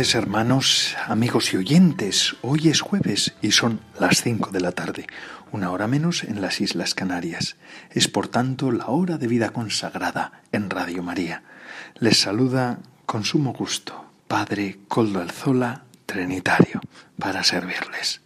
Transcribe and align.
Hermanos, 0.00 0.96
amigos 1.08 1.52
y 1.52 1.58
oyentes. 1.58 2.34
Hoy 2.40 2.68
es 2.68 2.80
jueves 2.80 3.34
y 3.42 3.50
son 3.50 3.80
las 3.98 4.22
5 4.22 4.50
de 4.50 4.60
la 4.60 4.72
tarde, 4.72 5.06
una 5.52 5.70
hora 5.70 5.88
menos 5.88 6.24
en 6.24 6.40
las 6.40 6.62
Islas 6.62 6.94
Canarias. 6.94 7.56
Es 7.90 8.08
por 8.08 8.26
tanto 8.26 8.72
la 8.72 8.86
hora 8.86 9.18
de 9.18 9.26
vida 9.26 9.50
consagrada 9.50 10.40
en 10.52 10.70
Radio 10.70 11.02
María. 11.02 11.42
Les 11.96 12.18
saluda 12.18 12.78
con 13.04 13.24
sumo 13.24 13.52
gusto 13.52 14.06
Padre 14.26 14.78
Coldo 14.88 15.20
Alzola, 15.20 15.84
Trinitario, 16.06 16.80
para 17.18 17.44
servirles. 17.44 18.22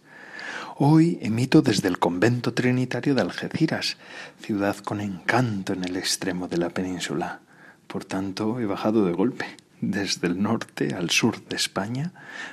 Hoy 0.77 1.19
emito 1.21 1.61
desde 1.61 1.89
el 1.89 1.99
convento 1.99 2.53
trinitario 2.53 3.15
de 3.15 3.21
Algeciras, 3.21 3.97
ciudad 4.39 4.77
con 4.77 5.01
encanto 5.01 5.73
en 5.73 5.83
el 5.83 5.97
extremo 5.97 6.47
de 6.47 6.57
la 6.57 6.69
península. 6.69 7.41
Por 7.87 8.05
tanto, 8.05 8.61
he 8.61 8.65
bajado 8.65 9.05
de 9.05 9.11
golpe 9.11 9.57
desde 9.81 10.27
el 10.27 10.41
norte 10.41 10.93
al 10.93 11.09
sur 11.09 11.43
de 11.45 11.55
España 11.55 12.11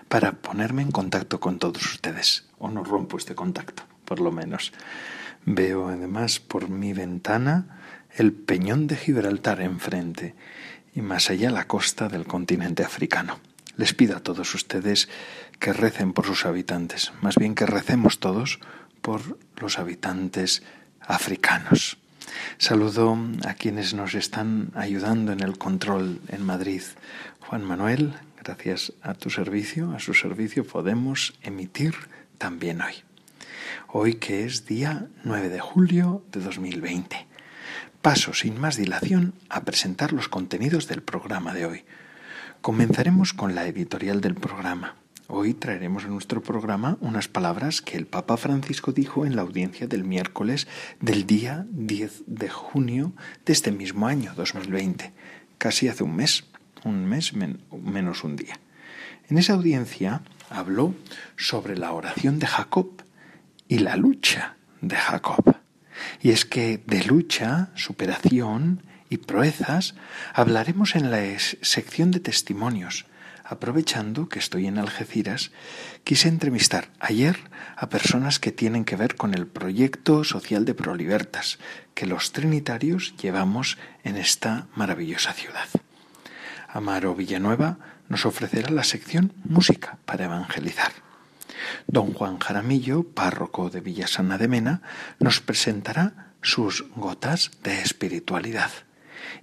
para 0.08 0.32
ponerme 0.32 0.82
en 0.82 0.90
contacto 0.90 1.40
con 1.40 1.58
todos 1.58 1.84
ustedes. 1.84 2.46
O 2.58 2.70
no 2.70 2.84
rompo 2.84 3.16
este 3.16 3.34
contacto, 3.34 3.84
por 4.04 4.20
lo 4.20 4.32
menos. 4.32 4.72
Veo 5.44 5.88
además 5.88 6.40
por 6.40 6.68
mi 6.68 6.92
ventana 6.92 7.80
el 8.16 8.32
peñón 8.32 8.86
de 8.86 8.96
Gibraltar 8.96 9.60
enfrente 9.60 10.34
y 10.94 11.00
más 11.00 11.30
allá 11.30 11.50
la 11.50 11.66
costa 11.66 12.08
del 12.08 12.26
continente 12.26 12.84
africano. 12.84 13.40
Les 13.76 13.94
pido 13.94 14.16
a 14.16 14.20
todos 14.20 14.54
ustedes 14.54 15.08
que 15.58 15.72
recen 15.72 16.12
por 16.12 16.26
sus 16.26 16.44
habitantes, 16.44 17.12
más 17.22 17.36
bien 17.36 17.54
que 17.54 17.66
recemos 17.66 18.20
todos 18.20 18.60
por 19.00 19.38
los 19.56 19.78
habitantes 19.78 20.62
africanos. 21.00 21.98
Saludo 22.58 23.18
a 23.46 23.54
quienes 23.54 23.94
nos 23.94 24.14
están 24.14 24.70
ayudando 24.74 25.32
en 25.32 25.40
el 25.40 25.58
control 25.58 26.20
en 26.28 26.44
Madrid. 26.44 26.82
Juan 27.40 27.64
Manuel, 27.64 28.14
gracias 28.42 28.92
a 29.02 29.14
tu 29.14 29.30
servicio, 29.30 29.92
a 29.92 29.98
su 29.98 30.14
servicio, 30.14 30.66
podemos 30.66 31.34
emitir 31.42 31.94
también 32.38 32.80
hoy. 32.80 32.94
Hoy 33.88 34.14
que 34.14 34.44
es 34.44 34.66
día 34.66 35.08
9 35.24 35.48
de 35.48 35.60
julio 35.60 36.24
de 36.32 36.40
2020. 36.40 37.26
Paso 38.00 38.34
sin 38.34 38.60
más 38.60 38.76
dilación 38.76 39.34
a 39.48 39.64
presentar 39.64 40.12
los 40.12 40.28
contenidos 40.28 40.88
del 40.88 41.02
programa 41.02 41.54
de 41.54 41.66
hoy. 41.66 41.84
Comenzaremos 42.60 43.32
con 43.32 43.54
la 43.54 43.66
editorial 43.66 44.20
del 44.20 44.34
programa. 44.34 44.96
Hoy 45.34 45.54
traeremos 45.54 46.04
a 46.04 46.08
nuestro 46.08 46.42
programa 46.42 46.98
unas 47.00 47.26
palabras 47.26 47.80
que 47.80 47.96
el 47.96 48.06
Papa 48.06 48.36
Francisco 48.36 48.92
dijo 48.92 49.24
en 49.24 49.34
la 49.34 49.40
audiencia 49.40 49.86
del 49.86 50.04
miércoles 50.04 50.68
del 51.00 51.26
día 51.26 51.64
10 51.70 52.24
de 52.26 52.50
junio 52.50 53.14
de 53.46 53.54
este 53.54 53.72
mismo 53.72 54.06
año 54.06 54.34
2020, 54.36 55.10
casi 55.56 55.88
hace 55.88 56.04
un 56.04 56.16
mes, 56.16 56.44
un 56.84 57.06
mes 57.06 57.32
menos 57.32 58.24
un 58.24 58.36
día. 58.36 58.60
En 59.30 59.38
esa 59.38 59.54
audiencia 59.54 60.20
habló 60.50 60.94
sobre 61.38 61.78
la 61.78 61.92
oración 61.92 62.38
de 62.38 62.46
Jacob 62.46 62.90
y 63.68 63.78
la 63.78 63.96
lucha 63.96 64.56
de 64.82 64.96
Jacob. 64.96 65.56
Y 66.20 66.28
es 66.28 66.44
que 66.44 66.82
de 66.86 67.04
lucha, 67.04 67.70
superación 67.74 68.82
y 69.08 69.16
proezas 69.16 69.94
hablaremos 70.34 70.94
en 70.94 71.10
la 71.10 71.22
sección 71.38 72.10
de 72.10 72.20
testimonios 72.20 73.06
Aprovechando 73.52 74.30
que 74.30 74.38
estoy 74.38 74.66
en 74.66 74.78
Algeciras, 74.78 75.50
quise 76.04 76.28
entrevistar 76.28 76.88
ayer 77.00 77.36
a 77.76 77.90
personas 77.90 78.38
que 78.38 78.50
tienen 78.50 78.86
que 78.86 78.96
ver 78.96 79.14
con 79.14 79.34
el 79.34 79.46
proyecto 79.46 80.24
social 80.24 80.64
de 80.64 80.72
Prolibertas 80.72 81.58
que 81.94 82.06
los 82.06 82.32
trinitarios 82.32 83.14
llevamos 83.20 83.76
en 84.04 84.16
esta 84.16 84.68
maravillosa 84.74 85.34
ciudad. 85.34 85.68
Amaro 86.66 87.14
Villanueva 87.14 87.76
nos 88.08 88.24
ofrecerá 88.24 88.70
la 88.70 88.84
sección 88.84 89.34
Música 89.44 89.98
para 90.06 90.24
Evangelizar. 90.24 90.92
Don 91.86 92.14
Juan 92.14 92.38
Jaramillo, 92.38 93.02
párroco 93.02 93.68
de 93.68 93.82
Villasana 93.82 94.38
de 94.38 94.48
Mena, 94.48 94.80
nos 95.20 95.42
presentará 95.42 96.32
sus 96.40 96.86
gotas 96.96 97.50
de 97.62 97.82
espiritualidad. 97.82 98.70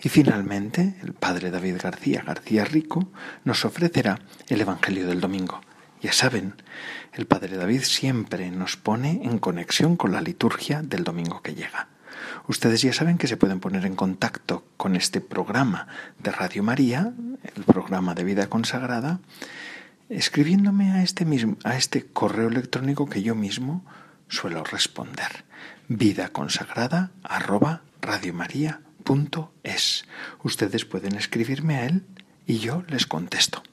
Y 0.01 0.09
finalmente, 0.09 0.95
el 1.01 1.13
padre 1.13 1.51
David 1.51 1.77
García 1.81 2.23
García 2.25 2.63
Rico 2.63 3.11
nos 3.43 3.65
ofrecerá 3.65 4.19
el 4.47 4.61
Evangelio 4.61 5.07
del 5.07 5.19
Domingo. 5.19 5.61
Ya 6.01 6.13
saben, 6.13 6.53
el 7.13 7.25
padre 7.25 7.57
David 7.57 7.81
siempre 7.81 8.49
nos 8.51 8.77
pone 8.77 9.21
en 9.23 9.39
conexión 9.39 9.97
con 9.97 10.13
la 10.13 10.21
liturgia 10.21 10.81
del 10.81 11.03
domingo 11.03 11.41
que 11.41 11.55
llega. 11.55 11.89
Ustedes 12.47 12.81
ya 12.81 12.93
saben 12.93 13.17
que 13.17 13.27
se 13.27 13.35
pueden 13.35 13.59
poner 13.59 13.85
en 13.85 13.95
contacto 13.95 14.65
con 14.77 14.95
este 14.95 15.19
programa 15.19 15.87
de 16.19 16.31
Radio 16.31 16.63
María, 16.63 17.13
el 17.55 17.63
programa 17.63 18.15
de 18.15 18.23
vida 18.23 18.47
consagrada, 18.47 19.19
escribiéndome 20.07 20.91
a 20.91 21.03
este 21.03 21.25
mismo 21.25 21.57
a 21.63 21.75
este 21.75 22.05
correo 22.05 22.47
electrónico 22.47 23.09
que 23.09 23.21
yo 23.21 23.35
mismo 23.35 23.85
suelo 24.29 24.63
responder. 24.63 25.43
Vida 25.89 26.29
consagrada 26.29 27.11
es. 28.01 28.88
Ustedes 30.43 30.85
pueden 30.85 31.15
escribirme 31.15 31.75
a 31.77 31.85
él 31.85 32.03
y 32.45 32.59
yo 32.59 32.83
les 32.87 33.05
contesto. 33.05 33.63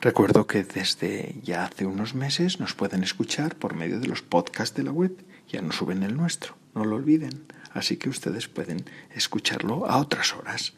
Recuerdo 0.00 0.46
que 0.46 0.64
desde 0.64 1.36
ya 1.42 1.64
hace 1.64 1.86
unos 1.86 2.14
meses 2.14 2.60
nos 2.60 2.74
pueden 2.74 3.02
escuchar 3.02 3.56
por 3.56 3.74
medio 3.74 4.00
de 4.00 4.08
los 4.08 4.22
podcasts 4.22 4.76
de 4.76 4.82
la 4.82 4.92
web. 4.92 5.12
Ya 5.48 5.62
no 5.62 5.72
suben 5.72 6.02
el 6.02 6.16
nuestro, 6.16 6.56
no 6.74 6.84
lo 6.84 6.96
olviden. 6.96 7.44
Así 7.72 7.96
que 7.96 8.08
ustedes 8.08 8.48
pueden 8.48 8.84
escucharlo 9.14 9.86
a 9.86 9.98
otras 9.98 10.34
horas. 10.34 10.72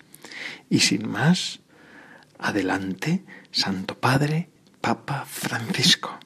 Y 0.68 0.80
sin 0.80 1.08
más, 1.08 1.60
adelante, 2.38 3.24
Santo 3.50 3.98
Padre, 3.98 4.50
Papa 4.80 5.24
Francisco. 5.26 6.18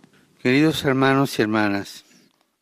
Queridos 0.42 0.84
hermanos 0.84 1.38
y 1.38 1.42
hermanas, 1.42 2.04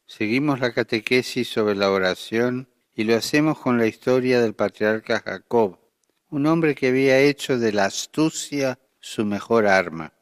seguimos 0.07 0.61
la 0.61 0.73
catequesis 0.73 1.49
sobre 1.49 1.75
la 1.75 1.91
oración 1.91 2.69
y 2.99 3.05
lo 3.05 3.15
hacemos 3.15 3.61
con 3.61 3.79
la 3.79 3.87
historia 3.87 4.41
del 4.41 4.55
patriarca 4.55 5.23
Jacob, 5.25 5.79
un 6.31 6.47
hombre 6.47 6.75
que 6.75 6.89
había 6.89 7.21
hecho 7.21 7.57
de 7.57 7.71
la 7.71 7.85
astucia 7.85 8.81
su 8.99 9.25
mejor 9.25 9.69
arma. 9.69 10.15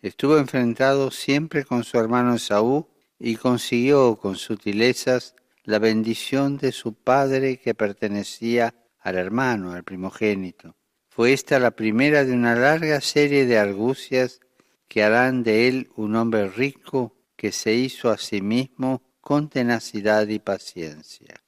Estuvo 0.00 0.38
enfrentado 0.38 1.10
siempre 1.10 1.66
con 1.66 1.84
su 1.84 1.98
hermano 1.98 2.36
Esaú 2.36 2.88
y 3.18 3.36
consiguió 3.36 4.16
con 4.16 4.36
sutilezas 4.36 5.34
la 5.64 5.78
bendición 5.78 6.56
de 6.56 6.72
su 6.72 6.94
padre 6.94 7.58
que 7.58 7.74
pertenecía 7.74 8.74
al 8.98 9.16
hermano, 9.16 9.72
al 9.72 9.84
primogénito. 9.84 10.74
Fue 11.10 11.34
esta 11.34 11.58
la 11.58 11.72
primera 11.72 12.24
de 12.24 12.32
una 12.32 12.54
larga 12.54 13.02
serie 13.02 13.44
de 13.44 13.58
argucias 13.58 14.40
que 14.88 15.02
harán 15.02 15.42
de 15.42 15.68
él 15.68 15.90
un 15.96 16.16
hombre 16.16 16.48
rico 16.48 17.14
que 17.36 17.52
se 17.52 17.74
hizo 17.74 18.08
a 18.08 18.16
sí 18.16 18.40
mismo 18.40 19.02
con 19.20 19.50
tenacidad 19.50 20.26
y 20.28 20.38
paciencia. 20.38 21.42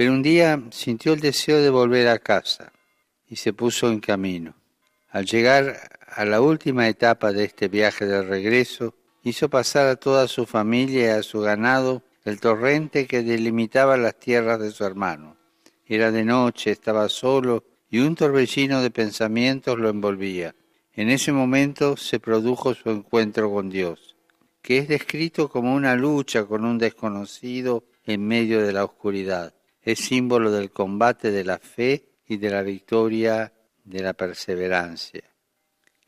Pero 0.00 0.12
un 0.12 0.22
día 0.22 0.58
sintió 0.70 1.12
el 1.12 1.20
deseo 1.20 1.60
de 1.60 1.68
volver 1.68 2.08
a 2.08 2.18
casa 2.18 2.72
y 3.28 3.36
se 3.36 3.52
puso 3.52 3.90
en 3.90 4.00
camino. 4.00 4.54
Al 5.10 5.26
llegar 5.26 5.76
a 6.08 6.24
la 6.24 6.40
última 6.40 6.88
etapa 6.88 7.34
de 7.34 7.44
este 7.44 7.68
viaje 7.68 8.06
de 8.06 8.22
regreso, 8.22 8.94
hizo 9.24 9.50
pasar 9.50 9.88
a 9.88 9.96
toda 9.96 10.26
su 10.26 10.46
familia 10.46 11.02
y 11.02 11.18
a 11.18 11.22
su 11.22 11.40
ganado 11.42 12.02
el 12.24 12.40
torrente 12.40 13.06
que 13.06 13.22
delimitaba 13.22 13.98
las 13.98 14.18
tierras 14.18 14.58
de 14.58 14.70
su 14.70 14.86
hermano. 14.86 15.36
Era 15.84 16.10
de 16.10 16.24
noche, 16.24 16.70
estaba 16.70 17.06
solo 17.10 17.64
y 17.90 17.98
un 17.98 18.14
torbellino 18.14 18.80
de 18.80 18.90
pensamientos 18.90 19.78
lo 19.78 19.90
envolvía. 19.90 20.54
En 20.94 21.10
ese 21.10 21.30
momento 21.30 21.98
se 21.98 22.18
produjo 22.20 22.72
su 22.72 22.88
encuentro 22.88 23.52
con 23.52 23.68
Dios, 23.68 24.16
que 24.62 24.78
es 24.78 24.88
descrito 24.88 25.50
como 25.50 25.74
una 25.74 25.94
lucha 25.94 26.46
con 26.46 26.64
un 26.64 26.78
desconocido 26.78 27.84
en 28.06 28.26
medio 28.26 28.62
de 28.62 28.72
la 28.72 28.84
oscuridad 28.84 29.52
es 29.82 30.00
símbolo 30.00 30.50
del 30.50 30.70
combate 30.70 31.30
de 31.30 31.44
la 31.44 31.58
fe 31.58 32.10
y 32.26 32.36
de 32.36 32.50
la 32.50 32.62
victoria 32.62 33.52
de 33.84 34.02
la 34.02 34.12
perseverancia. 34.12 35.22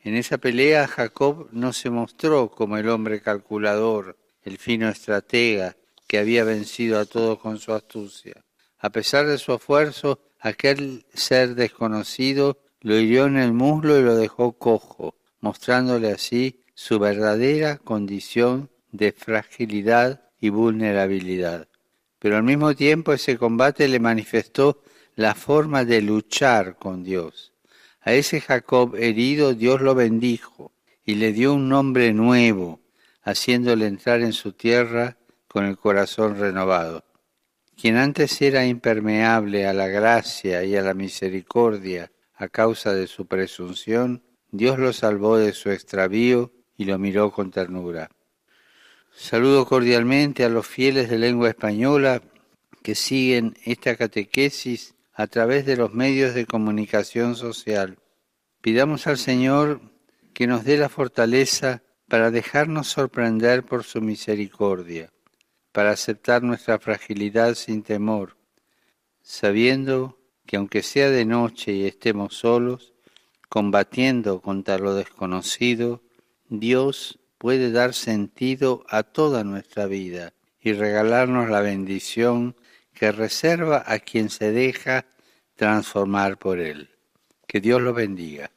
En 0.01 0.15
esa 0.15 0.37
pelea 0.37 0.87
Jacob 0.87 1.47
no 1.51 1.73
se 1.73 1.89
mostró 1.89 2.51
como 2.51 2.77
el 2.77 2.89
hombre 2.89 3.21
calculador, 3.21 4.17
el 4.41 4.57
fino 4.57 4.89
estratega 4.89 5.77
que 6.07 6.17
había 6.17 6.43
vencido 6.43 6.99
a 6.99 7.05
todos 7.05 7.39
con 7.39 7.57
su 7.57 7.73
astucia. 7.73 8.43
A 8.79 8.89
pesar 8.89 9.25
de 9.27 9.37
su 9.37 9.53
esfuerzo, 9.53 10.19
aquel 10.39 11.05
ser 11.13 11.55
desconocido 11.55 12.59
lo 12.81 12.99
hirió 12.99 13.25
en 13.25 13.37
el 13.37 13.53
muslo 13.53 13.97
y 13.97 14.03
lo 14.03 14.15
dejó 14.15 14.53
cojo, 14.57 15.15
mostrándole 15.39 16.11
así 16.11 16.63
su 16.73 16.99
verdadera 16.99 17.77
condición 17.77 18.69
de 18.91 19.13
fragilidad 19.13 20.29
y 20.39 20.49
vulnerabilidad. 20.49 21.67
Pero 22.23 22.37
al 22.37 22.43
mismo 22.43 22.73
tiempo 22.73 23.11
ese 23.11 23.37
combate 23.37 23.85
le 23.89 23.99
manifestó 23.99 24.81
la 25.17 25.35
forma 25.35 25.83
de 25.83 26.01
luchar 26.01 26.77
con 26.77 27.03
Dios. 27.03 27.51
A 27.99 28.13
ese 28.13 28.39
Jacob 28.39 28.95
herido 28.95 29.53
Dios 29.53 29.81
lo 29.81 29.93
bendijo 29.93 30.71
y 31.03 31.15
le 31.15 31.33
dio 31.33 31.53
un 31.53 31.67
nombre 31.67 32.13
nuevo, 32.13 32.79
haciéndole 33.23 33.87
entrar 33.87 34.21
en 34.21 34.31
su 34.31 34.53
tierra 34.53 35.17
con 35.49 35.65
el 35.65 35.77
corazón 35.77 36.39
renovado. 36.39 37.03
Quien 37.75 37.97
antes 37.97 38.41
era 38.41 38.65
impermeable 38.65 39.67
a 39.67 39.73
la 39.73 39.89
gracia 39.89 40.63
y 40.63 40.77
a 40.77 40.81
la 40.81 40.93
misericordia 40.93 42.09
a 42.35 42.47
causa 42.47 42.93
de 42.93 43.07
su 43.07 43.25
presunción, 43.25 44.23
Dios 44.49 44.79
lo 44.79 44.93
salvó 44.93 45.37
de 45.37 45.51
su 45.51 45.71
extravío 45.71 46.53
y 46.77 46.85
lo 46.85 46.97
miró 46.97 47.31
con 47.33 47.51
ternura. 47.51 48.09
Saludo 49.15 49.65
cordialmente 49.65 50.43
a 50.43 50.49
los 50.49 50.65
fieles 50.65 51.09
de 51.09 51.19
lengua 51.19 51.49
española 51.49 52.21
que 52.81 52.95
siguen 52.95 53.55
esta 53.63 53.95
catequesis 53.95 54.95
a 55.13 55.27
través 55.27 55.65
de 55.65 55.77
los 55.77 55.93
medios 55.93 56.33
de 56.33 56.47
comunicación 56.47 57.35
social. 57.35 57.99
Pidamos 58.61 59.05
al 59.05 59.17
Señor 59.17 59.81
que 60.33 60.47
nos 60.47 60.63
dé 60.63 60.77
la 60.77 60.89
fortaleza 60.89 61.83
para 62.07 62.31
dejarnos 62.31 62.87
sorprender 62.87 63.63
por 63.63 63.83
su 63.83 64.01
misericordia, 64.01 65.13
para 65.71 65.91
aceptar 65.91 66.41
nuestra 66.41 66.79
fragilidad 66.79 67.53
sin 67.53 67.83
temor, 67.83 68.35
sabiendo 69.21 70.17
que 70.47 70.57
aunque 70.57 70.81
sea 70.81 71.09
de 71.09 71.25
noche 71.25 71.71
y 71.71 71.85
estemos 71.85 72.35
solos, 72.35 72.93
combatiendo 73.47 74.41
contra 74.41 74.79
lo 74.79 74.95
desconocido, 74.95 76.01
Dios 76.49 77.19
puede 77.43 77.73
dar 77.73 77.93
sentido 77.93 78.85
a 78.87 79.03
toda 79.03 79.43
nuestra 79.43 79.85
vida 79.85 80.31
y 80.61 80.71
regalarnos 80.71 81.49
la 81.49 81.59
bendición 81.59 82.55
que 82.93 83.11
reserva 83.11 83.83
a 83.85 83.99
quien 83.99 84.29
se 84.29 84.53
deja 84.53 85.07
transformar 85.57 86.37
por 86.37 86.59
Él. 86.59 86.91
Que 87.45 87.59
Dios 87.59 87.81
lo 87.81 87.93
bendiga. 87.93 88.49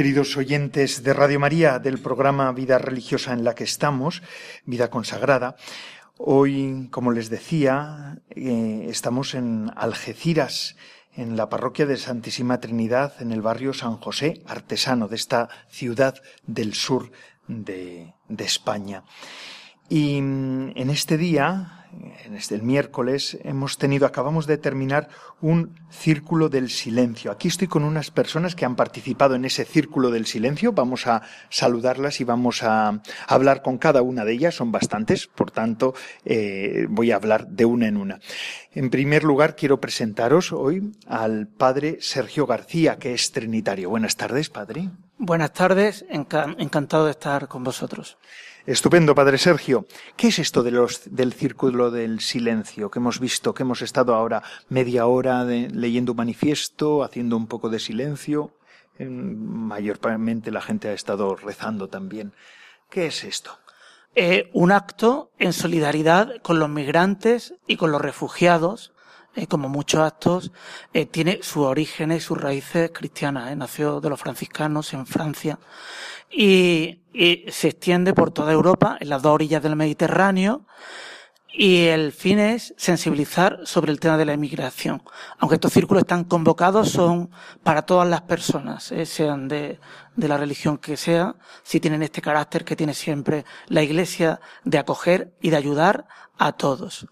Queridos 0.00 0.38
oyentes 0.38 1.02
de 1.02 1.12
Radio 1.12 1.38
María, 1.38 1.78
del 1.78 1.98
programa 1.98 2.50
Vida 2.52 2.78
Religiosa 2.78 3.34
en 3.34 3.44
la 3.44 3.54
que 3.54 3.64
estamos, 3.64 4.22
Vida 4.64 4.88
Consagrada, 4.88 5.56
hoy, 6.16 6.88
como 6.90 7.12
les 7.12 7.28
decía, 7.28 8.16
eh, 8.30 8.86
estamos 8.88 9.34
en 9.34 9.70
Algeciras, 9.76 10.76
en 11.12 11.36
la 11.36 11.50
parroquia 11.50 11.84
de 11.84 11.98
Santísima 11.98 12.60
Trinidad, 12.60 13.20
en 13.20 13.30
el 13.30 13.42
barrio 13.42 13.74
San 13.74 13.98
José, 13.98 14.42
artesano 14.46 15.06
de 15.06 15.16
esta 15.16 15.50
ciudad 15.68 16.14
del 16.46 16.72
sur 16.72 17.12
de, 17.46 18.14
de 18.26 18.44
España. 18.44 19.04
Y 19.90 20.22
mm, 20.22 20.78
en 20.78 20.88
este 20.88 21.18
día, 21.18 21.79
en 22.24 22.34
este 22.34 22.54
el 22.54 22.62
miércoles 22.62 23.38
hemos 23.42 23.78
tenido, 23.78 24.06
acabamos 24.06 24.46
de 24.46 24.58
terminar 24.58 25.08
un 25.40 25.78
círculo 25.90 26.48
del 26.48 26.70
silencio. 26.70 27.30
Aquí 27.30 27.48
estoy 27.48 27.68
con 27.68 27.84
unas 27.84 28.10
personas 28.10 28.54
que 28.54 28.64
han 28.64 28.76
participado 28.76 29.34
en 29.34 29.44
ese 29.44 29.64
círculo 29.64 30.10
del 30.10 30.26
silencio. 30.26 30.72
Vamos 30.72 31.06
a 31.06 31.22
saludarlas 31.48 32.20
y 32.20 32.24
vamos 32.24 32.62
a 32.62 33.00
hablar 33.26 33.62
con 33.62 33.78
cada 33.78 34.02
una 34.02 34.24
de 34.24 34.32
ellas. 34.32 34.54
Son 34.54 34.72
bastantes, 34.72 35.26
por 35.26 35.50
tanto 35.50 35.94
eh, 36.24 36.86
voy 36.88 37.10
a 37.10 37.16
hablar 37.16 37.48
de 37.48 37.64
una 37.64 37.88
en 37.88 37.96
una. 37.96 38.20
En 38.72 38.90
primer 38.90 39.24
lugar, 39.24 39.56
quiero 39.56 39.80
presentaros 39.80 40.52
hoy 40.52 40.92
al 41.06 41.48
padre 41.48 41.98
Sergio 42.00 42.46
García, 42.46 42.98
que 42.98 43.14
es 43.14 43.32
trinitario. 43.32 43.90
Buenas 43.90 44.16
tardes, 44.16 44.48
padre. 44.48 44.90
Buenas 45.18 45.52
tardes, 45.52 46.06
encantado 46.08 47.04
de 47.04 47.10
estar 47.10 47.48
con 47.48 47.62
vosotros. 47.62 48.16
Estupendo, 48.70 49.16
Padre 49.16 49.36
Sergio. 49.36 49.84
¿Qué 50.16 50.28
es 50.28 50.38
esto 50.38 50.62
del 50.62 51.32
círculo 51.32 51.90
del 51.90 52.20
silencio 52.20 52.88
que 52.88 53.00
hemos 53.00 53.18
visto, 53.18 53.52
que 53.52 53.64
hemos 53.64 53.82
estado 53.82 54.14
ahora 54.14 54.44
media 54.68 55.06
hora 55.06 55.42
leyendo 55.42 56.12
un 56.12 56.18
manifiesto, 56.18 57.02
haciendo 57.02 57.36
un 57.36 57.48
poco 57.48 57.68
de 57.68 57.80
silencio? 57.80 58.54
mayormente 59.00 60.52
la 60.52 60.60
gente 60.60 60.86
ha 60.88 60.92
estado 60.92 61.34
rezando 61.34 61.88
también. 61.88 62.32
¿Qué 62.88 63.06
es 63.06 63.24
esto? 63.24 63.58
Eh, 64.14 64.50
un 64.52 64.70
acto 64.70 65.32
en 65.40 65.52
solidaridad 65.52 66.40
con 66.40 66.60
los 66.60 66.68
migrantes 66.68 67.54
y 67.66 67.76
con 67.76 67.90
los 67.90 68.00
refugiados, 68.00 68.92
eh, 69.36 69.46
como 69.46 69.68
muchos 69.68 70.00
actos, 70.00 70.50
eh, 70.92 71.06
tiene 71.06 71.38
sus 71.42 71.64
orígenes 71.64 72.18
y 72.18 72.26
sus 72.26 72.40
raíces 72.40 72.90
cristianas. 72.92 73.56
Nació 73.56 74.00
de 74.00 74.10
los 74.10 74.18
franciscanos 74.18 74.92
en 74.92 75.06
Francia 75.06 75.58
y, 76.30 76.96
se 77.50 77.68
extiende 77.68 78.12
por 78.12 78.30
toda 78.32 78.52
Europa, 78.52 78.96
en 79.00 79.08
las 79.08 79.22
dos 79.22 79.34
orillas 79.34 79.62
del 79.62 79.76
Mediterráneo, 79.76 80.64
y 81.52 81.86
el 81.86 82.12
fin 82.12 82.38
es 82.38 82.74
sensibilizar 82.76 83.60
sobre 83.64 83.92
el 83.92 84.00
tema 84.00 84.16
de 84.16 84.24
la 84.24 84.34
inmigración. 84.34 85.02
Aunque 85.38 85.56
estos 85.56 85.72
círculos 85.72 86.02
están 86.02 86.24
convocados, 86.24 86.90
son 86.90 87.30
para 87.62 87.82
todas 87.82 88.08
las 88.08 88.22
personas, 88.22 88.90
eh, 88.92 89.06
sean 89.06 89.48
de, 89.48 89.80
de, 90.16 90.28
la 90.28 90.36
religión 90.36 90.78
que 90.78 90.96
sea, 90.96 91.34
si 91.62 91.80
tienen 91.80 92.02
este 92.02 92.22
carácter 92.22 92.64
que 92.64 92.76
tiene 92.76 92.94
siempre 92.94 93.44
la 93.66 93.82
Iglesia 93.82 94.40
de 94.64 94.78
acoger 94.78 95.34
y 95.40 95.50
de 95.50 95.56
ayudar 95.56 96.06
a 96.38 96.52
todos. 96.52 97.06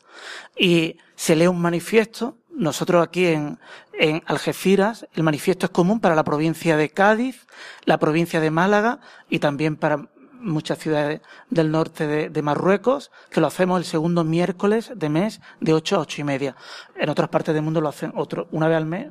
Y 0.56 0.96
se 1.18 1.34
lee 1.34 1.48
un 1.48 1.60
manifiesto 1.60 2.38
nosotros 2.54 3.02
aquí 3.02 3.26
en, 3.26 3.58
en, 3.92 4.22
Algeciras, 4.26 5.06
el 5.14 5.22
manifiesto 5.22 5.66
es 5.66 5.70
común 5.70 6.00
para 6.00 6.14
la 6.14 6.24
provincia 6.24 6.76
de 6.76 6.90
Cádiz, 6.90 7.46
la 7.84 7.98
provincia 7.98 8.40
de 8.40 8.50
Málaga 8.50 9.00
y 9.28 9.38
también 9.38 9.76
para 9.76 10.08
muchas 10.40 10.78
ciudades 10.78 11.20
del 11.50 11.70
norte 11.70 12.06
de, 12.06 12.30
de, 12.30 12.42
Marruecos, 12.42 13.10
que 13.30 13.40
lo 13.40 13.46
hacemos 13.46 13.78
el 13.78 13.84
segundo 13.84 14.24
miércoles 14.24 14.92
de 14.94 15.08
mes 15.08 15.40
de 15.60 15.72
8 15.72 15.96
a 15.96 16.00
8 16.00 16.20
y 16.20 16.24
media. 16.24 16.56
En 16.96 17.10
otras 17.10 17.28
partes 17.28 17.54
del 17.54 17.62
mundo 17.62 17.80
lo 17.80 17.88
hacen 17.88 18.12
otro, 18.16 18.48
una 18.50 18.68
vez 18.68 18.76
al 18.76 18.86
mes 18.86 19.08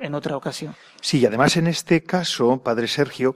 en 0.00 0.14
otra 0.14 0.36
ocasión. 0.36 0.74
Sí, 1.00 1.24
además 1.24 1.56
en 1.56 1.66
este 1.66 2.02
caso, 2.02 2.62
Padre 2.62 2.88
Sergio, 2.88 3.34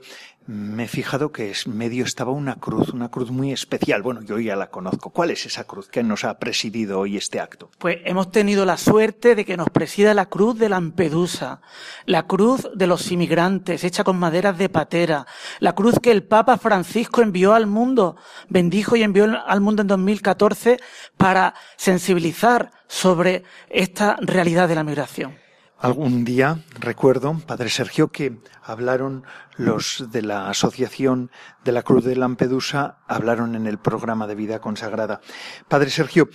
me 0.49 0.85
he 0.85 0.87
fijado 0.87 1.31
que 1.31 1.51
en 1.51 1.77
medio 1.77 2.03
estaba 2.03 2.31
una 2.31 2.55
cruz, 2.55 2.89
una 2.89 3.09
cruz 3.09 3.29
muy 3.29 3.51
especial. 3.51 4.01
Bueno, 4.01 4.23
yo 4.23 4.39
ya 4.39 4.55
la 4.55 4.71
conozco. 4.71 5.11
¿Cuál 5.11 5.29
es 5.29 5.45
esa 5.45 5.65
cruz 5.65 5.89
que 5.89 6.01
nos 6.01 6.23
ha 6.23 6.39
presidido 6.39 6.99
hoy 6.99 7.17
este 7.17 7.39
acto? 7.39 7.69
Pues 7.77 7.97
hemos 8.03 8.31
tenido 8.31 8.65
la 8.65 8.77
suerte 8.77 9.35
de 9.35 9.45
que 9.45 9.57
nos 9.57 9.69
presida 9.69 10.15
la 10.15 10.25
cruz 10.25 10.57
de 10.57 10.69
Lampedusa, 10.69 11.61
la 12.07 12.25
cruz 12.25 12.67
de 12.73 12.87
los 12.87 13.11
inmigrantes, 13.11 13.83
hecha 13.83 14.03
con 14.03 14.17
maderas 14.17 14.57
de 14.57 14.69
patera, 14.69 15.27
la 15.59 15.75
cruz 15.75 15.99
que 16.01 16.09
el 16.09 16.23
Papa 16.23 16.57
Francisco 16.57 17.21
envió 17.21 17.53
al 17.53 17.67
mundo, 17.67 18.15
bendijo 18.47 18.95
y 18.95 19.03
envió 19.03 19.27
al 19.45 19.61
mundo 19.61 19.83
en 19.83 19.87
2014 19.87 20.79
para 21.15 21.53
sensibilizar 21.77 22.71
sobre 22.87 23.43
esta 23.69 24.17
realidad 24.19 24.67
de 24.67 24.75
la 24.75 24.83
migración. 24.83 25.48
Algún 25.79 26.25
día 26.25 26.59
recuerdo, 26.77 27.39
Padre 27.47 27.69
Sergio, 27.69 28.09
que 28.09 28.37
hablaron 28.61 29.23
los 29.55 30.07
de 30.11 30.21
la 30.21 30.49
Asociación 30.49 31.31
de 31.63 31.71
la 31.71 31.83
Cruz 31.83 32.03
de 32.03 32.17
Lampedusa, 32.17 32.97
hablaron 33.07 33.55
en 33.55 33.65
el 33.65 33.77
programa 33.77 34.27
de 34.27 34.35
vida 34.35 34.59
consagrada. 34.59 35.21
Padre 35.69 35.89
Sergio, 35.89 36.27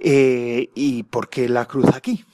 eh, 0.00 0.70
¿y 0.76 1.02
por 1.02 1.28
qué 1.28 1.48
la 1.48 1.66
cruz 1.66 1.88
aquí? 1.96 2.24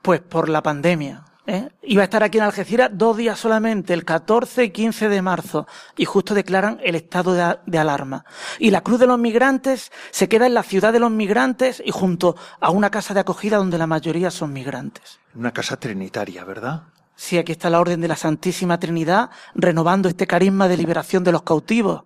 Pues 0.00 0.22
por 0.22 0.48
la 0.48 0.62
pandemia. 0.62 1.22
¿Eh? 1.46 1.68
Iba 1.82 2.02
a 2.02 2.04
estar 2.04 2.22
aquí 2.22 2.38
en 2.38 2.44
Algeciras 2.44 2.90
dos 2.92 3.16
días 3.16 3.38
solamente, 3.38 3.92
el 3.94 4.04
14 4.04 4.64
y 4.64 4.70
15 4.70 5.08
de 5.08 5.22
marzo, 5.22 5.66
y 5.96 6.04
justo 6.04 6.34
declaran 6.34 6.80
el 6.82 6.94
estado 6.94 7.34
de, 7.34 7.78
alarma. 7.78 8.24
Y 8.58 8.70
la 8.70 8.80
Cruz 8.80 9.00
de 9.00 9.06
los 9.06 9.18
Migrantes 9.18 9.92
se 10.10 10.28
queda 10.28 10.46
en 10.46 10.54
la 10.54 10.62
ciudad 10.62 10.92
de 10.92 11.00
los 11.00 11.10
migrantes 11.10 11.82
y 11.84 11.90
junto 11.90 12.36
a 12.60 12.70
una 12.70 12.90
casa 12.90 13.14
de 13.14 13.20
acogida 13.20 13.58
donde 13.58 13.78
la 13.78 13.86
mayoría 13.86 14.30
son 14.30 14.52
migrantes. 14.52 15.18
Una 15.34 15.52
casa 15.52 15.76
trinitaria, 15.76 16.44
¿verdad? 16.44 16.84
Sí, 17.16 17.38
aquí 17.38 17.52
está 17.52 17.70
la 17.70 17.80
Orden 17.80 18.00
de 18.00 18.08
la 18.08 18.16
Santísima 18.16 18.80
Trinidad 18.80 19.30
renovando 19.54 20.08
este 20.08 20.26
carisma 20.26 20.66
de 20.66 20.76
liberación 20.76 21.22
de 21.22 21.30
los 21.30 21.42
cautivos, 21.42 22.04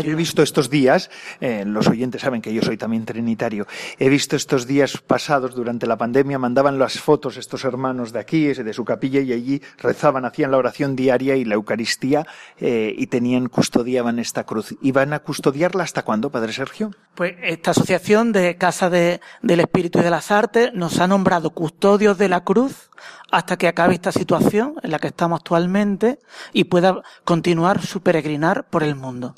yo 0.00 0.12
he 0.12 0.14
visto 0.14 0.42
estos 0.42 0.70
días, 0.70 1.10
eh, 1.40 1.64
los 1.66 1.88
oyentes 1.88 2.22
saben 2.22 2.42
que 2.42 2.52
yo 2.52 2.62
soy 2.62 2.76
también 2.76 3.04
trinitario, 3.04 3.66
he 3.98 4.08
visto 4.08 4.36
estos 4.36 4.66
días 4.66 4.98
pasados 4.98 5.54
durante 5.54 5.86
la 5.86 5.96
pandemia, 5.96 6.38
mandaban 6.38 6.78
las 6.78 6.98
fotos 7.00 7.36
estos 7.36 7.64
hermanos 7.64 8.12
de 8.12 8.18
aquí, 8.18 8.46
de 8.46 8.72
su 8.72 8.84
capilla, 8.84 9.20
y 9.20 9.32
allí 9.32 9.62
rezaban, 9.78 10.24
hacían 10.24 10.50
la 10.50 10.58
oración 10.58 10.96
diaria 10.96 11.36
y 11.36 11.44
la 11.44 11.54
Eucaristía 11.54 12.26
eh, 12.58 12.94
y 12.96 13.06
tenían, 13.06 13.48
custodiaban 13.48 14.18
esta 14.18 14.44
cruz. 14.44 14.74
¿Y 14.80 14.92
van 14.92 15.12
a 15.12 15.20
custodiarla 15.20 15.84
hasta 15.84 16.02
cuándo, 16.02 16.30
Padre 16.30 16.52
Sergio? 16.52 16.90
Pues 17.14 17.34
esta 17.42 17.70
asociación 17.70 18.32
de 18.32 18.56
Casa 18.56 18.90
de, 18.90 19.20
del 19.42 19.60
Espíritu 19.60 20.00
y 20.00 20.02
de 20.02 20.10
las 20.10 20.30
Artes 20.30 20.72
nos 20.74 21.00
ha 21.00 21.06
nombrado 21.06 21.50
custodios 21.50 22.18
de 22.18 22.28
la 22.28 22.44
cruz 22.44 22.90
hasta 23.30 23.56
que 23.56 23.68
acabe 23.68 23.94
esta 23.94 24.12
situación 24.12 24.74
en 24.82 24.90
la 24.90 24.98
que 24.98 25.08
estamos 25.08 25.40
actualmente 25.40 26.18
y 26.52 26.64
pueda 26.64 27.02
continuar 27.24 27.84
su 27.84 28.00
peregrinar 28.00 28.64
por 28.68 28.82
el 28.82 28.94
mundo. 28.94 29.34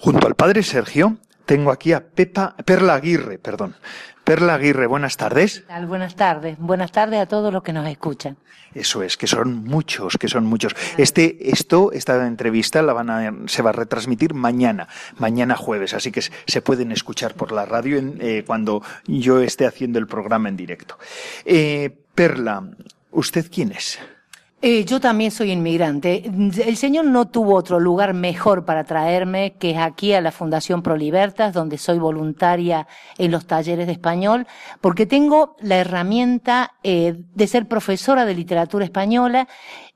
Junto 0.00 0.26
al 0.26 0.34
padre 0.34 0.62
Sergio 0.62 1.18
tengo 1.44 1.70
aquí 1.70 1.92
a 1.92 2.00
Pepa, 2.00 2.56
Perla 2.64 2.94
Aguirre, 2.94 3.38
perdón. 3.38 3.76
Perla 4.24 4.54
Aguirre, 4.54 4.86
buenas 4.86 5.18
tardes. 5.18 5.64
Buenas 5.86 6.16
tardes. 6.16 6.56
Buenas 6.58 6.90
tardes 6.90 7.20
a 7.20 7.26
todos 7.26 7.52
los 7.52 7.62
que 7.62 7.74
nos 7.74 7.86
escuchan. 7.86 8.38
Eso 8.72 9.02
es, 9.02 9.18
que 9.18 9.26
son 9.26 9.62
muchos, 9.64 10.16
que 10.16 10.28
son 10.28 10.46
muchos. 10.46 10.74
Este, 10.96 11.50
esto, 11.50 11.92
esta 11.92 12.26
entrevista 12.26 12.80
la 12.80 12.94
van 12.94 13.10
a, 13.10 13.34
se 13.46 13.60
va 13.60 13.70
a 13.70 13.72
retransmitir 13.74 14.32
mañana, 14.32 14.88
mañana 15.18 15.54
jueves, 15.54 15.92
así 15.92 16.10
que 16.10 16.22
se 16.22 16.62
pueden 16.62 16.92
escuchar 16.92 17.34
por 17.34 17.52
la 17.52 17.66
radio 17.66 18.00
eh, 18.20 18.42
cuando 18.46 18.82
yo 19.06 19.40
esté 19.40 19.66
haciendo 19.66 19.98
el 19.98 20.06
programa 20.06 20.48
en 20.48 20.56
directo. 20.56 20.98
Eh, 21.44 21.94
Perla, 22.14 22.70
¿usted 23.10 23.50
quién 23.52 23.72
es? 23.72 23.98
Eh, 24.62 24.84
yo 24.84 25.00
también 25.00 25.30
soy 25.30 25.52
inmigrante. 25.52 26.22
El 26.26 26.76
Señor 26.76 27.06
no 27.06 27.28
tuvo 27.28 27.54
otro 27.54 27.80
lugar 27.80 28.12
mejor 28.12 28.66
para 28.66 28.84
traerme 28.84 29.54
que 29.58 29.78
aquí 29.78 30.12
a 30.12 30.20
la 30.20 30.32
Fundación 30.32 30.82
Prolibertas, 30.82 31.54
donde 31.54 31.78
soy 31.78 31.98
voluntaria 31.98 32.86
en 33.16 33.30
los 33.30 33.46
talleres 33.46 33.86
de 33.86 33.92
español, 33.92 34.46
porque 34.82 35.06
tengo 35.06 35.56
la 35.60 35.78
herramienta 35.78 36.72
eh, 36.82 37.14
de 37.34 37.46
ser 37.46 37.68
profesora 37.68 38.26
de 38.26 38.34
literatura 38.34 38.84
española 38.84 39.48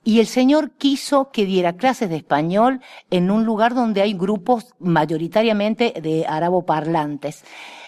y 0.03 0.21
el 0.21 0.27
Señor 0.27 0.71
quiso 0.79 1.31
que 1.31 1.45
diera 1.45 1.75
clases 1.75 2.09
de 2.09 2.17
español 2.17 2.81
en 3.11 3.31
un 3.31 3.45
lugar 3.45 3.75
donde 3.75 4.01
hay 4.01 4.15
grupos 4.15 4.75
mayoritariamente 4.79 5.93
de 6.03 6.25
araboparlantes. 6.27 7.45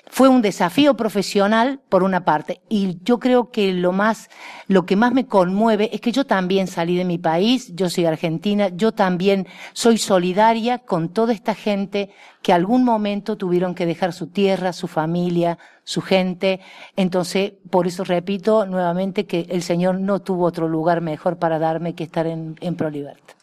Fue 0.08 0.28
un 0.28 0.40
desafío 0.40 0.96
profesional 0.96 1.80
por 1.88 2.04
una 2.04 2.24
parte 2.24 2.60
y 2.68 2.98
yo 3.02 3.18
creo 3.18 3.50
que 3.50 3.72
lo 3.72 3.90
más, 3.90 4.30
lo 4.68 4.86
que 4.86 4.94
más 4.94 5.12
me 5.12 5.26
conmueve 5.26 5.90
es 5.92 6.00
que 6.00 6.12
yo 6.12 6.24
también 6.24 6.68
salí 6.68 6.96
de 6.96 7.04
mi 7.04 7.18
país, 7.18 7.74
yo 7.74 7.90
soy 7.90 8.04
argentina, 8.04 8.68
yo 8.68 8.92
también 8.92 9.48
soy 9.72 9.98
solidaria 9.98 10.78
con 10.78 11.08
toda 11.08 11.32
esta 11.32 11.54
gente 11.54 12.10
que 12.40 12.52
algún 12.52 12.84
momento 12.84 13.36
tuvieron 13.36 13.74
que 13.74 13.84
dejar 13.84 14.12
su 14.12 14.28
tierra, 14.28 14.72
su 14.72 14.86
familia, 14.86 15.58
su 15.82 16.00
gente. 16.00 16.60
Entonces, 16.94 17.54
por 17.68 17.88
eso 17.88 18.04
repito 18.04 18.64
nuevamente 18.64 19.26
que 19.26 19.46
el 19.50 19.62
Señor 19.62 19.98
no 20.00 20.20
tuvo 20.20 20.44
otro 20.44 20.68
lugar 20.68 21.00
mejor 21.00 21.38
para 21.38 21.58
darme 21.58 21.94
que 21.94 22.04
estar 22.04 22.28
en, 22.28 22.56
en 22.60 22.76
ProLibertad 22.76 23.36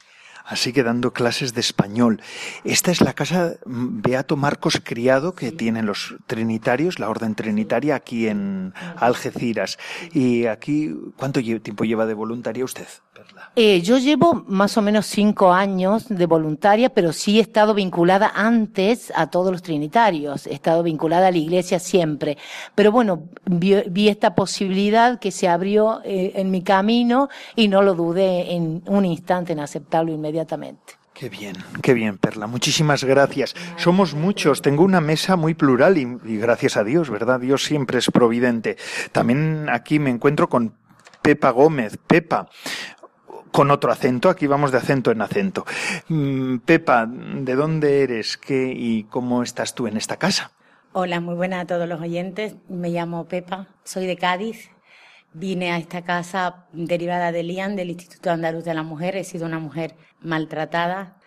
así 0.46 0.74
que 0.74 0.84
dando 0.84 1.14
clases 1.14 1.54
de 1.54 1.62
español. 1.62 2.22
Esta 2.64 2.92
es 2.92 3.02
la 3.02 3.14
casa 3.14 3.56
mm, 3.66 4.02
Beato 4.02 4.36
Marcos 4.36 4.82
Criado 4.84 5.36
que 5.36 5.52
tienen 5.52 5.86
los 5.86 6.16
trinitarios, 6.28 7.00
la 7.00 7.10
orden 7.10 7.36
trinitaria 7.36 7.96
aquí 7.96 8.28
en 8.28 8.74
Algeciras. 8.98 9.78
Y 10.12 10.46
aquí, 10.46 10.96
¿cuánto 11.18 11.42
tiempo 11.42 11.84
lleva 11.86 12.06
de 12.06 12.14
voluntaria 12.14 12.66
usted? 12.66 12.88
Eh, 13.56 13.82
yo 13.82 14.00
llevo 14.00 14.44
más 14.48 14.78
o 14.78 14.82
menos 14.82 15.06
cinco 15.06 15.54
años 15.54 16.08
de 16.10 16.26
voluntaria, 16.26 16.90
pero 16.90 17.14
sí 17.14 17.38
he 17.38 17.42
estado 17.42 17.74
vinculada 17.76 18.32
antes 18.34 19.14
a 19.16 19.30
todos 19.30 19.52
los 19.52 19.62
trinitarios. 19.62 20.48
He 20.48 20.54
estado 20.54 20.82
vinculada 20.82 21.28
a 21.28 21.32
la 21.32 21.38
iglesia 21.38 21.78
siempre. 21.80 22.38
Pero 22.74 22.92
bueno, 22.92 23.24
vi, 23.46 24.08
esta 24.08 24.34
posibilidad 24.34 25.20
que 25.20 25.32
se 25.32 25.48
abrió 25.48 26.02
eh, 26.04 26.34
en 26.36 26.50
mi 26.50 26.64
camino 26.64 27.30
y 27.56 27.68
no 27.68 27.84
lo 27.84 27.94
dudé 27.94 28.54
en 28.54 28.82
un 28.88 29.06
instante 29.06 29.54
en 29.54 29.60
aceptarlo 29.60 30.12
inmediatamente. 30.12 30.94
Qué 31.14 31.30
bien, 31.30 31.56
qué 31.84 31.94
bien, 31.94 32.18
Perla. 32.18 32.48
Muchísimas 32.48 33.04
gracias. 33.04 33.54
Somos 33.78 34.16
muchos. 34.16 34.64
Tengo 34.64 34.84
una 34.84 35.00
mesa 35.00 35.36
muy 35.36 35.54
plural 35.54 36.00
y, 36.00 36.02
y, 36.26 36.38
gracias 36.38 36.76
a 36.76 36.84
Dios, 36.84 37.12
¿verdad? 37.12 37.40
Dios 37.40 37.64
siempre 37.64 38.00
es 38.00 38.10
providente. 38.10 38.78
También 39.12 39.68
aquí 39.70 40.00
me 40.00 40.10
encuentro 40.10 40.50
con 40.50 40.74
Pepa 41.24 41.52
Gómez. 41.52 41.98
Pepa, 42.06 42.50
con 43.54 43.70
otro 43.70 43.92
acento. 43.92 44.30
Aquí 44.30 44.48
vamos 44.48 44.72
de 44.72 44.80
acento 44.80 45.12
en 45.12 45.22
acento. 45.22 45.64
Mm, 46.10 46.58
Pepa, 46.58 47.06
¿de 47.08 47.56
dónde 47.56 48.02
eres? 48.02 48.36
¿Qué 48.36 48.74
y 48.76 49.04
cómo 49.04 49.44
estás 49.44 49.76
tú 49.76 49.86
en 49.88 49.96
esta 49.96 50.18
casa? 50.18 50.52
Hola, 50.92 51.22
muy 51.22 51.36
buenas 51.36 51.62
a 51.62 51.68
todos 51.68 51.88
los 51.88 52.02
oyentes. 52.02 52.56
Me 52.68 52.90
llamo 52.90 53.26
Pepa, 53.28 53.68
soy 53.84 54.08
de 54.08 54.18
Cádiz. 54.18 54.72
Vine 55.34 55.72
a 55.72 55.78
esta 55.78 56.02
casa 56.04 56.66
derivada 56.74 57.32
del 57.32 57.52
IAN, 57.52 57.76
del 57.76 57.92
Instituto 57.92 58.32
Andaluz 58.32 58.66
de 58.66 58.74
la 58.74 58.84
Mujer. 58.84 59.16
He 59.16 59.24
sido 59.24 59.46
una 59.46 59.60
mujer 59.60 59.96
maltratada. 60.20 61.18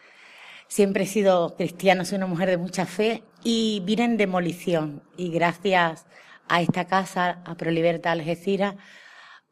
Siempre 0.66 1.04
he 1.04 1.06
sido 1.06 1.54
cristiana, 1.56 2.04
soy 2.04 2.16
una 2.16 2.26
mujer 2.26 2.50
de 2.50 2.56
mucha 2.56 2.86
fe 2.86 3.22
y 3.44 3.82
vine 3.84 4.04
en 4.04 4.16
demolición. 4.16 5.02
Y 5.16 5.30
gracias 5.30 6.06
a 6.48 6.60
esta 6.60 6.86
casa, 6.86 7.38
a 7.44 7.54
Prolibertad 7.54 8.12
Algeciras, 8.12 8.74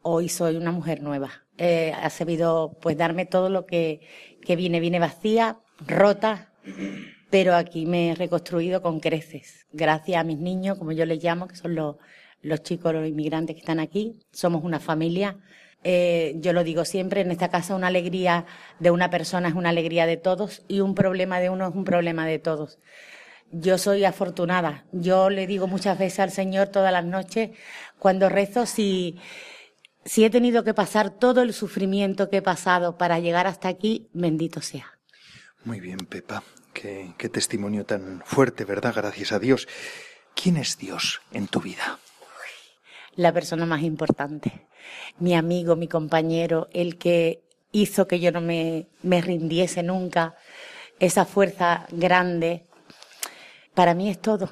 hoy 0.04 0.28
soy 0.28 0.56
una 0.56 0.70
mujer 0.70 1.02
nueva 1.02 1.44
eh, 1.56 1.92
ha 1.92 2.10
sabido 2.10 2.76
pues 2.80 2.96
darme 2.96 3.26
todo 3.26 3.48
lo 3.48 3.66
que, 3.66 4.00
que 4.44 4.56
vine. 4.56 4.80
Vine 4.80 4.98
vacía, 4.98 5.58
rota, 5.86 6.52
pero 7.30 7.54
aquí 7.54 7.86
me 7.86 8.10
he 8.10 8.14
reconstruido 8.14 8.82
con 8.82 9.00
creces. 9.00 9.66
Gracias 9.72 10.20
a 10.20 10.24
mis 10.24 10.38
niños, 10.38 10.78
como 10.78 10.92
yo 10.92 11.06
les 11.06 11.22
llamo, 11.22 11.46
que 11.46 11.56
son 11.56 11.74
los, 11.74 11.96
los 12.42 12.62
chicos, 12.62 12.92
los 12.92 13.06
inmigrantes 13.06 13.54
que 13.54 13.60
están 13.60 13.80
aquí. 13.80 14.18
Somos 14.32 14.64
una 14.64 14.80
familia. 14.80 15.38
Eh, 15.84 16.34
yo 16.38 16.52
lo 16.52 16.64
digo 16.64 16.84
siempre, 16.84 17.20
en 17.20 17.30
esta 17.30 17.50
casa 17.50 17.76
una 17.76 17.88
alegría 17.88 18.46
de 18.80 18.90
una 18.90 19.10
persona 19.10 19.48
es 19.48 19.54
una 19.54 19.68
alegría 19.68 20.06
de 20.06 20.16
todos 20.16 20.64
y 20.66 20.80
un 20.80 20.94
problema 20.94 21.40
de 21.40 21.50
uno 21.50 21.68
es 21.68 21.74
un 21.74 21.84
problema 21.84 22.26
de 22.26 22.38
todos. 22.38 22.78
Yo 23.52 23.78
soy 23.78 24.04
afortunada. 24.04 24.86
Yo 24.92 25.30
le 25.30 25.46
digo 25.46 25.66
muchas 25.68 25.98
veces 25.98 26.20
al 26.20 26.30
Señor 26.30 26.68
todas 26.68 26.92
las 26.92 27.04
noches 27.04 27.50
cuando 27.98 28.28
rezo 28.28 28.66
si 28.66 29.18
si 30.04 30.24
he 30.24 30.30
tenido 30.30 30.64
que 30.64 30.74
pasar 30.74 31.10
todo 31.10 31.42
el 31.42 31.52
sufrimiento 31.52 32.28
que 32.28 32.38
he 32.38 32.42
pasado 32.42 32.98
para 32.98 33.18
llegar 33.18 33.46
hasta 33.46 33.68
aquí, 33.68 34.08
bendito 34.12 34.60
sea. 34.60 34.98
Muy 35.64 35.80
bien, 35.80 35.98
Pepa. 35.98 36.42
Qué, 36.72 37.14
testimonio 37.32 37.86
tan 37.86 38.22
fuerte, 38.26 38.64
¿verdad? 38.64 38.92
Gracias 38.94 39.32
a 39.32 39.38
Dios. 39.38 39.68
¿Quién 40.34 40.56
es 40.56 40.76
Dios 40.76 41.22
en 41.32 41.46
tu 41.46 41.60
vida? 41.60 41.98
La 43.14 43.32
persona 43.32 43.64
más 43.64 43.82
importante. 43.82 44.66
Mi 45.18 45.34
amigo, 45.34 45.76
mi 45.76 45.88
compañero, 45.88 46.68
el 46.72 46.98
que 46.98 47.44
hizo 47.70 48.08
que 48.08 48.18
yo 48.20 48.32
no 48.32 48.40
me, 48.40 48.88
me 49.02 49.20
rindiese 49.20 49.82
nunca. 49.82 50.34
Esa 50.98 51.24
fuerza 51.24 51.86
grande. 51.92 52.66
Para 53.72 53.94
mí 53.94 54.10
es 54.10 54.20
todo. 54.20 54.50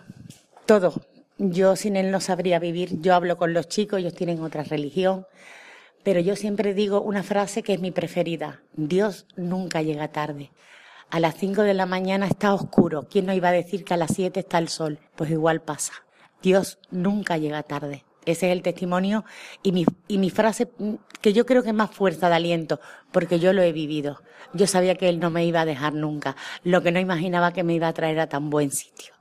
Todo. 0.65 0.95
Yo 1.39 1.77
sin 1.77 1.97
él 1.97 2.11
no 2.11 2.21
sabría 2.21 2.59
vivir. 2.59 3.01
Yo 3.01 3.15
hablo 3.15 3.37
con 3.37 3.53
los 3.53 3.69
chicos, 3.69 4.01
ellos 4.01 4.15
tienen 4.15 4.43
otra 4.43 4.63
religión, 4.63 5.27
pero 6.03 6.21
yo 6.21 6.37
siempre 6.37 6.75
digo 6.75 7.01
una 7.01 7.23
frase 7.23 7.63
que 7.63 7.75
es 7.75 7.81
mi 7.81 7.91
preferida. 7.91 8.61
Dios 8.75 9.27
nunca 9.37 9.83
llega 9.83 10.09
tarde. 10.09 10.51
A 11.11 11.21
las 11.21 11.37
cinco 11.37 11.63
de 11.63 11.75
la 11.75 11.87
mañana 11.87 12.27
está 12.27 12.55
oscuro. 12.55 13.07
¿Quién 13.11 13.27
no 13.27 13.35
iba 13.35 13.49
a 13.49 13.53
decir 13.53 13.85
que 13.85 13.95
a 13.95 13.99
las 13.99 14.15
siete 14.15 14.41
está 14.41 14.59
el 14.59 14.69
sol? 14.69 14.99
Pues 15.15 15.31
igual 15.31 15.61
pasa. 15.61 15.93
Dios 16.43 16.79
nunca 16.91 17.37
llega 17.39 17.63
tarde. 17.63 18.05
Ese 18.25 18.47
es 18.47 18.53
el 18.53 18.63
testimonio 18.63 19.25
y 19.63 19.73
mi, 19.73 19.85
y 20.09 20.19
mi 20.19 20.31
frase 20.31 20.69
que 21.21 21.33
yo 21.33 21.45
creo 21.45 21.63
que 21.63 21.71
es 21.71 21.75
más 21.75 21.91
fuerza 21.91 22.29
de 22.29 22.37
aliento, 22.37 22.81
porque 23.11 23.39
yo 23.41 23.53
lo 23.53 23.63
he 23.63 23.73
vivido. 23.73 24.23
Yo 24.55 24.67
sabía 24.67 24.95
que 24.95 25.09
Él 25.09 25.19
no 25.19 25.31
me 25.31 25.45
iba 25.45 25.61
a 25.61 25.65
dejar 25.65 25.93
nunca. 25.93 26.37
Lo 26.63 26.83
que 26.83 26.93
no 26.93 27.01
imaginaba 27.01 27.53
que 27.53 27.63
me 27.63 27.75
iba 27.75 27.89
a 27.89 27.93
traer 27.93 28.21
a 28.21 28.29
tan 28.29 28.49
buen 28.49 28.71
sitio. 28.71 29.15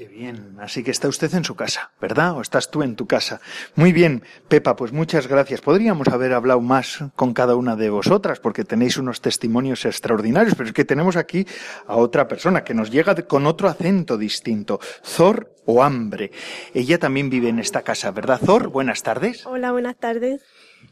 Qué 0.00 0.08
bien. 0.08 0.56
Así 0.58 0.82
que 0.82 0.92
está 0.92 1.08
usted 1.08 1.34
en 1.34 1.44
su 1.44 1.54
casa, 1.54 1.90
¿verdad? 2.00 2.34
¿O 2.34 2.40
estás 2.40 2.70
tú 2.70 2.82
en 2.82 2.96
tu 2.96 3.06
casa? 3.06 3.42
Muy 3.74 3.92
bien, 3.92 4.24
Pepa, 4.48 4.74
pues 4.74 4.92
muchas 4.92 5.26
gracias. 5.26 5.60
Podríamos 5.60 6.08
haber 6.08 6.32
hablado 6.32 6.62
más 6.62 7.04
con 7.16 7.34
cada 7.34 7.54
una 7.54 7.76
de 7.76 7.90
vosotras, 7.90 8.40
porque 8.40 8.64
tenéis 8.64 8.96
unos 8.96 9.20
testimonios 9.20 9.84
extraordinarios, 9.84 10.54
pero 10.54 10.68
es 10.68 10.72
que 10.72 10.86
tenemos 10.86 11.16
aquí 11.16 11.46
a 11.86 11.96
otra 11.96 12.28
persona 12.28 12.64
que 12.64 12.72
nos 12.72 12.90
llega 12.90 13.14
con 13.14 13.44
otro 13.44 13.68
acento 13.68 14.16
distinto. 14.16 14.80
Zor 15.04 15.54
o 15.66 15.82
hambre. 15.82 16.30
Ella 16.72 16.98
también 16.98 17.28
vive 17.28 17.50
en 17.50 17.58
esta 17.58 17.82
casa, 17.82 18.10
¿verdad, 18.10 18.40
Zor? 18.42 18.68
Buenas 18.68 19.02
tardes. 19.02 19.44
Hola, 19.44 19.70
buenas 19.70 19.98
tardes. 19.98 20.40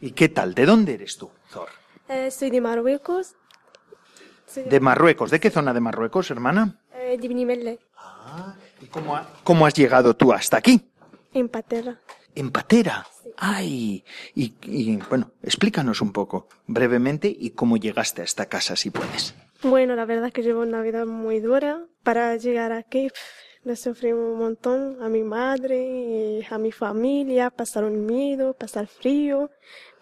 ¿Y 0.03 0.11
qué 0.11 0.29
tal? 0.29 0.53
¿De 0.53 0.67
dónde 0.67 0.93
eres 0.93 1.17
tú, 1.17 1.31
Zor? 1.49 1.71
Eh, 2.11 2.31
soy 2.31 2.51
de 2.51 2.61
Marruecos. 2.61 3.37
de... 4.55 4.81
Marruecos. 4.81 5.31
¿De 5.31 5.41
qué 5.41 5.49
zona 5.49 5.73
de 5.73 5.81
Marruecos, 5.81 6.31
hermana? 6.31 6.79
Eh, 6.93 7.17
de 7.17 7.79
Ah, 8.79 8.85
¿Y 8.85 9.43
cómo, 9.43 9.67
has 9.67 9.75
llegado 9.75 10.15
tú 10.15 10.33
hasta 10.33 10.57
aquí? 10.57 10.81
En 11.33 11.49
Patera. 11.49 11.99
¿En 12.35 12.51
Patera? 12.51 13.07
Ay, 13.37 14.05
y, 14.35 14.97
bueno, 15.09 15.33
explícanos 15.43 16.01
un 16.01 16.13
poco, 16.13 16.49
brevemente, 16.67 17.29
y 17.29 17.51
cómo 17.51 17.77
llegaste 17.77 18.23
a 18.23 18.25
esta 18.25 18.47
casa, 18.47 18.77
si 18.77 18.91
puedes. 18.91 19.35
Bueno, 19.63 19.95
la 19.95 20.05
verdad 20.05 20.27
es 20.27 20.33
que 20.33 20.43
llevo 20.43 20.63
una 20.63 20.83
vida 20.83 21.05
muy 21.05 21.41
dura. 21.41 21.85
Para 22.03 22.37
llegar 22.37 22.73
aquí, 22.73 23.09
le 23.65 23.77
sufrí 23.77 24.13
un 24.13 24.39
montón 24.39 25.03
a 25.03 25.09
mi 25.09 25.23
madre, 25.23 26.47
a 26.51 26.59
mi 26.59 26.73
familia, 26.73 27.53
un 27.77 28.07
miedo, 28.07 28.55
pasar 28.55 28.87
frío, 28.87 29.51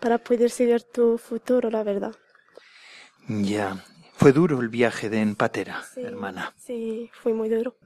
para 0.01 0.19
poder 0.19 0.51
seguir 0.51 0.83
tu 0.83 1.19
futuro, 1.19 1.71
la 1.71 1.83
verdad. 1.83 2.15
Ya, 3.29 3.83
fue 4.15 4.33
duro 4.33 4.61
el 4.61 4.69
viaje 4.69 5.11
de 5.11 5.21
en 5.21 5.35
Patera, 5.37 5.83
hermana. 5.97 6.55
Sí, 6.57 7.11
fue 7.13 7.35
muy 7.35 7.49
duro. 7.49 7.77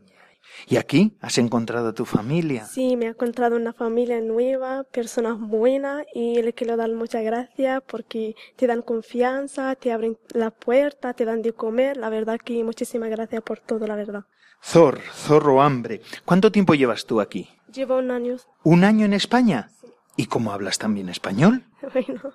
¿Y 0.69 0.77
aquí 0.77 1.17
has 1.21 1.39
encontrado 1.39 1.89
a 1.89 1.95
tu 1.95 2.05
familia? 2.05 2.65
Sí, 2.67 2.97
me 2.97 3.07
he 3.07 3.09
encontrado 3.09 3.57
una 3.57 3.73
familia 3.73 4.21
nueva, 4.21 4.85
personas 4.85 5.39
buenas 5.39 6.05
y 6.15 6.43
le 6.43 6.53
quiero 6.53 6.77
dar 6.77 6.91
muchas 6.93 7.23
gracias 7.25 7.83
porque 7.87 8.35
te 8.57 8.67
dan 8.67 8.83
confianza, 8.83 9.75
te 9.75 9.93
abren 9.93 10.19
la 10.33 10.51
puerta, 10.51 11.15
te 11.15 11.25
dan 11.25 11.43
de 11.43 11.53
comer. 11.53 11.97
La 11.97 12.11
verdad 12.11 12.39
que 12.43 12.63
muchísimas 12.65 13.11
gracias 13.11 13.43
por 13.43 13.61
todo, 13.61 13.87
la 13.87 13.97
verdad. 13.97 14.25
Zor, 14.63 15.01
zorro 15.01 15.63
hambre. 15.63 16.03
¿Cuánto 16.25 16.53
tiempo 16.53 16.75
llevas 16.75 17.07
tú 17.07 17.21
aquí? 17.21 17.49
Llevo 17.73 17.99
un 17.99 18.11
año. 18.11 18.37
¿Un 18.63 18.85
año 18.85 19.07
en 19.07 19.15
España? 19.15 19.71
¿Y 20.17 20.27
cómo 20.27 20.53
hablas 20.53 20.79
también 20.79 21.09
español? 21.09 21.65
Bueno, 21.93 22.35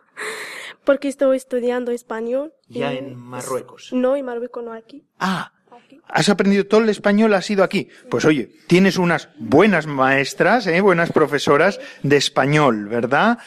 porque 0.86 1.08
estoy 1.08 1.38
estudiando 1.38 1.92
español. 1.92 2.54
Ya 2.68 2.94
en 2.94 3.16
Marruecos. 3.16 3.92
No, 3.94 4.16
en 4.16 4.26
Marruecos, 4.26 4.64
no 4.64 4.74
aquí. 4.74 5.06
Ah. 5.20 5.52
Has 6.08 6.30
aprendido 6.30 6.66
todo 6.66 6.82
el 6.82 6.90
español, 6.90 7.34
has 7.34 7.50
ido 7.50 7.64
aquí. 7.64 7.90
Pues 8.10 8.26
oye, 8.26 8.50
tienes 8.68 8.98
unas 8.98 9.30
buenas 9.38 9.88
maestras, 9.88 10.68
¿eh? 10.68 10.82
buenas 10.82 11.12
profesoras 11.12 11.80
de 12.04 12.18
español, 12.18 12.88
¿verdad? 12.88 13.40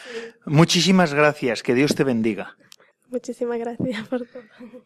Muchísimas 0.45 1.15
gracias, 1.15 1.63
que 1.63 1.75
Dios 1.75 1.95
te 1.95 2.05
bendiga. 2.05 2.57
Muchísimas 3.11 3.59
gracias 3.59 4.07
por 4.09 4.21
todo. 4.21 4.43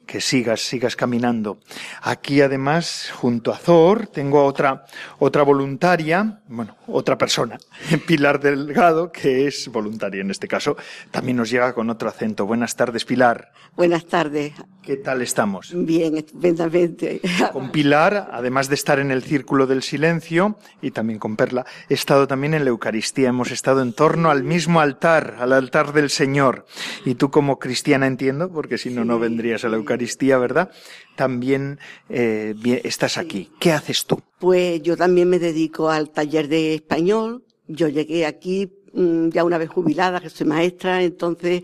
que 0.07 0.21
sigas, 0.21 0.61
sigas 0.61 0.95
caminando. 0.95 1.59
Aquí 2.03 2.41
además, 2.41 3.11
junto 3.15 3.53
a 3.53 3.57
Zor, 3.57 4.07
tengo 4.07 4.45
otra, 4.45 4.85
otra 5.19 5.43
voluntaria, 5.43 6.41
bueno, 6.47 6.77
otra 6.87 7.19
persona, 7.19 7.59
Pilar 8.07 8.41
Delgado, 8.41 9.11
que 9.11 9.47
es 9.49 9.69
voluntaria 9.69 10.21
en 10.21 10.31
este 10.31 10.47
caso, 10.47 10.77
también 11.11 11.37
nos 11.37 11.51
llega 11.51 11.75
con 11.75 11.91
otro 11.91 12.09
acento. 12.09 12.47
Buenas 12.47 12.77
tardes, 12.77 13.05
Pilar. 13.05 13.53
Buenas 13.75 14.07
tardes. 14.07 14.53
¿Qué 14.83 14.97
tal 14.97 15.23
estamos? 15.23 15.73
Bien, 15.75 16.17
estupendamente. 16.17 17.21
Con 17.53 17.71
Pilar, 17.71 18.31
además 18.33 18.69
de 18.69 18.75
estar 18.75 18.99
en 18.99 19.11
el 19.11 19.23
Círculo 19.23 19.67
del 19.67 19.83
Silencio 19.83 20.59
y 20.81 20.91
también 20.91 21.19
con 21.19 21.37
Perla, 21.37 21.65
he 21.89 21.95
estado 21.95 22.27
también 22.27 22.55
en 22.55 22.65
la 22.65 22.71
Eucaristía. 22.71 23.29
Hemos 23.29 23.51
estado 23.53 23.81
en 23.81 23.93
torno 23.93 24.31
al 24.31 24.43
mismo 24.43 24.81
altar, 24.81 25.37
al 25.39 25.53
altar 25.53 25.93
del 25.93 26.11
Señor. 26.11 26.67
Y 27.05 27.15
tú 27.15 27.31
como 27.31 27.59
cristiana 27.59 28.12
entiendo, 28.13 28.51
porque 28.51 28.79
si 28.79 28.91
no, 28.91 29.05
no 29.05 29.19
vendrías 29.19 29.65
a 29.65 29.69
la 29.69 29.77
Eucaristía, 29.77 30.39
¿verdad? 30.39 30.71
También 31.17 31.79
eh, 32.09 32.55
estás 32.85 33.19
aquí. 33.19 33.51
¿Qué 33.59 33.73
haces 33.73 34.07
tú? 34.07 34.21
Pues 34.39 34.83
yo 34.83 34.97
también 34.97 35.29
me 35.29 35.39
dedico 35.39 35.91
al 35.91 36.11
taller 36.11 36.49
de 36.49 36.75
español. 36.75 37.45
Yo 37.67 37.89
llegué 37.89 38.27
aquí 38.27 38.73
mm, 38.93 39.29
ya 39.31 39.45
una 39.45 39.59
vez 39.59 39.69
jubilada, 39.69 40.21
que 40.21 40.31
soy 40.31 40.47
maestra, 40.47 41.03
entonces 41.03 41.63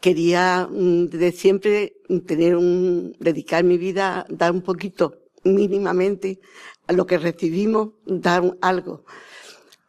quería 0.00 0.68
mm, 0.70 1.06
desde 1.06 1.32
siempre 1.32 1.94
tener 2.26 2.56
un, 2.56 3.14
dedicar 3.20 3.64
mi 3.64 3.78
vida, 3.78 4.26
dar 4.28 4.52
un 4.52 4.62
poquito 4.62 5.22
mínimamente 5.44 6.40
a 6.86 6.92
lo 6.92 7.06
que 7.06 7.18
recibimos, 7.18 7.90
dar 8.04 8.42
algo. 8.60 9.04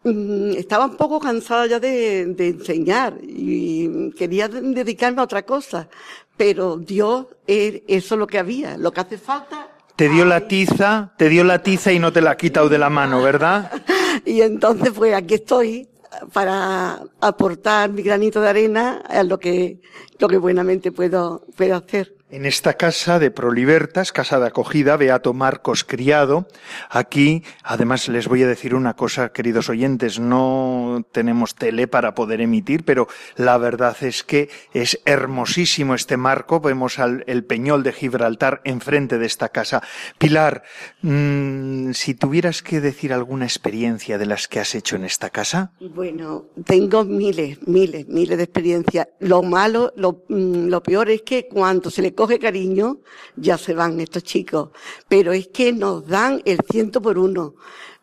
Mm, 0.04 0.52
Estaba 0.58 0.86
un 0.86 0.98
poco 0.98 1.20
cansada 1.20 1.66
ya 1.68 1.80
de, 1.80 2.26
de 2.26 2.48
enseñar 2.50 3.16
y 3.24 4.12
quería 4.12 4.48
de- 4.50 4.62
dedicarme 4.62 5.22
a 5.22 5.24
otra 5.26 5.44
cosa, 5.44 5.88
pero 6.36 6.78
Dios, 6.78 7.28
eso 7.48 8.16
es 8.16 8.20
lo 8.20 8.28
que 8.28 8.40
había, 8.40 8.78
lo 8.78 8.92
que 8.92 9.02
hace 9.02 9.18
falta 9.18 9.70
Te 9.96 10.10
dio 10.10 10.26
la 10.26 10.48
tiza, 10.48 11.14
te 11.18 11.30
dio 11.30 11.44
la 11.44 11.62
tiza 11.64 11.92
y 11.94 12.00
no 12.00 12.12
te 12.12 12.22
la 12.22 12.32
ha 12.32 12.38
quitado 12.38 12.68
de 12.70 12.80
la 12.80 12.90
mano, 12.90 13.22
¿verdad? 13.22 13.72
Y 14.26 14.42
entonces, 14.42 14.92
pues 14.96 15.14
aquí 15.16 15.36
estoy 15.36 15.88
para 16.32 17.02
aportar 17.20 17.90
mi 17.92 18.04
granito 18.04 18.40
de 18.42 18.50
arena 18.50 19.02
a 19.08 19.24
lo 19.24 19.40
que, 19.40 19.80
lo 20.20 20.28
que 20.28 20.38
buenamente 20.38 20.92
puedo, 20.92 21.46
puedo 21.56 21.76
hacer. 21.76 22.14
En 22.34 22.48
esta 22.48 22.74
casa 22.74 23.20
de 23.20 23.30
Prolibertas, 23.30 24.12
casa 24.12 24.40
de 24.40 24.48
acogida, 24.48 24.98
Beato 24.98 25.36
Marcos 25.36 25.84
Criado, 25.84 26.48
aquí, 26.90 27.44
además 27.62 28.10
les 28.10 28.28
voy 28.28 28.42
a 28.42 28.48
decir 28.48 28.74
una 28.74 28.96
cosa, 28.96 29.30
queridos 29.30 29.70
oyentes, 29.70 30.20
no 30.20 31.06
tenemos 31.12 31.54
tele 31.54 31.88
para 31.88 32.16
poder 32.16 32.42
emitir, 32.42 32.86
pero 32.86 33.08
la 33.36 33.60
verdad 33.60 33.96
es 34.02 34.24
que 34.24 34.50
es 34.74 35.00
hermosísimo 35.06 35.94
este 35.94 36.18
marco, 36.18 36.60
vemos 36.60 36.98
al, 36.98 37.24
el 37.28 37.44
peñol 37.44 37.84
de 37.84 37.94
Gibraltar 37.94 38.62
enfrente 38.64 39.20
de 39.20 39.28
esta 39.28 39.50
casa. 39.50 39.84
Pilar, 40.18 40.64
mm, 41.04 41.92
si 41.92 42.16
tuvieras 42.16 42.64
que 42.64 42.82
decir 42.82 43.14
alguna 43.14 43.46
experiencia 43.46 44.18
de 44.18 44.26
las 44.26 44.48
que 44.48 44.60
has 44.60 44.74
hecho 44.74 44.96
en 44.96 45.06
esta 45.06 45.30
casa, 45.30 45.74
Bueno, 45.80 46.46
tengo 46.66 47.06
miles, 47.06 47.60
miles, 47.68 48.08
miles 48.08 48.38
de 48.38 48.44
experiencias. 48.44 49.08
Lo 49.20 49.44
malo, 49.44 49.94
lo, 50.04 50.24
mm, 50.28 50.68
lo 50.68 50.84
peor 50.84 51.10
es 51.10 51.22
que 51.24 51.48
cuando 51.48 51.90
se 51.90 52.02
le 52.02 52.14
coge 52.14 52.38
cariño, 52.40 53.00
ya 53.38 53.58
se 53.58 53.74
van 53.74 54.00
estos 54.02 54.24
chicos. 54.24 54.70
Pero 55.08 55.32
es 55.34 55.48
que 55.48 55.72
nos 55.74 56.06
dan 56.08 56.42
el 56.46 56.60
ciento 56.70 57.02
por 57.02 57.18
uno. 57.18 57.56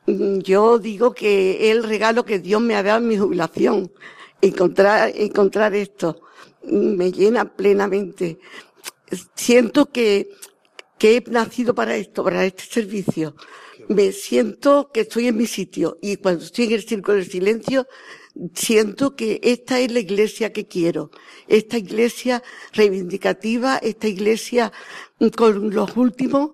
Mm, 0.06 0.38
Yo 0.40 0.78
digo 0.78 1.12
que 1.14 1.32
es 1.70 1.76
el 1.76 1.84
regalo 1.84 2.24
que 2.24 2.38
Dios 2.38 2.60
me 2.62 2.74
ha 2.76 2.82
dado 2.82 2.98
en 3.00 3.08
mi 3.08 3.18
jubilación. 3.18 3.92
Encontrar, 4.40 5.12
encontrar 5.14 5.74
esto 5.74 6.22
mm, 6.64 6.96
me 6.96 7.12
llena 7.12 7.44
plenamente. 7.54 8.38
Siento 9.34 9.86
que, 9.86 10.30
que 10.98 11.16
he 11.16 11.30
nacido 11.30 11.74
para 11.74 11.96
esto, 11.96 12.24
para 12.24 12.44
este 12.46 12.64
servicio. 12.64 13.34
Me 13.88 14.12
siento 14.12 14.90
que 14.92 15.00
estoy 15.02 15.26
en 15.28 15.36
mi 15.36 15.46
sitio 15.46 15.98
y 16.00 16.16
cuando 16.16 16.44
estoy 16.44 16.66
en 16.66 16.72
el 16.74 16.82
círculo 16.86 17.16
del 17.18 17.28
silencio, 17.28 17.86
siento 18.54 19.16
que 19.16 19.40
esta 19.42 19.80
es 19.80 19.90
la 19.92 20.00
iglesia 20.00 20.52
que 20.52 20.66
quiero. 20.66 21.10
Esta 21.48 21.78
iglesia 21.78 22.42
reivindicativa, 22.72 23.78
esta 23.78 24.08
iglesia 24.08 24.72
con 25.36 25.70
los 25.74 25.96
últimos, 25.96 26.52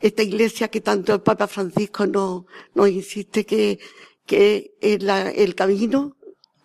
esta 0.00 0.22
iglesia 0.22 0.68
que 0.68 0.80
tanto 0.80 1.14
el 1.14 1.20
Papa 1.20 1.46
Francisco 1.46 2.06
nos, 2.06 2.44
insiste 2.90 3.44
que, 3.44 3.78
es 4.26 4.68
el 4.80 5.54
camino. 5.54 6.16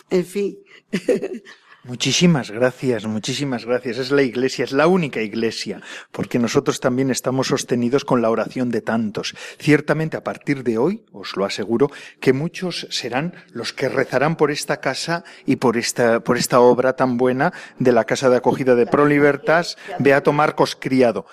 En 0.09 0.25
fin. 0.25 0.59
Muchísimas 1.85 2.49
gracias, 2.49 3.05
muchísimas 3.05 3.65
gracias. 3.65 3.97
Es 3.97 4.09
la 4.11 4.21
iglesia, 4.21 4.63
es 4.63 4.71
la 4.71 4.87
única 4.87 5.21
iglesia, 5.21 5.81
porque 6.11 6.39
nosotros 6.39 6.79
también 6.79 7.11
estamos 7.11 7.47
sostenidos 7.47 8.05
con 8.05 8.21
la 8.21 8.29
oración 8.29 8.69
de 8.69 8.79
tantos. 8.81 9.35
Ciertamente 9.59 10.15
a 10.15 10.23
partir 10.23 10.63
de 10.63 10.77
hoy, 10.77 11.03
os 11.11 11.35
lo 11.35 11.43
aseguro, 11.43 11.91
que 12.21 12.31
muchos 12.31 12.87
serán 12.89 13.33
los 13.51 13.73
que 13.73 13.89
rezarán 13.89 14.37
por 14.37 14.49
esta 14.49 14.77
casa 14.79 15.25
y 15.45 15.57
por 15.57 15.75
esta, 15.75 16.21
por 16.21 16.37
esta 16.37 16.61
obra 16.61 16.93
tan 16.95 17.17
buena 17.17 17.51
de 17.79 17.91
la 17.91 18.05
Casa 18.05 18.29
de 18.29 18.37
Acogida 18.37 18.75
de 18.75 18.85
Pro 18.87 19.05
Libertas, 19.05 19.77
Beato 19.99 20.31
Marcos 20.31 20.77
Criado. 20.79 21.25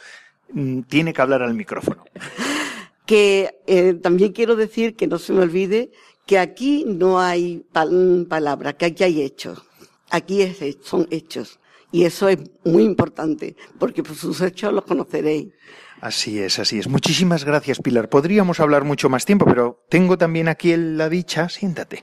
Mm, 0.53 0.81
Tiene 0.83 1.13
que 1.13 1.23
hablar 1.23 1.43
al 1.43 1.55
micrófono. 1.55 2.05
que 3.07 3.61
eh, 3.69 3.95
también 3.95 4.33
quiero 4.33 4.57
decir 4.57 4.97
que 4.97 5.07
no 5.07 5.19
se 5.19 5.33
me 5.33 5.43
olvide 5.43 5.93
que 6.27 6.39
aquí 6.41 6.85
no 6.89 7.21
hay 7.21 7.65
pal- 7.73 8.27
palabras, 8.29 8.75
que 8.75 8.87
aquí 8.87 9.05
hay 9.05 9.23
hechos. 9.23 9.63
Aquí 10.11 10.43
es, 10.43 10.59
son 10.83 11.07
hechos. 11.11 11.59
Y 11.93 12.05
eso 12.05 12.29
es 12.29 12.39
muy 12.65 12.85
importante, 12.85 13.57
porque 13.79 14.03
por 14.03 14.15
sus 14.15 14.41
hechos 14.41 14.73
los 14.73 14.85
conoceréis. 14.85 15.49
Así 16.01 16.39
es, 16.39 16.59
así 16.59 16.79
es. 16.79 16.89
Muchísimas 16.89 17.45
gracias, 17.45 17.79
Pilar. 17.81 18.09
Podríamos 18.09 18.59
hablar 18.61 18.85
mucho 18.85 19.11
más 19.11 19.27
tiempo, 19.27 19.45
pero 19.45 19.85
tengo 19.91 20.17
también 20.17 20.49
aquí 20.49 20.75
la 20.77 21.09
dicha, 21.09 21.49
siéntate, 21.49 22.03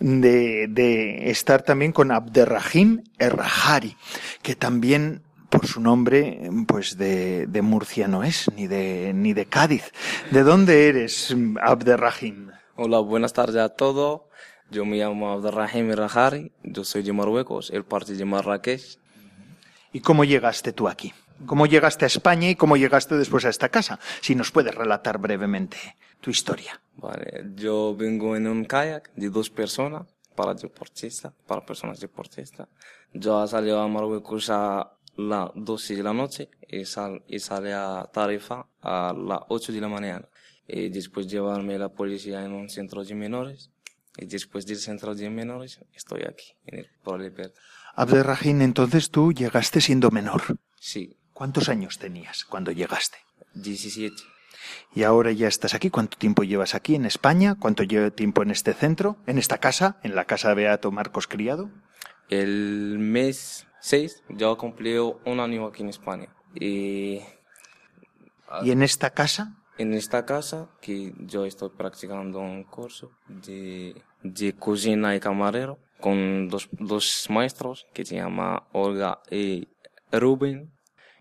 de, 0.00 0.66
de 0.68 1.30
estar 1.30 1.62
también 1.62 1.92
con 1.92 2.10
Abderrahim 2.10 3.04
Errahari, 3.18 3.96
que 4.42 4.56
también 4.56 5.22
por 5.48 5.66
su 5.66 5.80
nombre, 5.80 6.50
pues 6.66 6.98
de, 6.98 7.46
de 7.46 7.62
Murcia 7.62 8.08
no 8.08 8.24
es, 8.24 8.50
ni 8.56 8.66
de, 8.66 9.12
ni 9.14 9.32
de 9.32 9.46
Cádiz. 9.46 9.92
¿De 10.32 10.42
dónde 10.42 10.88
eres, 10.88 11.34
Abderrahim? 11.62 12.50
Hola, 12.74 12.98
buenas 12.98 13.32
tardes 13.32 13.56
a 13.56 13.68
todos. 13.68 14.22
Yo 14.70 14.84
me 14.84 14.96
llamo 14.96 15.30
Abdelrahim 15.30 15.92
Rajari, 15.92 16.50
yo 16.64 16.82
soy 16.82 17.02
de 17.02 17.12
Marruecos, 17.12 17.70
el 17.70 17.84
parte 17.84 18.14
de 18.14 18.24
Marrakech. 18.24 18.98
¿Y 19.92 20.00
cómo 20.00 20.24
llegaste 20.24 20.72
tú 20.72 20.88
aquí? 20.88 21.12
¿Cómo 21.44 21.66
llegaste 21.66 22.04
a 22.04 22.08
España 22.08 22.50
y 22.50 22.56
cómo 22.56 22.76
llegaste 22.76 23.16
después 23.16 23.44
a 23.44 23.50
esta 23.50 23.68
casa? 23.68 24.00
Si 24.22 24.34
nos 24.34 24.50
puedes 24.50 24.74
relatar 24.74 25.18
brevemente 25.18 25.76
tu 26.20 26.30
historia. 26.30 26.80
Vale, 26.96 27.52
yo 27.54 27.94
vengo 27.94 28.34
en 28.36 28.48
un 28.48 28.64
kayak 28.64 29.12
de 29.14 29.30
dos 29.30 29.50
personas 29.50 30.06
para 30.34 30.54
deportistas, 30.54 31.32
para 31.46 31.64
personas 31.64 32.00
deportistas. 32.00 32.68
Yo 33.12 33.46
salí 33.46 33.70
a 33.70 33.86
Marruecos 33.86 34.50
a 34.50 34.92
las 35.16 35.50
12 35.54 35.96
de 35.96 36.02
la 36.02 36.12
noche 36.12 36.50
y, 36.68 36.84
sal, 36.84 37.22
y 37.28 37.38
salí 37.38 37.70
a 37.72 38.08
Tarifa 38.12 38.66
a 38.82 39.14
las 39.16 39.40
8 39.48 39.72
de 39.72 39.80
la 39.80 39.88
mañana. 39.88 40.28
Y 40.66 40.88
después 40.88 41.28
llevarme 41.28 41.76
a 41.76 41.78
la 41.78 41.88
policía 41.88 42.44
en 42.44 42.52
un 42.52 42.68
centro 42.68 43.04
de 43.04 43.14
menores. 43.14 43.70
Y 44.16 44.26
después 44.26 44.66
del 44.66 44.78
centro 44.78 45.14
de 45.14 45.28
menores 45.30 45.80
estoy 45.92 46.22
aquí, 46.22 46.54
en 46.64 46.78
el 46.80 46.90
Pro 47.02 47.18
Libertad. 47.18 47.60
Abderrahim, 47.94 48.62
entonces 48.62 49.10
tú 49.10 49.32
llegaste 49.32 49.80
siendo 49.80 50.10
menor. 50.10 50.42
Sí, 50.78 51.16
¿Cuántos 51.36 51.68
años 51.68 51.98
tenías 51.98 52.46
cuando 52.46 52.72
llegaste? 52.72 53.18
17. 53.52 54.16
Y 54.94 55.02
ahora 55.02 55.32
ya 55.32 55.48
estás 55.48 55.74
aquí. 55.74 55.90
¿Cuánto 55.90 56.16
tiempo 56.16 56.44
llevas 56.44 56.74
aquí 56.74 56.94
en 56.94 57.04
España? 57.04 57.56
¿Cuánto 57.60 57.82
lleva 57.82 58.10
tiempo 58.10 58.42
en 58.42 58.50
este 58.50 58.72
centro? 58.72 59.18
¿En 59.26 59.36
esta 59.36 59.58
casa? 59.58 60.00
¿En 60.02 60.14
la 60.14 60.24
casa 60.24 60.48
de 60.48 60.54
Beato 60.54 60.90
Marcos 60.92 61.26
Criado? 61.26 61.70
El 62.30 62.98
mes 62.98 63.66
6 63.82 64.22
yo 64.30 64.56
cumplí 64.56 64.96
un 64.96 65.40
año 65.40 65.66
aquí 65.66 65.82
en 65.82 65.90
España. 65.90 66.34
Y 66.54 67.20
¿Y 68.62 68.70
en 68.70 68.82
esta 68.82 69.10
casa? 69.10 69.56
En 69.78 69.94
esta 69.94 70.24
casa 70.24 70.68
que 70.80 71.12
yo 71.18 71.44
estoy 71.44 71.70
practicando 71.70 72.40
un 72.40 72.64
curso 72.64 73.10
de, 73.28 74.02
de 74.22 74.54
cocina 74.54 75.14
y 75.14 75.20
camarero 75.20 75.78
con 76.00 76.48
dos, 76.48 76.68
dos 76.72 77.26
maestros 77.30 77.86
que 77.92 78.04
se 78.04 78.16
llama 78.16 78.66
Olga 78.72 79.20
y 79.30 79.68
Rubén. 80.12 80.72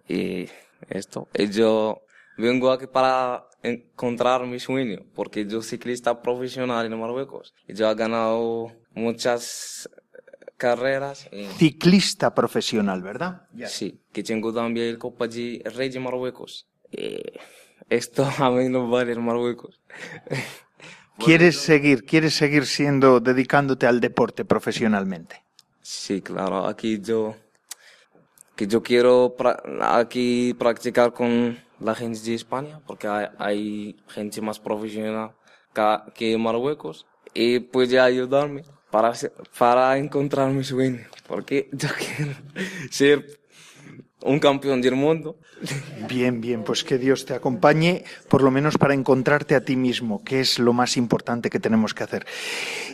Y 0.07 0.47
esto, 0.89 1.27
y 1.33 1.49
yo 1.49 2.01
vengo 2.37 2.71
aquí 2.71 2.87
para 2.87 3.47
encontrar 3.63 4.45
mi 4.45 4.59
sueño, 4.59 5.05
porque 5.15 5.45
yo 5.47 5.61
ciclista 5.61 6.21
profesional 6.21 6.85
en 6.85 6.99
Marruecos. 6.99 7.53
Y 7.67 7.73
yo 7.73 7.89
he 7.89 7.95
ganado 7.95 8.71
muchas 8.93 9.89
carreras. 10.57 11.27
Ciclista 11.57 12.33
profesional, 12.35 13.01
¿verdad? 13.01 13.47
Sí, 13.67 13.99
que 14.13 14.23
tengo 14.23 14.53
también 14.53 14.87
el 14.87 14.97
Copa 14.97 15.27
de 15.27 15.61
Rey 15.65 15.89
de 15.89 15.99
Marruecos. 15.99 16.67
Esto 17.89 18.25
a 18.37 18.49
mí 18.51 18.69
no 18.69 18.89
vale 18.89 19.13
en 19.13 19.23
Marruecos. 19.23 19.79
¿Quieres 21.17 21.61
seguir, 21.61 22.03
quieres 22.03 22.33
seguir 22.33 22.65
siendo, 22.65 23.21
dedicándote 23.21 23.87
al 23.87 24.01
deporte 24.01 24.43
profesionalmente? 24.43 25.43
Sí, 25.81 26.21
claro. 26.21 26.67
Aquí 26.67 26.99
yo, 26.99 27.35
que 28.55 28.67
yo 28.67 28.83
quiero 28.83 29.33
aquí 29.81 30.53
practicar 30.59 31.13
con 31.13 31.57
la 31.79 31.95
gente 31.95 32.19
de 32.19 32.33
España, 32.33 32.81
porque 32.85 33.07
hay, 33.07 33.27
hay 33.37 33.95
gente 34.09 34.41
más 34.41 34.59
profesional 34.59 35.31
que 36.13 36.33
en 36.33 36.41
Marruecos 36.41 37.05
y 37.33 37.59
puede 37.59 37.99
ayudarme 37.99 38.63
para, 38.91 39.13
para 39.57 39.97
encontrar 39.97 40.49
mi 40.51 40.63
sueño, 40.63 41.01
porque 41.27 41.69
yo 41.73 41.89
quiero 41.97 42.33
ser 42.89 43.39
un 44.21 44.39
campeón 44.39 44.81
del 44.81 44.95
mundo. 44.95 45.37
Bien, 46.07 46.41
bien, 46.41 46.63
pues 46.63 46.83
que 46.83 46.97
Dios 46.97 47.25
te 47.25 47.33
acompañe, 47.33 48.03
por 48.29 48.43
lo 48.43 48.51
menos 48.51 48.77
para 48.77 48.93
encontrarte 48.93 49.55
a 49.55 49.61
ti 49.61 49.75
mismo, 49.75 50.23
que 50.23 50.39
es 50.39 50.59
lo 50.59 50.73
más 50.73 50.97
importante 50.97 51.49
que 51.49 51.59
tenemos 51.59 51.93
que 51.93 52.03
hacer. 52.03 52.25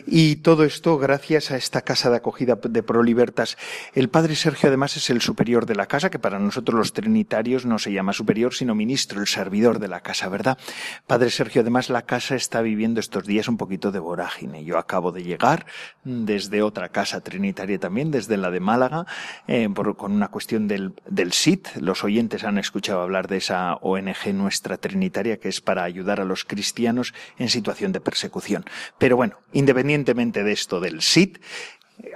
Y 0.06 0.36
todo 0.36 0.64
esto 0.64 0.98
gracias 0.98 1.50
a 1.50 1.56
esta 1.56 1.82
casa 1.82 2.10
de 2.10 2.16
acogida 2.16 2.58
de 2.62 2.82
Prolibertas. 2.82 3.56
El 3.94 4.08
padre 4.08 4.34
Sergio 4.34 4.68
además 4.68 4.96
es 4.96 5.10
el 5.10 5.20
superior 5.20 5.66
de 5.66 5.74
la 5.74 5.86
casa, 5.86 6.10
que 6.10 6.18
para 6.18 6.38
nosotros 6.38 6.76
los 6.76 6.92
trinitarios 6.92 7.66
no 7.66 7.78
se 7.78 7.92
llama 7.92 8.12
superior, 8.12 8.54
sino 8.54 8.74
ministro, 8.74 9.20
el 9.20 9.26
servidor 9.26 9.78
de 9.78 9.88
la 9.88 10.00
casa, 10.00 10.28
¿verdad? 10.28 10.58
Padre 11.06 11.30
Sergio, 11.30 11.62
además 11.62 11.90
la 11.90 12.02
casa 12.02 12.34
está 12.34 12.62
viviendo 12.62 13.00
estos 13.00 13.26
días 13.26 13.48
un 13.48 13.56
poquito 13.56 13.92
de 13.92 13.98
vorágine. 13.98 14.64
Yo 14.64 14.78
acabo 14.78 15.12
de 15.12 15.22
llegar 15.22 15.66
desde 16.04 16.62
otra 16.62 16.88
casa 16.88 17.20
trinitaria 17.20 17.78
también, 17.78 18.10
desde 18.10 18.36
la 18.36 18.50
de 18.50 18.60
Málaga, 18.60 19.06
eh, 19.46 19.68
con 19.96 20.12
una 20.12 20.28
cuestión 20.28 20.68
del 20.68 20.94
del 21.06 21.32
SIT. 21.32 21.68
Los 21.80 22.04
oyentes 22.04 22.44
han 22.44 22.58
escuchado 22.58 23.01
hablar 23.02 23.28
de 23.28 23.38
esa 23.38 23.74
ONG 23.76 24.32
nuestra 24.34 24.76
trinitaria 24.76 25.38
que 25.38 25.48
es 25.48 25.60
para 25.60 25.84
ayudar 25.84 26.20
a 26.20 26.24
los 26.24 26.44
cristianos 26.44 27.14
en 27.38 27.48
situación 27.48 27.92
de 27.92 28.00
persecución. 28.00 28.64
Pero 28.98 29.16
bueno, 29.16 29.36
independientemente 29.52 30.44
de 30.44 30.52
esto 30.52 30.80
del 30.80 31.02
SIT, 31.02 31.38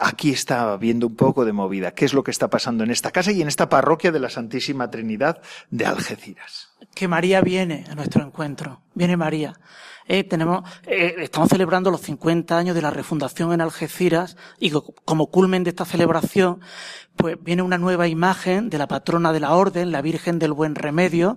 aquí 0.00 0.30
está 0.30 0.72
habiendo 0.72 1.06
un 1.06 1.16
poco 1.16 1.44
de 1.44 1.52
movida. 1.52 1.92
¿Qué 1.92 2.04
es 2.04 2.14
lo 2.14 2.24
que 2.24 2.30
está 2.30 2.48
pasando 2.48 2.84
en 2.84 2.90
esta 2.90 3.10
casa 3.10 3.32
y 3.32 3.42
en 3.42 3.48
esta 3.48 3.68
parroquia 3.68 4.12
de 4.12 4.20
la 4.20 4.30
Santísima 4.30 4.90
Trinidad 4.90 5.40
de 5.70 5.86
Algeciras? 5.86 6.75
Que 6.96 7.08
María 7.08 7.42
viene 7.42 7.84
a 7.90 7.94
nuestro 7.94 8.24
encuentro. 8.24 8.80
Viene 8.94 9.18
María. 9.18 9.52
Eh, 10.06 10.24
tenemos, 10.24 10.66
eh, 10.86 11.14
estamos 11.18 11.50
celebrando 11.50 11.90
los 11.90 12.00
50 12.00 12.56
años 12.56 12.74
de 12.74 12.80
la 12.80 12.88
refundación 12.88 13.52
en 13.52 13.60
Algeciras 13.60 14.38
y 14.58 14.72
como 15.04 15.26
culmen 15.26 15.62
de 15.62 15.70
esta 15.70 15.84
celebración, 15.84 16.62
pues 17.14 17.36
viene 17.38 17.60
una 17.60 17.76
nueva 17.76 18.08
imagen 18.08 18.70
de 18.70 18.78
la 18.78 18.88
patrona 18.88 19.34
de 19.34 19.40
la 19.40 19.54
orden, 19.54 19.92
la 19.92 20.00
Virgen 20.00 20.38
del 20.38 20.54
Buen 20.54 20.74
Remedio, 20.74 21.36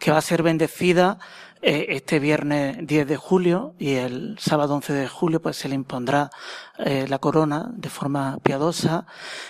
que 0.00 0.10
va 0.10 0.18
a 0.18 0.22
ser 0.22 0.42
bendecida 0.42 1.20
eh, 1.68 1.96
este 1.96 2.20
viernes 2.20 2.76
10 2.86 3.08
de 3.08 3.16
julio 3.16 3.74
y 3.76 3.94
el 3.94 4.36
sábado 4.38 4.76
11 4.76 4.92
de 4.92 5.08
julio 5.08 5.42
pues 5.42 5.56
se 5.56 5.68
le 5.68 5.74
impondrá 5.74 6.30
eh, 6.78 7.06
la 7.08 7.18
corona 7.18 7.72
de 7.72 7.88
forma 7.88 8.38
piadosa. 8.44 9.04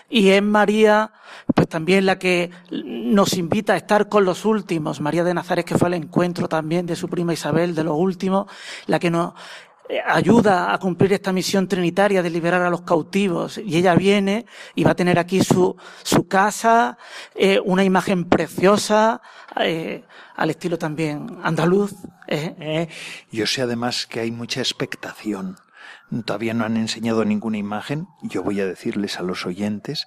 Y 0.09 0.31
es 0.31 0.43
María 0.43 1.13
pues 1.55 1.69
también 1.69 2.07
la 2.07 2.19
que 2.19 2.51
nos 2.71 3.35
invita 3.35 3.75
a 3.75 3.77
estar 3.77 4.09
con 4.09 4.25
los 4.25 4.47
últimos. 4.47 5.03
María 5.03 5.25
de 5.25 5.35
Nazaret 5.35 5.67
que 5.67 5.77
fue 5.77 5.89
al 5.89 5.95
encuentro 5.95 6.49
también 6.49 6.87
de 6.87 6.97
su 6.97 7.11
prima 7.11 7.35
Isabel 7.35 7.75
de 7.75 7.85
los 7.85 7.99
últimos 7.99 8.47
la 8.87 8.99
que 8.99 9.11
nos 9.11 9.35
ayuda 10.05 10.73
a 10.73 10.79
cumplir 10.79 11.13
esta 11.13 11.33
misión 11.33 11.69
trinitaria 11.69 12.23
de 12.23 12.31
liberar 12.31 12.63
a 12.63 12.71
los 12.71 12.83
cautivos. 12.83 13.59
Y 13.59 13.77
ella 13.77 13.95
viene 13.95 14.47
y 14.75 14.85
va 14.85 14.93
a 14.93 14.97
tener 14.97 15.19
aquí 15.19 15.43
su, 15.43 15.77
su 16.03 16.27
casa, 16.29 16.99
eh, 17.35 17.61
una 17.65 17.85
imagen 17.85 18.25
preciosa, 18.25 19.21
eh, 19.61 20.05
al 20.35 20.51
estilo 20.51 20.79
también 20.79 21.39
andaluz. 21.43 21.95
Yo 23.31 23.47
sé 23.47 23.63
además 23.63 24.07
que 24.07 24.21
hay 24.21 24.31
mucha 24.31 24.61
expectación. 24.61 25.57
Todavía 26.25 26.55
no 26.55 26.65
han 26.65 26.77
enseñado 26.77 27.25
ninguna 27.25 27.59
imagen. 27.59 28.07
Yo 28.23 28.43
voy 28.43 28.61
a 28.61 28.67
decirles 28.67 29.19
a 29.19 29.23
los 29.23 29.45
oyentes 29.45 30.07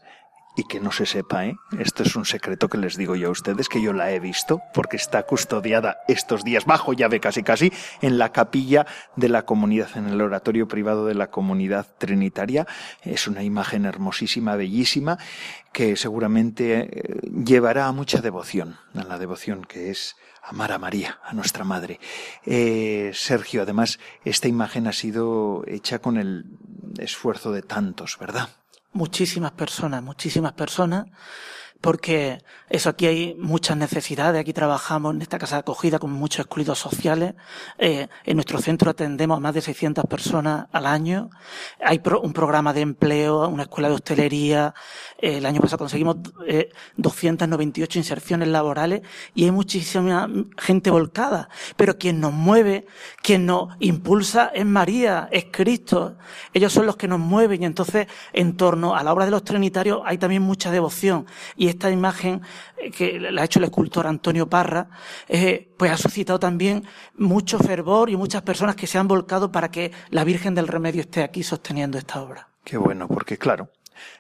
y 0.60 0.63
que 0.65 0.82
no 0.82 0.91
se 0.91 1.06
sepa, 1.06 1.45
¿eh? 1.45 1.56
Esto 1.80 2.04
es 2.04 2.17
un 2.17 2.26
secreto 2.26 2.67
que 2.67 2.78
les 2.78 2.98
digo 2.98 3.15
yo 3.15 3.30
a 3.30 3.32
ustedes, 3.32 3.69
que 3.69 3.82
yo 3.82 3.93
la 3.93 4.12
he 4.12 4.19
visto, 4.19 4.62
porque 4.74 4.98
está 4.98 5.24
custodiada 5.24 6.00
estos 6.10 6.43
días 6.43 6.65
bajo 6.65 6.91
llave 6.91 7.22
casi 7.22 7.43
casi 7.43 7.72
en 8.02 8.17
la 8.17 8.34
capilla 8.34 8.86
de 9.15 9.30
la 9.30 9.45
comunidad, 9.45 9.95
en 9.95 10.08
el 10.08 10.19
oratorio 10.19 10.67
privado 10.67 11.06
de 11.06 11.15
la 11.15 11.28
comunidad 11.28 11.88
trinitaria. 11.98 12.67
Es 13.04 13.26
una 13.28 13.43
imagen 13.43 13.86
hermosísima, 13.86 14.58
bellísima, 14.58 15.17
que 15.72 15.95
seguramente 15.95 16.89
eh, 16.91 17.22
llevará 17.45 17.88
a 17.88 17.93
mucha 17.93 18.19
devoción, 18.19 18.78
a 18.95 19.06
la 19.06 19.17
devoción 19.17 19.63
que 19.63 19.91
es 19.91 20.17
amar 20.43 20.74
a 20.74 20.78
María, 20.78 21.19
a 21.24 21.34
nuestra 21.34 21.63
Madre. 21.63 22.02
Eh, 22.45 23.12
Sergio, 23.13 23.62
además, 23.62 23.98
esta 24.26 24.50
imagen 24.50 24.88
ha 24.88 24.93
sido 24.93 25.63
hecha 25.67 26.00
con 26.00 26.17
el 26.17 26.48
esfuerzo 26.98 27.54
de 27.54 27.62
tantos, 27.62 28.17
¿verdad? 28.19 28.50
Muchísimas 28.93 29.52
personas, 29.52 30.02
muchísimas 30.04 30.54
personas 30.54 31.06
porque 31.82 32.39
eso 32.70 32.89
aquí 32.89 33.08
hay 33.08 33.36
muchas 33.39 33.78
necesidades. 33.78 34.39
Aquí 34.39 34.54
trabajamos 34.54 35.15
en 35.15 35.22
esta 35.22 35.39
casa 35.39 35.56
de 35.56 35.60
acogida 35.62 35.98
con 35.98 36.12
muchos 36.12 36.42
excluidos 36.42 36.78
sociales. 36.78 37.36
Eh, 37.78 38.08
en 38.26 38.36
nuestro 38.36 38.60
centro 38.60 38.92
atendemos 38.92 39.38
a 39.38 39.39
más 39.39 39.54
de 39.54 39.62
600 39.62 40.06
personas 40.06 40.68
al 40.72 40.86
año. 40.86 41.30
Hay 41.82 42.02
un 42.22 42.34
programa 42.34 42.74
de 42.74 42.82
empleo, 42.82 43.48
una 43.48 43.63
escuela 43.63 43.88
de 43.88 43.96
hostelería. 43.96 44.74
Eh, 45.18 45.38
el 45.38 45.46
año 45.46 45.62
pasado 45.62 45.80
conseguimos 45.80 46.18
eh, 46.48 46.70
298 46.98 47.98
inserciones 47.98 48.50
laborales 48.50 49.02
y 49.34 49.46
hay 49.46 49.52
muchísima 49.52 50.30
gente 50.58 50.92
volcada. 50.92 51.50
Pero 51.78 51.98
quien 51.98 52.20
nos 52.20 52.34
mueve, 52.34 52.86
quien 53.22 53.46
nos 53.46 53.70
impulsa 53.80 54.52
es 54.54 54.65
María, 54.65 55.30
es 55.32 55.46
Cristo. 55.50 56.18
Ellos 56.54 56.74
son 56.74 56.86
los 56.86 56.98
que 56.98 57.08
nos 57.08 57.20
mueven 57.20 57.63
y 57.63 57.65
entonces 57.65 58.08
en 58.34 58.58
torno 58.58 58.96
a 58.96 59.04
la 59.04 59.13
obra 59.13 59.26
de 59.26 59.32
los 59.32 59.44
trinitarios 59.44 60.02
hay 60.06 60.18
también 60.18 60.42
mucha 60.42 60.72
devoción. 60.72 61.26
Esta 61.69 61.89
imagen 61.89 62.41
eh, 62.77 62.91
que 62.91 63.19
la 63.19 63.41
ha 63.41 63.45
hecho 63.45 63.60
el 63.60 63.65
escultor 63.65 64.08
Antonio 64.08 64.49
Parra, 64.49 64.89
eh, 65.27 65.69
pues 65.77 65.91
ha 65.91 65.97
suscitado 65.97 66.39
también 66.39 66.84
mucho 67.17 67.60
fervor 67.60 68.10
y 68.10 68.15
muchas 68.15 68.41
personas 68.41 68.75
que 68.75 68.88
se 68.88 68.97
han 68.97 69.08
volcado 69.08 69.51
para 69.51 69.71
que 69.71 69.91
la 70.10 70.23
Virgen 70.23 70.55
del 70.55 70.67
Remedio 70.67 71.01
esté 71.01 71.23
aquí 71.23 71.43
sosteniendo 71.43 71.97
esta 71.97 72.21
obra. 72.21 72.49
Qué 72.63 72.77
bueno, 72.77 73.08
porque 73.08 73.38
claro, 73.38 73.71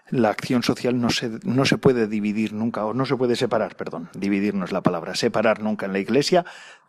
la 0.09 0.29
acción 0.29 0.63
social 0.63 0.99
no 0.99 1.09
se, 1.09 1.29
no 1.43 1.65
se 1.65 1.77
puede 1.77 2.07
dividir 2.07 2.53
nunca, 2.53 2.85
o 2.85 2.93
no 2.93 3.05
se 3.05 3.15
puede 3.15 3.35
separar, 3.35 3.75
perdón, 3.75 4.09
dividir 4.13 4.55
no 4.55 4.65
es 4.65 4.71
la 4.71 4.81
palabra, 4.81 5.15
separar 5.15 5.61
nunca 5.61 5.85
en 5.85 5.93
la 5.93 5.99
Iglesia 5.99 6.45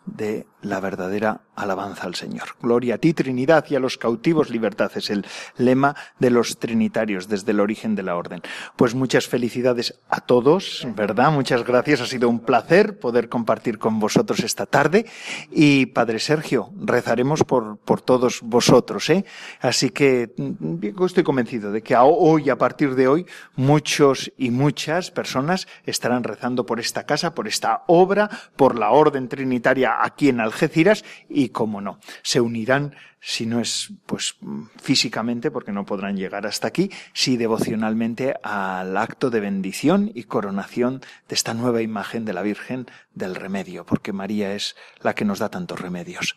de 0.07 0.47
la 0.63 0.81
verdadera 0.81 1.43
alabanza 1.55 2.05
al 2.05 2.15
Señor. 2.15 2.57
Gloria 2.61 2.95
a 2.95 2.99
ti, 2.99 3.13
Trinidad, 3.15 3.65
y 3.69 3.77
a 3.77 3.81
los 3.81 3.99
cautivos 3.99 4.51
libertad 4.51 4.91
es 4.95 5.11
el 5.11 5.27
lema 5.57 5.95
de 6.19 6.31
los 6.31 6.59
trinitarios 6.59 7.29
desde 7.29 7.53
el 7.53 7.61
origen 7.61 7.95
de 7.95 8.03
la 8.03 8.17
orden. 8.17 8.41
Pues 8.77 8.95
muchas 8.95 9.27
felicidades 9.27 9.99
a 10.09 10.21
todos, 10.21 10.87
¿verdad? 10.97 11.33
Muchas 11.33 11.65
gracias, 11.65 12.01
ha 12.01 12.07
sido 12.07 12.29
un 12.29 12.41
placer 12.41 12.99
poder 12.99 13.29
compartir 13.29 13.79
con 13.79 14.01
vosotros 14.01 14.41
esta 14.41 14.67
tarde. 14.67 15.07
Y 15.51 15.87
Padre 15.87 16.19
Sergio, 16.19 16.71
rezaremos 16.77 17.45
por, 17.45 17.79
por 17.79 18.01
todos 18.01 18.41
vosotros, 18.43 19.09
¿eh? 19.11 19.25
Así 19.61 19.91
que 19.91 20.33
mm, 20.37 21.05
estoy 21.05 21.25
convencido 21.25 21.73
de 21.73 21.83
que 21.83 21.97
hoy, 21.97 22.51
a 22.51 22.57
partir 22.57 22.95
de 22.95 23.09
hoy, 23.09 23.27
muchos 23.57 24.33
y 24.37 24.51
muchas 24.51 25.11
personas 25.11 25.69
estarán 25.85 26.25
rezando 26.25 26.65
por 26.65 26.81
esta 26.81 27.05
casa, 27.05 27.35
por 27.35 27.49
esta 27.49 27.85
obra, 27.87 28.31
por 28.57 28.79
la 28.79 28.91
orden 28.91 29.29
trinitaria 29.29 29.90
aquí 30.01 30.29
en 30.29 30.41
Algeciras 30.41 31.05
y, 31.29 31.51
como 31.51 31.81
no, 31.81 31.99
se 32.23 32.41
unirán 32.41 32.95
si 33.21 33.47
no 33.47 33.61
es 33.61 33.93
pues 34.07 34.37
físicamente 34.81 35.51
porque 35.51 35.73
no 35.73 35.85
podrán 35.85 36.17
llegar 36.17 36.47
hasta 36.47 36.69
aquí, 36.69 36.91
si 37.13 37.37
devocionalmente 37.37 38.35
al 38.43 38.97
acto 38.97 39.31
de 39.31 39.41
bendición 39.41 40.11
y 40.15 40.25
coronación 40.25 41.01
de 41.29 41.35
esta 41.35 41.55
nueva 41.55 41.83
imagen 41.83 42.25
de 42.25 42.33
la 42.33 42.43
Virgen 42.43 42.87
del 43.15 43.35
remedio, 43.35 43.85
porque 43.85 44.13
María 44.13 44.55
es 44.55 44.75
la 45.01 45.15
que 45.15 45.25
nos 45.25 45.39
da 45.39 45.51
tantos 45.51 45.81
remedios. 45.81 46.37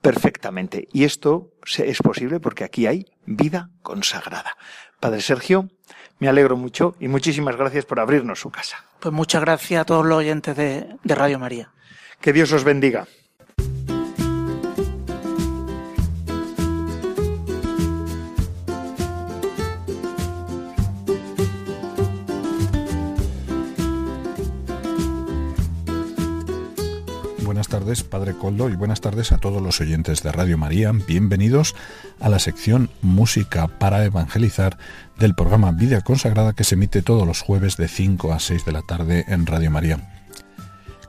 Perfectamente. 0.00 0.88
Y 0.92 1.04
esto 1.04 1.52
es 1.78 1.98
posible 1.98 2.40
porque 2.40 2.64
aquí 2.64 2.86
hay 2.86 3.06
vida 3.26 3.70
consagrada. 3.82 4.56
Padre 4.98 5.20
Sergio, 5.20 5.70
me 6.18 6.28
alegro 6.28 6.56
mucho 6.56 6.96
y 7.00 7.08
muchísimas 7.08 7.56
gracias 7.56 7.84
por 7.84 8.00
abrirnos 8.00 8.40
su 8.40 8.50
casa. 8.50 8.84
Pues 9.00 9.14
muchas 9.14 9.40
gracias 9.40 9.82
a 9.82 9.84
todos 9.84 10.04
los 10.04 10.18
oyentes 10.18 10.56
de 10.56 10.96
Radio 11.04 11.38
María. 11.38 11.70
Que 12.22 12.32
Dios 12.32 12.52
os 12.52 12.62
bendiga. 12.62 13.06
buenas 27.62 27.68
tardes, 27.68 28.02
Padre 28.02 28.34
Coldo, 28.34 28.70
y 28.70 28.76
buenas 28.76 29.00
tardes 29.00 29.32
a 29.32 29.38
todos 29.38 29.60
los 29.60 29.80
oyentes 29.80 30.22
de 30.22 30.32
Radio 30.32 30.56
María. 30.56 30.92
Bienvenidos 30.92 31.74
a 32.20 32.28
la 32.28 32.38
sección 32.38 32.88
Música 33.02 33.66
para 33.66 34.04
Evangelizar 34.04 34.78
del 35.18 35.34
programa 35.34 35.72
Vida 35.72 36.00
Consagrada 36.02 36.54
que 36.54 36.64
se 36.64 36.76
emite 36.76 37.02
todos 37.02 37.26
los 37.26 37.40
jueves 37.40 37.76
de 37.76 37.88
5 37.88 38.32
a 38.32 38.40
6 38.40 38.64
de 38.64 38.72
la 38.72 38.82
tarde 38.82 39.24
en 39.28 39.46
Radio 39.46 39.70
María. 39.70 40.21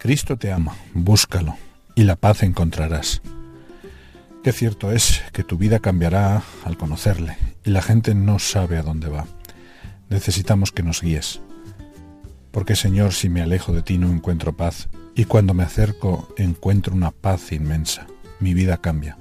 Cristo 0.03 0.35
te 0.35 0.51
ama, 0.51 0.75
búscalo, 0.93 1.55
y 1.95 2.03
la 2.03 2.17
paz 2.17 2.43
encontrarás. 2.43 3.21
Qué 4.43 4.51
cierto 4.51 4.91
es 4.91 5.21
que 5.31 5.45
tu 5.45 5.57
vida 5.57 5.79
cambiará 5.79 6.43
al 6.65 6.75
conocerle, 6.75 7.37
y 7.63 7.69
la 7.69 7.81
gente 7.81 8.13
no 8.13 8.37
sabe 8.37 8.77
a 8.77 8.83
dónde 8.83 9.07
va. 9.07 9.27
Necesitamos 10.09 10.73
que 10.73 10.83
nos 10.83 10.99
guíes. 10.99 11.39
Porque 12.51 12.75
Señor, 12.75 13.13
si 13.13 13.29
me 13.29 13.41
alejo 13.41 13.71
de 13.71 13.81
ti 13.81 13.97
no 13.97 14.11
encuentro 14.11 14.57
paz, 14.57 14.89
y 15.15 15.23
cuando 15.23 15.53
me 15.53 15.63
acerco 15.63 16.27
encuentro 16.35 16.93
una 16.93 17.11
paz 17.11 17.53
inmensa. 17.53 18.05
Mi 18.41 18.53
vida 18.53 18.75
cambia. 18.81 19.17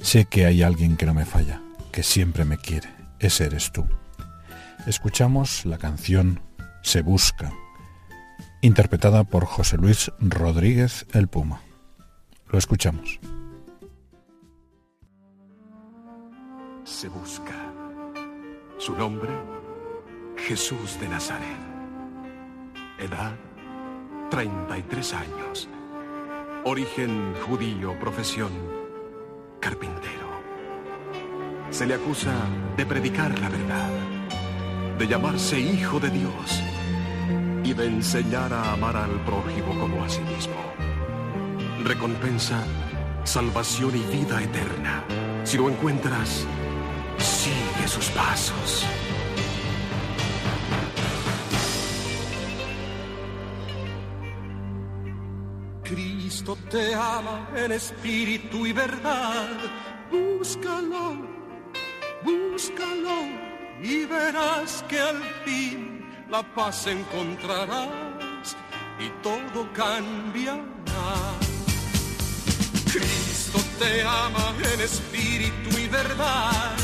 Sé 0.00 0.26
que 0.26 0.46
hay 0.46 0.62
alguien 0.62 0.96
que 0.96 1.06
no 1.06 1.14
me 1.14 1.24
falla, 1.24 1.60
que 1.90 2.04
siempre 2.04 2.44
me 2.44 2.56
quiere. 2.56 2.88
Ese 3.18 3.46
eres 3.46 3.72
tú. 3.72 3.84
Escuchamos 4.86 5.66
la 5.66 5.76
canción 5.76 6.40
Se 6.82 7.02
Busca, 7.02 7.52
interpretada 8.60 9.24
por 9.24 9.44
José 9.44 9.76
Luis 9.76 10.10
Rodríguez 10.20 11.06
el 11.12 11.28
Puma. 11.28 11.60
Lo 12.50 12.58
escuchamos. 12.58 13.20
Se 16.84 17.08
busca. 17.08 17.54
Su 18.78 18.96
nombre, 18.96 19.30
Jesús 20.36 20.98
de 21.00 21.08
Nazaret. 21.08 21.58
Edad 22.98 23.34
33 24.30 25.14
años. 25.14 25.68
Origen 26.64 27.34
judío, 27.46 27.98
profesión 27.98 28.50
carpintero. 29.60 30.28
Se 31.70 31.86
le 31.86 31.94
acusa 31.94 32.32
de 32.76 32.86
predicar 32.86 33.38
la 33.38 33.48
verdad, 33.48 33.90
de 34.98 35.06
llamarse 35.06 35.60
hijo 35.60 36.00
de 36.00 36.10
Dios 36.10 36.62
y 37.68 37.74
de 37.74 37.86
enseñar 37.86 38.50
a 38.50 38.72
amar 38.72 38.96
al 38.96 39.22
prójimo 39.24 39.78
como 39.78 40.02
a 40.02 40.08
sí 40.08 40.20
mismo. 40.22 40.54
Recompensa, 41.84 42.64
salvación 43.24 43.94
y 43.94 44.16
vida 44.16 44.42
eterna. 44.42 45.04
Si 45.44 45.58
lo 45.58 45.68
encuentras, 45.68 46.46
sigue 47.18 47.86
sus 47.86 48.08
pasos. 48.10 48.86
Cristo 55.82 56.56
te 56.70 56.94
ama 56.94 57.50
en 57.54 57.72
espíritu 57.72 58.66
y 58.66 58.72
verdad. 58.72 59.48
Búscalo, 60.10 61.18
búscalo 62.24 63.18
y 63.82 64.06
verás 64.06 64.82
que 64.88 64.98
al 65.00 65.22
fin 65.44 65.87
la 66.30 66.42
paz 66.42 66.86
encontrarás 66.86 68.56
y 68.98 69.08
todo 69.22 69.68
cambiará. 69.72 70.62
Cristo 72.92 73.58
te 73.78 74.02
ama 74.02 74.54
en 74.74 74.80
espíritu 74.80 75.78
y 75.78 75.88
verdad. 75.88 76.76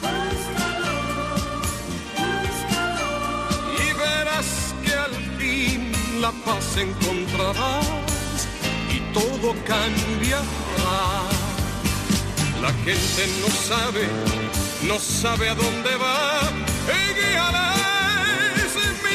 Búscalo, 0.00 0.96
búscalo 2.16 3.10
y 3.84 3.92
verás 3.92 4.74
que 4.84 4.92
al 4.94 5.14
fin 5.38 5.92
la 6.20 6.32
paz 6.44 6.76
encontrarás 6.76 8.10
todo 9.12 9.54
cambiará. 9.64 10.44
La 12.60 12.72
gente 12.84 13.22
no 13.40 13.48
sabe, 13.48 14.08
no 14.86 14.98
sabe 14.98 15.48
a 15.48 15.54
dónde 15.54 15.96
va. 15.96 16.40
Guíales, 16.86 17.16
mi 17.16 17.79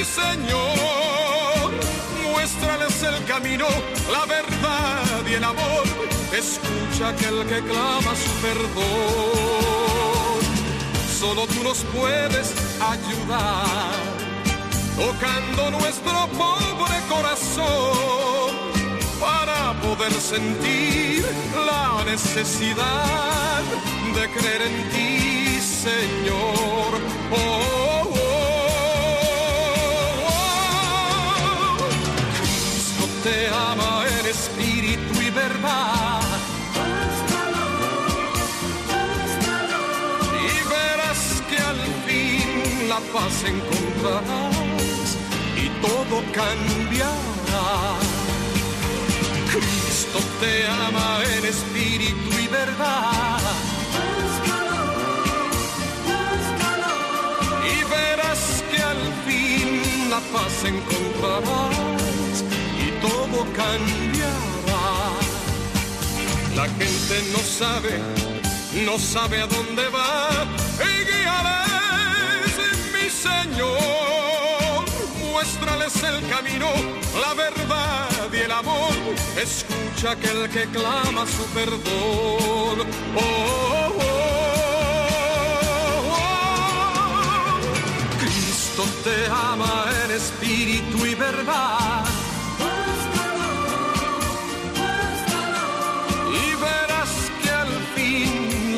Señor. 0.05 1.71
Muéstrales 2.31 3.03
el 3.03 3.25
camino, 3.25 3.67
la 4.11 4.25
verdad 4.25 5.27
y 5.29 5.33
el 5.33 5.43
amor. 5.43 5.83
Escucha 6.31 7.09
aquel 7.09 7.45
que 7.47 7.61
clama 7.61 8.13
su 8.15 8.31
perdón. 8.41 9.75
Solo 11.19 11.47
tú 11.47 11.63
nos 11.63 11.79
puedes 11.95 12.53
ayudar, 12.79 13.65
tocando 14.95 15.71
nuestro 15.79 16.27
pobre 16.37 16.99
corazón 17.09 18.51
para 19.19 19.73
poder 19.81 20.13
sentir 20.13 21.25
la 21.65 22.03
necesidad 22.03 23.63
de 24.13 24.29
creer 24.29 24.61
en 24.63 24.89
ti, 24.91 25.59
Señor. 25.61 26.99
Oh, 27.31 27.94
te 33.25 33.47
ama 33.47 34.03
en 34.19 34.25
espíritu 34.27 35.13
y 35.19 35.31
verdad. 35.31 36.21
Y 40.47 40.55
verás 40.73 41.21
que 41.49 41.57
al 41.71 41.81
fin 42.05 42.87
la 42.87 42.99
paz 43.13 43.35
encontrarás 43.53 45.09
y 45.63 45.65
todo 45.85 46.15
cambiará 46.39 47.67
Cristo 49.51 50.19
te 50.39 50.67
ama 50.85 51.09
en 51.35 51.45
espíritu 51.45 52.29
y 52.43 52.47
verdad. 52.47 53.41
Y 57.73 57.77
verás 57.95 58.63
que 58.69 58.79
al 58.93 59.03
fin 59.25 60.09
la 60.11 60.19
paz 60.31 60.55
encontrarás 60.63 61.74
cambiará. 63.53 64.85
La 66.55 66.65
gente 66.65 67.15
no 67.33 67.39
sabe, 67.39 67.99
no 68.85 68.97
sabe 68.97 69.41
a 69.41 69.47
dónde 69.47 69.87
va. 69.89 70.29
Y 70.79 71.05
guíales, 71.09 72.55
mi 72.93 73.09
Señor. 73.09 74.85
Muéstrales 75.31 75.95
el 76.03 76.27
camino, 76.29 76.69
la 77.19 77.33
verdad 77.33 78.05
y 78.35 78.37
el 78.37 78.51
amor, 78.51 78.91
escucha 79.41 80.11
aquel 80.11 80.49
que 80.49 80.65
clama 80.65 81.25
su 81.25 81.43
perdón. 81.53 82.87
Oh, 83.15 83.19
oh, 83.19 84.01
oh, 86.09 87.59
Cristo 88.19 88.83
te 89.03 89.27
ama 89.27 89.85
en 90.03 90.11
espíritu 90.11 91.05
y 91.05 91.15
verdad. 91.15 92.04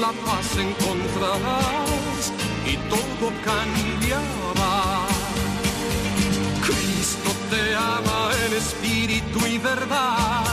La 0.07 0.13
paz 0.25 0.57
encontrarás 0.57 2.31
y 2.65 2.77
todo 2.91 3.25
cambiará. 3.43 4.75
Cristo 6.65 7.29
te 7.49 7.75
ama 7.75 8.29
en 8.45 8.53
espíritu 8.53 9.39
y 9.45 9.57
verdad. 9.57 10.45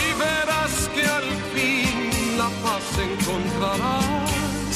Y 0.00 0.04
verás 0.24 0.74
que 0.94 1.04
al 1.18 1.30
fin 1.52 2.38
la 2.40 2.48
paz 2.64 2.86
encontrarás 3.08 4.74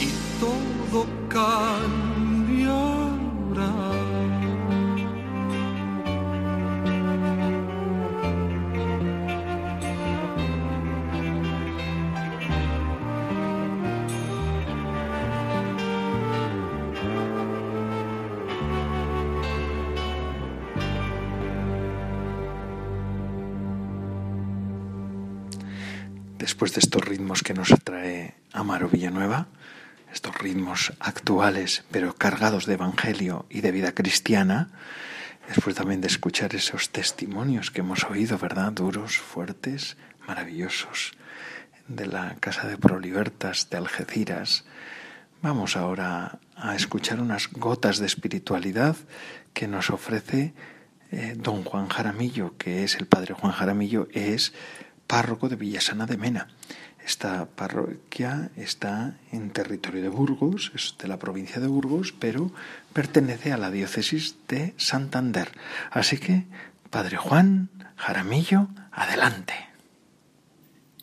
y 0.00 0.08
todo 0.40 1.06
cambiará. 1.28 2.01
Después 26.62 26.74
de 26.76 26.86
estos 26.86 27.04
ritmos 27.04 27.42
que 27.42 27.54
nos 27.54 27.72
atrae 27.72 28.36
Amaro 28.52 28.88
Villanueva, 28.88 29.48
estos 30.12 30.32
ritmos 30.38 30.92
actuales 31.00 31.82
pero 31.90 32.14
cargados 32.14 32.66
de 32.66 32.74
evangelio 32.74 33.46
y 33.50 33.62
de 33.62 33.72
vida 33.72 33.96
cristiana, 33.96 34.68
después 35.48 35.74
también 35.74 36.00
de 36.00 36.06
escuchar 36.06 36.54
esos 36.54 36.90
testimonios 36.90 37.72
que 37.72 37.80
hemos 37.80 38.04
oído, 38.04 38.38
¿verdad? 38.38 38.70
Duros, 38.70 39.18
fuertes, 39.18 39.96
maravillosos, 40.28 41.14
de 41.88 42.06
la 42.06 42.36
Casa 42.38 42.68
de 42.68 42.78
Prolibertas 42.78 43.68
de 43.68 43.78
Algeciras, 43.78 44.64
vamos 45.42 45.76
ahora 45.76 46.38
a 46.54 46.76
escuchar 46.76 47.20
unas 47.20 47.50
gotas 47.50 47.98
de 47.98 48.06
espiritualidad 48.06 48.94
que 49.52 49.66
nos 49.66 49.90
ofrece 49.90 50.54
eh, 51.10 51.34
don 51.36 51.64
Juan 51.64 51.88
Jaramillo, 51.88 52.56
que 52.56 52.84
es 52.84 52.94
el 52.94 53.06
padre 53.06 53.34
Juan 53.34 53.52
Jaramillo, 53.52 54.06
es 54.12 54.52
párroco 55.06 55.48
de 55.48 55.56
Villasana 55.56 56.06
de 56.06 56.16
Mena. 56.16 56.48
Esta 57.04 57.46
parroquia 57.46 58.50
está 58.56 59.18
en 59.32 59.50
territorio 59.50 60.02
de 60.02 60.08
Burgos, 60.08 60.70
es 60.74 60.94
de 61.00 61.08
la 61.08 61.18
provincia 61.18 61.60
de 61.60 61.66
Burgos, 61.66 62.14
pero 62.16 62.52
pertenece 62.92 63.52
a 63.52 63.56
la 63.56 63.70
diócesis 63.70 64.36
de 64.48 64.72
Santander. 64.76 65.48
Así 65.90 66.18
que, 66.18 66.44
Padre 66.90 67.16
Juan 67.16 67.70
Jaramillo, 67.96 68.68
adelante. 68.92 69.54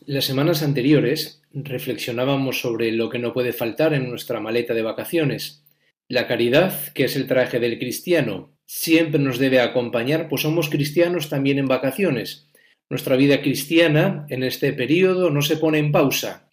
Las 0.05 0.25
semanas 0.25 0.63
anteriores 0.63 1.41
reflexionábamos 1.53 2.61
sobre 2.61 2.91
lo 2.91 3.09
que 3.09 3.19
no 3.19 3.33
puede 3.33 3.53
faltar 3.53 3.93
en 3.93 4.09
nuestra 4.09 4.39
maleta 4.39 4.73
de 4.73 4.81
vacaciones. 4.81 5.65
La 6.07 6.27
caridad, 6.27 6.73
que 6.93 7.05
es 7.05 7.15
el 7.15 7.27
traje 7.27 7.59
del 7.59 7.77
cristiano, 7.77 8.55
siempre 8.65 9.19
nos 9.19 9.37
debe 9.37 9.59
acompañar, 9.61 10.29
pues 10.29 10.43
somos 10.43 10.69
cristianos 10.69 11.29
también 11.29 11.59
en 11.59 11.67
vacaciones 11.67 12.48
nuestra 12.89 13.15
vida 13.15 13.41
cristiana 13.41 14.25
en 14.29 14.43
este 14.43 14.73
periodo 14.73 15.29
no 15.29 15.41
se 15.41 15.57
pone 15.57 15.77
en 15.77 15.91
pausa. 15.91 16.49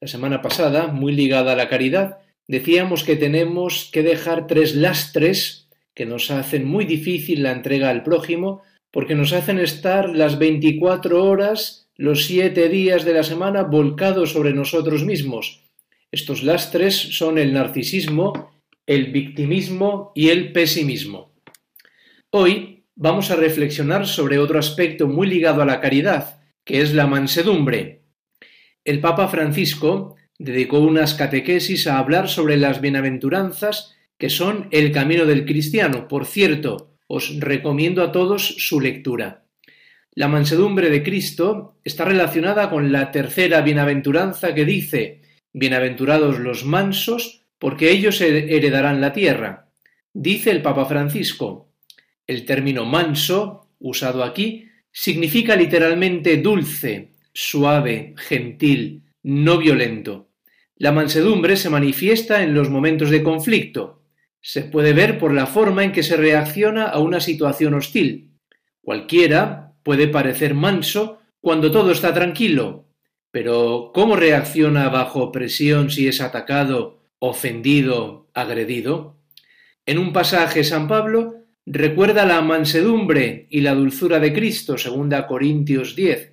La 0.00 0.08
semana 0.08 0.40
pasada, 0.42 0.86
muy 0.86 1.12
ligada 1.12 1.52
a 1.52 1.56
la 1.56 1.68
caridad, 1.68 2.18
decíamos 2.46 3.04
que 3.04 3.16
tenemos 3.16 3.90
que 3.92 4.02
dejar 4.02 4.46
tres 4.46 4.74
lastres 4.74 5.68
que 5.94 6.06
nos 6.06 6.30
hacen 6.30 6.64
muy 6.64 6.84
difícil 6.84 7.42
la 7.42 7.52
entrega 7.52 7.90
al 7.90 8.02
prójimo 8.02 8.62
porque 8.90 9.14
nos 9.14 9.32
hacen 9.32 9.58
estar 9.58 10.14
las 10.14 10.38
24 10.38 11.24
horas, 11.24 11.88
los 11.96 12.26
siete 12.26 12.68
días 12.68 13.04
de 13.04 13.14
la 13.14 13.22
semana 13.22 13.62
volcados 13.62 14.32
sobre 14.32 14.52
nosotros 14.52 15.04
mismos. 15.04 15.62
Estos 16.10 16.42
lastres 16.42 16.94
son 16.94 17.38
el 17.38 17.52
narcisismo, 17.52 18.52
el 18.86 19.12
victimismo 19.12 20.12
y 20.14 20.28
el 20.28 20.52
pesimismo. 20.52 21.32
Hoy 22.30 22.81
vamos 22.94 23.30
a 23.30 23.36
reflexionar 23.36 24.06
sobre 24.06 24.38
otro 24.38 24.58
aspecto 24.58 25.06
muy 25.06 25.26
ligado 25.26 25.62
a 25.62 25.66
la 25.66 25.80
caridad, 25.80 26.40
que 26.64 26.80
es 26.80 26.94
la 26.94 27.06
mansedumbre. 27.06 28.02
El 28.84 29.00
Papa 29.00 29.28
Francisco 29.28 30.16
dedicó 30.38 30.80
unas 30.80 31.14
catequesis 31.14 31.86
a 31.86 31.98
hablar 31.98 32.28
sobre 32.28 32.56
las 32.56 32.80
bienaventuranzas 32.80 33.94
que 34.18 34.30
son 34.30 34.68
el 34.70 34.92
camino 34.92 35.26
del 35.26 35.44
cristiano. 35.44 36.06
Por 36.06 36.26
cierto, 36.26 36.94
os 37.06 37.40
recomiendo 37.40 38.02
a 38.02 38.12
todos 38.12 38.46
su 38.58 38.80
lectura. 38.80 39.44
La 40.14 40.28
mansedumbre 40.28 40.90
de 40.90 41.02
Cristo 41.02 41.78
está 41.84 42.04
relacionada 42.04 42.70
con 42.70 42.92
la 42.92 43.10
tercera 43.10 43.62
bienaventuranza 43.62 44.54
que 44.54 44.64
dice, 44.64 45.22
Bienaventurados 45.54 46.38
los 46.38 46.64
mansos, 46.64 47.42
porque 47.58 47.90
ellos 47.90 48.20
heredarán 48.20 49.00
la 49.00 49.12
tierra. 49.12 49.70
Dice 50.12 50.50
el 50.50 50.62
Papa 50.62 50.84
Francisco, 50.84 51.71
el 52.32 52.44
término 52.44 52.84
manso, 52.84 53.68
usado 53.78 54.24
aquí, 54.24 54.68
significa 54.90 55.56
literalmente 55.56 56.36
dulce, 56.38 57.12
suave, 57.32 58.14
gentil, 58.16 59.02
no 59.22 59.58
violento. 59.58 60.28
La 60.76 60.92
mansedumbre 60.92 61.56
se 61.56 61.70
manifiesta 61.70 62.42
en 62.42 62.54
los 62.54 62.68
momentos 62.68 63.10
de 63.10 63.22
conflicto. 63.22 64.02
Se 64.40 64.62
puede 64.62 64.92
ver 64.92 65.18
por 65.18 65.32
la 65.32 65.46
forma 65.46 65.84
en 65.84 65.92
que 65.92 66.02
se 66.02 66.16
reacciona 66.16 66.86
a 66.86 66.98
una 66.98 67.20
situación 67.20 67.74
hostil. 67.74 68.32
Cualquiera 68.80 69.74
puede 69.82 70.08
parecer 70.08 70.54
manso 70.54 71.20
cuando 71.40 71.70
todo 71.70 71.92
está 71.92 72.12
tranquilo, 72.12 72.88
pero 73.30 73.92
¿cómo 73.94 74.16
reacciona 74.16 74.88
bajo 74.88 75.32
presión 75.32 75.90
si 75.90 76.08
es 76.08 76.20
atacado, 76.20 77.04
ofendido, 77.18 78.28
agredido? 78.34 79.16
En 79.86 79.98
un 79.98 80.12
pasaje 80.12 80.64
San 80.64 80.86
Pablo 80.86 81.41
recuerda 81.66 82.26
la 82.26 82.40
mansedumbre 82.40 83.46
y 83.50 83.60
la 83.60 83.74
dulzura 83.74 84.18
de 84.18 84.32
Cristo, 84.32 84.78
segunda 84.78 85.26
Corintios 85.26 85.94
10. 85.96 86.32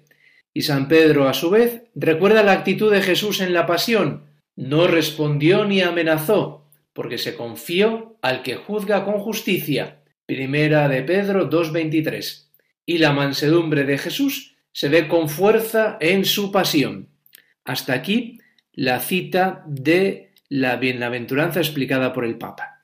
Y 0.54 0.62
San 0.64 0.88
Pedro, 0.88 1.28
a 1.28 1.34
su 1.34 1.50
vez, 1.50 1.84
recuerda 1.96 2.44
la 2.44 2.54
actitud 2.54 2.92
de 2.92 3.02
Jesús 3.02 3.40
en 3.40 3.54
la 3.54 3.66
pasión. 3.66 4.26
No 4.56 4.88
respondió 4.88 5.66
ni 5.66 5.82
amenazó, 5.82 6.68
porque 6.94 7.18
se 7.18 7.36
confió 7.36 8.18
al 8.22 8.42
que 8.42 8.56
juzga 8.56 9.06
con 9.06 9.20
justicia. 9.20 10.02
Primera 10.26 10.88
de 10.90 11.04
Pedro 11.04 11.50
2.23. 11.50 12.48
Y 12.86 12.98
la 12.98 13.14
mansedumbre 13.14 13.84
de 13.84 13.98
Jesús 13.98 14.58
se 14.72 14.90
ve 14.90 15.08
con 15.08 15.30
fuerza 15.30 15.98
en 16.02 16.26
su 16.26 16.52
pasión. 16.52 17.10
Hasta 17.64 17.94
aquí 17.94 18.40
la 18.74 19.00
cita 19.00 19.64
de 19.68 20.32
la 20.50 20.78
bienaventuranza 20.78 21.60
explicada 21.60 22.14
por 22.14 22.26
el 22.26 22.38
Papa. 22.38 22.79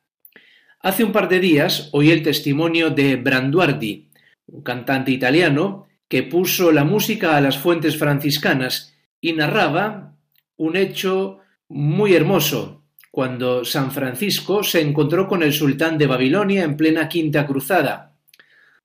Hace 0.85 1.03
un 1.03 1.11
par 1.11 1.29
de 1.29 1.39
días 1.39 1.89
oí 1.93 2.11
el 2.11 2.21
testimonio 2.21 2.91
de 2.91 3.15
Branduardi, 3.15 4.07
un 4.45 4.61
cantante 4.61 5.09
italiano 5.09 5.87
que 6.07 6.21
puso 6.21 6.71
la 6.71 6.83
música 6.83 7.35
a 7.35 7.41
las 7.41 7.57
fuentes 7.57 7.97
franciscanas 7.97 8.93
y 9.19 9.33
narraba 9.33 10.13
un 10.57 10.75
hecho 10.75 11.39
muy 11.69 12.13
hermoso 12.13 12.83
cuando 13.09 13.65
San 13.65 13.89
Francisco 13.89 14.61
se 14.61 14.79
encontró 14.79 15.27
con 15.27 15.41
el 15.41 15.53
sultán 15.53 15.97
de 15.97 16.05
Babilonia 16.05 16.63
en 16.63 16.77
plena 16.77 17.09
Quinta 17.09 17.47
Cruzada. 17.47 18.13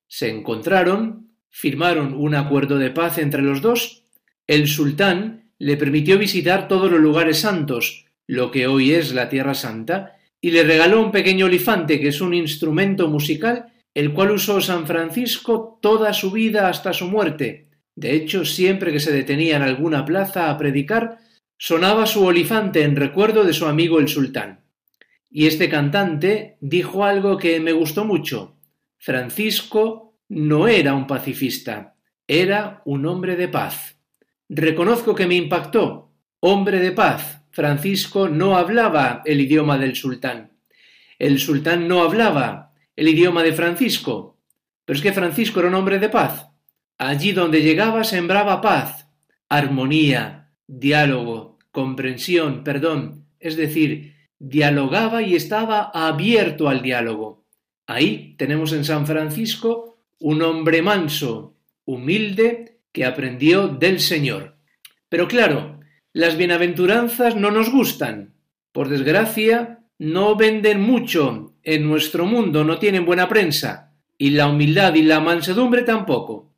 Se 0.09 0.31
encontraron, 0.31 1.29
firmaron 1.51 2.15
un 2.15 2.35
acuerdo 2.35 2.79
de 2.79 2.89
paz 2.89 3.19
entre 3.19 3.43
los 3.43 3.61
dos, 3.61 4.05
el 4.47 4.69
sultán 4.69 5.51
le 5.59 5.77
permitió 5.77 6.17
visitar 6.17 6.67
todos 6.67 6.91
los 6.91 7.01
lugares 7.01 7.41
santos, 7.41 8.07
lo 8.27 8.51
que 8.51 8.69
hoy 8.69 8.95
es 8.95 9.13
la 9.13 9.29
Tierra 9.29 9.53
Santa, 9.53 10.17
y 10.41 10.51
le 10.51 10.65
regaló 10.65 11.01
un 11.01 11.13
pequeño 11.13 11.47
olifante 11.47 12.01
que 12.01 12.09
es 12.09 12.21
un 12.21 12.35
instrumento 12.35 13.09
musical 13.09 13.73
el 13.95 14.13
cual 14.13 14.31
usó 14.33 14.61
San 14.61 14.87
Francisco 14.87 15.79
toda 15.83 16.13
su 16.13 16.31
vida 16.31 16.69
hasta 16.69 16.93
su 16.93 17.07
muerte. 17.07 17.69
De 17.95 18.15
hecho, 18.15 18.45
siempre 18.45 18.93
que 18.93 19.01
se 19.01 19.13
detenía 19.13 19.57
en 19.57 19.63
alguna 19.63 20.05
plaza 20.05 20.49
a 20.49 20.57
predicar, 20.57 21.19
sonaba 21.59 22.07
su 22.07 22.25
olifante 22.25 22.83
en 22.83 22.97
recuerdo 22.97 23.45
de 23.45 23.53
su 23.53 23.67
amigo 23.67 23.99
el 23.99 24.09
sultán. 24.09 24.65
Y 25.29 25.47
este 25.47 25.69
cantante 25.69 26.57
dijo 26.61 27.05
algo 27.05 27.37
que 27.37 27.61
me 27.61 27.73
gustó 27.73 28.05
mucho. 28.05 28.57
Francisco 28.99 30.19
no 30.29 30.69
era 30.69 30.95
un 30.95 31.07
pacifista, 31.07 31.97
era 32.27 32.83
un 32.85 33.07
hombre 33.07 33.37
de 33.37 33.49
paz. 33.49 33.99
Reconozco 34.49 35.15
que 35.15 35.27
me 35.27 35.35
impactó. 35.35 36.13
Hombre 36.41 36.81
de 36.81 36.93
paz, 36.93 37.40
Francisco 37.51 38.29
no 38.29 38.57
hablaba 38.57 39.23
el 39.25 39.41
idioma 39.41 39.79
del 39.79 39.97
sultán. 39.97 40.53
El 41.19 41.39
sultán 41.39 41.89
no 41.89 42.03
hablaba 42.03 42.73
el 42.97 43.09
idioma 43.09 43.43
de 43.43 43.53
Francisco. 43.53 44.39
Pero 44.85 44.97
es 44.97 45.03
que 45.03 45.13
Francisco 45.13 45.61
era 45.61 45.69
un 45.69 45.75
hombre 45.75 45.99
de 45.99 46.09
paz. 46.09 46.49
Allí 46.99 47.33
donde 47.33 47.63
llegaba 47.63 48.05
sembraba 48.05 48.61
paz, 48.61 49.09
armonía, 49.49 50.53
diálogo, 50.67 51.59
comprensión, 51.71 52.63
perdón. 52.63 53.27
Es 53.39 53.57
decir, 53.57 54.15
dialogaba 54.39 55.23
y 55.23 55.35
estaba 55.35 55.91
abierto 55.95 56.69
al 56.69 56.83
diálogo. 56.83 57.45
Ahí 57.87 58.35
tenemos 58.39 58.73
en 58.73 58.85
San 58.85 59.07
Francisco 59.07 59.99
un 60.19 60.43
hombre 60.43 60.83
manso, 60.83 61.57
humilde, 61.85 62.81
que 62.93 63.05
aprendió 63.05 63.69
del 63.69 64.01
Señor. 64.01 64.57
Pero 65.09 65.27
claro, 65.27 65.80
las 66.13 66.37
bienaventuranzas 66.37 67.37
no 67.37 67.51
nos 67.51 67.71
gustan. 67.71 68.35
Por 68.73 68.89
desgracia, 68.89 69.85
no 69.99 70.35
venden 70.35 70.81
mucho 70.81 71.55
en 71.63 71.89
nuestro 71.89 72.27
mundo, 72.27 72.65
no 72.65 72.79
tienen 72.79 73.05
buena 73.05 73.29
prensa. 73.29 73.95
Y 74.19 74.31
la 74.31 74.49
humildad 74.49 74.95
y 74.95 75.03
la 75.03 75.21
mansedumbre 75.21 75.83
tampoco. 75.83 76.53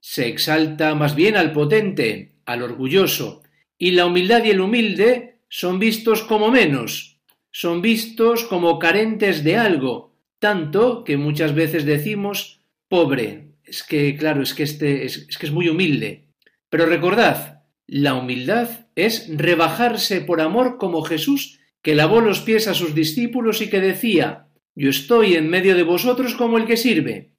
Se 0.00 0.28
exalta 0.28 0.94
más 0.94 1.14
bien 1.14 1.36
al 1.36 1.52
potente, 1.52 2.36
al 2.44 2.62
orgulloso. 2.62 3.42
Y 3.78 3.92
la 3.92 4.06
humildad 4.06 4.44
y 4.44 4.50
el 4.50 4.60
humilde 4.60 5.40
son 5.48 5.78
vistos 5.78 6.22
como 6.22 6.50
menos, 6.50 7.20
son 7.50 7.80
vistos 7.80 8.44
como 8.44 8.78
carentes 8.78 9.42
de 9.42 9.56
algo, 9.56 10.14
tanto 10.38 11.02
que 11.04 11.16
muchas 11.16 11.54
veces 11.54 11.84
decimos 11.84 12.60
pobre. 12.88 13.52
Es 13.64 13.82
que, 13.82 14.16
claro, 14.16 14.42
es 14.42 14.54
que 14.54 14.64
este 14.64 15.04
es, 15.04 15.26
es 15.28 15.38
que 15.38 15.46
es 15.46 15.52
muy 15.52 15.68
humilde. 15.68 16.28
Pero 16.68 16.86
recordad, 16.86 17.62
la 17.86 18.14
humildad 18.14 18.87
es 18.98 19.28
rebajarse 19.32 20.20
por 20.20 20.40
amor 20.40 20.76
como 20.76 21.02
Jesús, 21.02 21.60
que 21.82 21.94
lavó 21.94 22.20
los 22.20 22.40
pies 22.40 22.66
a 22.66 22.74
sus 22.74 22.96
discípulos 22.96 23.62
y 23.62 23.70
que 23.70 23.80
decía, 23.80 24.48
yo 24.74 24.90
estoy 24.90 25.34
en 25.34 25.48
medio 25.48 25.76
de 25.76 25.84
vosotros 25.84 26.34
como 26.34 26.58
el 26.58 26.66
que 26.66 26.76
sirve. 26.76 27.30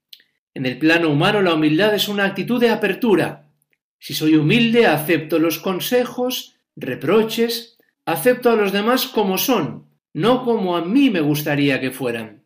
En 0.53 0.66
el 0.66 0.78
plano 0.78 1.10
humano 1.10 1.41
la 1.41 1.53
humildad 1.53 1.93
es 1.93 2.07
una 2.07 2.24
actitud 2.24 2.62
de 2.62 2.70
apertura. 2.70 3.49
Si 3.99 4.14
soy 4.14 4.36
humilde, 4.36 4.88
acepto 4.88 5.38
los 5.38 5.60
consejos, 5.60 6.55
reproches, 6.78 7.78
acepto 8.05 8.49
a 8.51 8.55
los 8.55 8.72
demás 8.72 9.07
como 9.07 9.38
son, 9.38 9.89
no 10.14 10.45
como 10.45 10.78
a 10.78 10.86
mí 10.86 11.10
me 11.10 11.20
gustaría 11.20 11.82
que 11.82 11.91
fueran. 11.91 12.45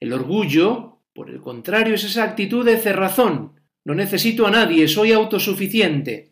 El 0.00 0.14
orgullo, 0.14 1.02
por 1.12 1.28
el 1.28 1.42
contrario, 1.42 1.96
es 1.96 2.04
esa 2.04 2.24
actitud 2.24 2.64
de 2.64 2.78
cerrazón. 2.78 3.60
No 3.84 3.94
necesito 3.94 4.46
a 4.46 4.50
nadie, 4.50 4.88
soy 4.88 5.12
autosuficiente 5.12 6.27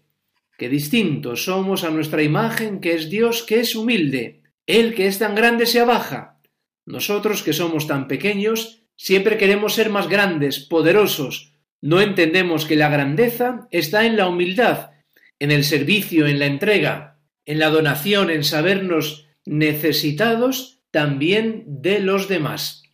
que 0.57 0.69
distintos 0.69 1.45
somos 1.45 1.85
a 1.85 1.91
nuestra 1.91 2.23
imagen, 2.23 2.81
que 2.81 2.95
es 2.95 3.11
Dios, 3.11 3.43
que 3.43 3.61
es 3.61 3.75
humilde. 3.75 4.43
Él 4.67 4.95
que 4.95 5.07
es 5.07 5.19
tan 5.19 5.35
grande 5.35 5.67
se 5.67 5.81
abaja. 5.81 6.41
Nosotros 6.85 7.43
que 7.43 7.53
somos 7.53 7.87
tan 7.87 8.09
pequeños, 8.09 8.87
Siempre 8.97 9.37
queremos 9.37 9.75
ser 9.75 9.91
más 9.91 10.09
grandes, 10.09 10.59
poderosos. 10.59 11.53
No 11.83 12.01
entendemos 12.01 12.65
que 12.65 12.77
la 12.77 12.89
grandeza 12.89 13.69
está 13.71 14.07
en 14.07 14.17
la 14.17 14.27
humildad, 14.27 14.93
en 15.39 15.51
el 15.51 15.65
servicio, 15.65 16.27
en 16.27 16.39
la 16.39 16.47
entrega, 16.47 17.21
en 17.45 17.59
la 17.59 17.69
donación, 17.69 18.31
en 18.31 18.43
sabernos 18.43 19.29
necesitados 19.45 20.81
también 20.91 21.65
de 21.67 22.01
los 22.01 22.27
demás. 22.27 22.85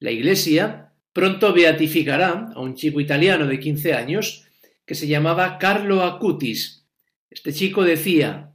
La 0.00 0.10
Iglesia 0.10 0.92
pronto 1.12 1.52
beatificará 1.52 2.50
a 2.54 2.60
un 2.60 2.74
chico 2.74 2.98
italiano 3.00 3.46
de 3.46 3.60
15 3.60 3.92
años 3.92 4.46
que 4.86 4.94
se 4.94 5.06
llamaba 5.06 5.58
Carlo 5.58 6.02
Acutis. 6.02 6.75
Este 7.36 7.52
chico 7.52 7.84
decía, 7.84 8.54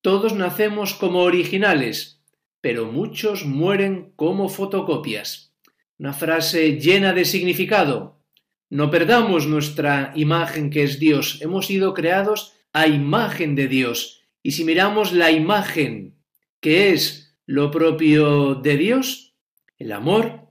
todos 0.00 0.32
nacemos 0.32 0.94
como 0.94 1.20
originales, 1.20 2.24
pero 2.62 2.90
muchos 2.90 3.44
mueren 3.44 4.14
como 4.16 4.48
fotocopias. 4.48 5.54
Una 5.98 6.14
frase 6.14 6.80
llena 6.80 7.12
de 7.12 7.26
significado. 7.26 8.24
No 8.70 8.90
perdamos 8.90 9.46
nuestra 9.46 10.14
imagen 10.16 10.70
que 10.70 10.82
es 10.82 10.98
Dios. 10.98 11.42
Hemos 11.42 11.66
sido 11.66 11.92
creados 11.92 12.54
a 12.72 12.86
imagen 12.86 13.54
de 13.54 13.68
Dios. 13.68 14.22
Y 14.42 14.52
si 14.52 14.64
miramos 14.64 15.12
la 15.12 15.30
imagen 15.30 16.16
que 16.58 16.90
es 16.92 17.36
lo 17.44 17.70
propio 17.70 18.54
de 18.54 18.78
Dios, 18.78 19.36
el 19.76 19.92
amor, 19.92 20.48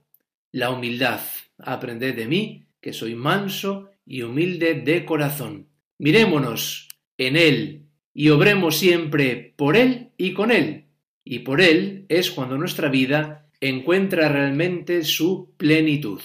la 0.51 0.69
humildad. 0.69 1.21
Aprended 1.57 2.15
de 2.15 2.27
mí, 2.27 2.67
que 2.79 2.93
soy 2.93 3.15
manso 3.15 3.89
y 4.05 4.21
humilde 4.21 4.75
de 4.75 5.03
corazón. 5.03 5.67
Mirémonos 5.97 6.90
en 7.28 7.38
Él 7.38 7.84
y 8.13 8.30
obremos 8.30 8.78
siempre 8.78 9.53
por 9.55 9.78
Él 9.78 10.09
y 10.17 10.34
con 10.34 10.51
Él. 10.51 10.86
Y 11.24 11.39
por 11.39 11.61
Él 11.61 12.05
es 12.09 12.32
cuando 12.32 12.57
nuestra 12.57 12.89
vida 12.89 13.47
encuentra 13.59 14.28
realmente 14.28 15.03
su 15.03 15.53
plenitud. 15.55 16.19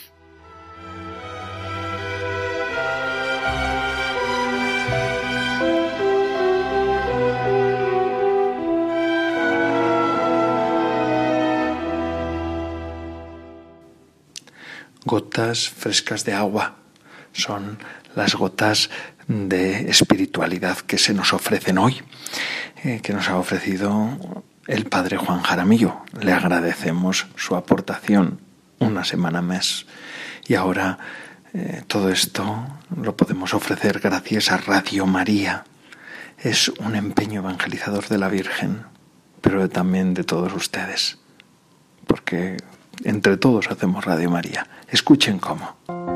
Gotas 15.04 15.68
frescas 15.68 16.24
de 16.24 16.32
agua 16.32 16.78
son 17.32 17.78
las 18.16 18.34
gotas 18.34 18.90
de 19.28 19.90
espiritualidad 19.90 20.78
que 20.78 20.98
se 20.98 21.14
nos 21.14 21.32
ofrecen 21.32 21.78
hoy, 21.78 22.02
eh, 22.84 23.00
que 23.02 23.12
nos 23.12 23.28
ha 23.28 23.36
ofrecido 23.36 24.44
el 24.66 24.86
padre 24.86 25.16
Juan 25.16 25.42
Jaramillo. 25.42 26.02
Le 26.20 26.32
agradecemos 26.32 27.26
su 27.36 27.56
aportación 27.56 28.40
una 28.78 29.04
semana 29.04 29.42
más. 29.42 29.86
Y 30.46 30.54
ahora 30.54 30.98
eh, 31.54 31.82
todo 31.86 32.10
esto 32.10 32.66
lo 33.00 33.16
podemos 33.16 33.54
ofrecer 33.54 34.00
gracias 34.00 34.52
a 34.52 34.58
Radio 34.58 35.06
María. 35.06 35.64
Es 36.38 36.68
un 36.68 36.94
empeño 36.94 37.40
evangelizador 37.40 38.08
de 38.08 38.18
la 38.18 38.28
Virgen, 38.28 38.82
pero 39.40 39.68
también 39.68 40.14
de 40.14 40.24
todos 40.24 40.52
ustedes, 40.52 41.18
porque 42.06 42.58
entre 43.04 43.36
todos 43.36 43.70
hacemos 43.70 44.04
Radio 44.04 44.30
María. 44.30 44.66
Escuchen 44.88 45.38
cómo. 45.38 46.15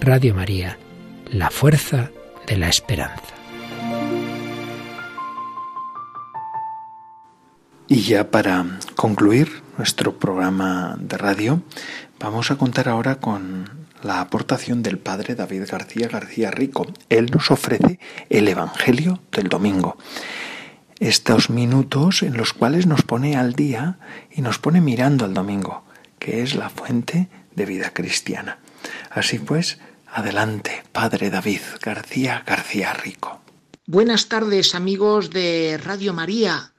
Radio 0.00 0.34
María, 0.34 0.78
la 1.30 1.50
fuerza 1.50 2.10
de 2.46 2.56
la 2.56 2.68
esperanza. 2.68 3.34
Y 7.86 8.00
ya 8.02 8.30
para 8.30 8.64
concluir 8.96 9.62
nuestro 9.76 10.18
programa 10.18 10.96
de 10.98 11.16
radio, 11.16 11.62
vamos 12.20 12.50
a 12.50 12.56
contar 12.56 12.88
ahora 12.88 13.16
con 13.16 13.88
la 14.02 14.20
aportación 14.20 14.82
del 14.82 14.98
padre 14.98 15.34
David 15.34 15.64
García 15.70 16.08
García 16.08 16.50
Rico. 16.50 16.86
Él 17.08 17.30
nos 17.32 17.50
ofrece 17.50 17.98
el 18.30 18.48
Evangelio 18.48 19.20
del 19.32 19.48
Domingo. 19.48 19.96
Estos 21.00 21.48
minutos 21.50 22.22
en 22.22 22.36
los 22.36 22.52
cuales 22.52 22.86
nos 22.86 23.02
pone 23.02 23.36
al 23.36 23.54
día 23.54 23.98
y 24.30 24.42
nos 24.42 24.58
pone 24.58 24.80
mirando 24.80 25.24
al 25.24 25.34
domingo, 25.34 25.84
que 26.18 26.42
es 26.42 26.54
la 26.54 26.70
fuente 26.70 27.28
de 27.54 27.66
vida 27.66 27.90
cristiana. 27.90 28.58
Así 29.10 29.38
pues, 29.38 29.78
Adelante, 30.10 30.82
Padre 30.92 31.30
David 31.30 31.60
García 31.82 32.42
García 32.46 32.94
Rico. 32.94 33.40
Buenas 33.86 34.28
tardes, 34.28 34.74
amigos 34.74 35.30
de 35.30 35.78
Radio 35.78 36.12
María. 36.14 36.72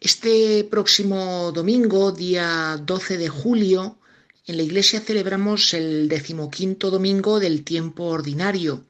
Este 0.00 0.64
próximo 0.64 1.52
domingo, 1.52 2.12
día 2.12 2.78
12 2.82 3.16
de 3.16 3.28
julio, 3.28 3.98
en 4.46 4.58
la 4.58 4.62
iglesia 4.62 5.00
celebramos 5.00 5.72
el 5.72 6.08
decimoquinto 6.08 6.90
domingo 6.90 7.40
del 7.40 7.64
tiempo 7.64 8.04
ordinario. 8.04 8.84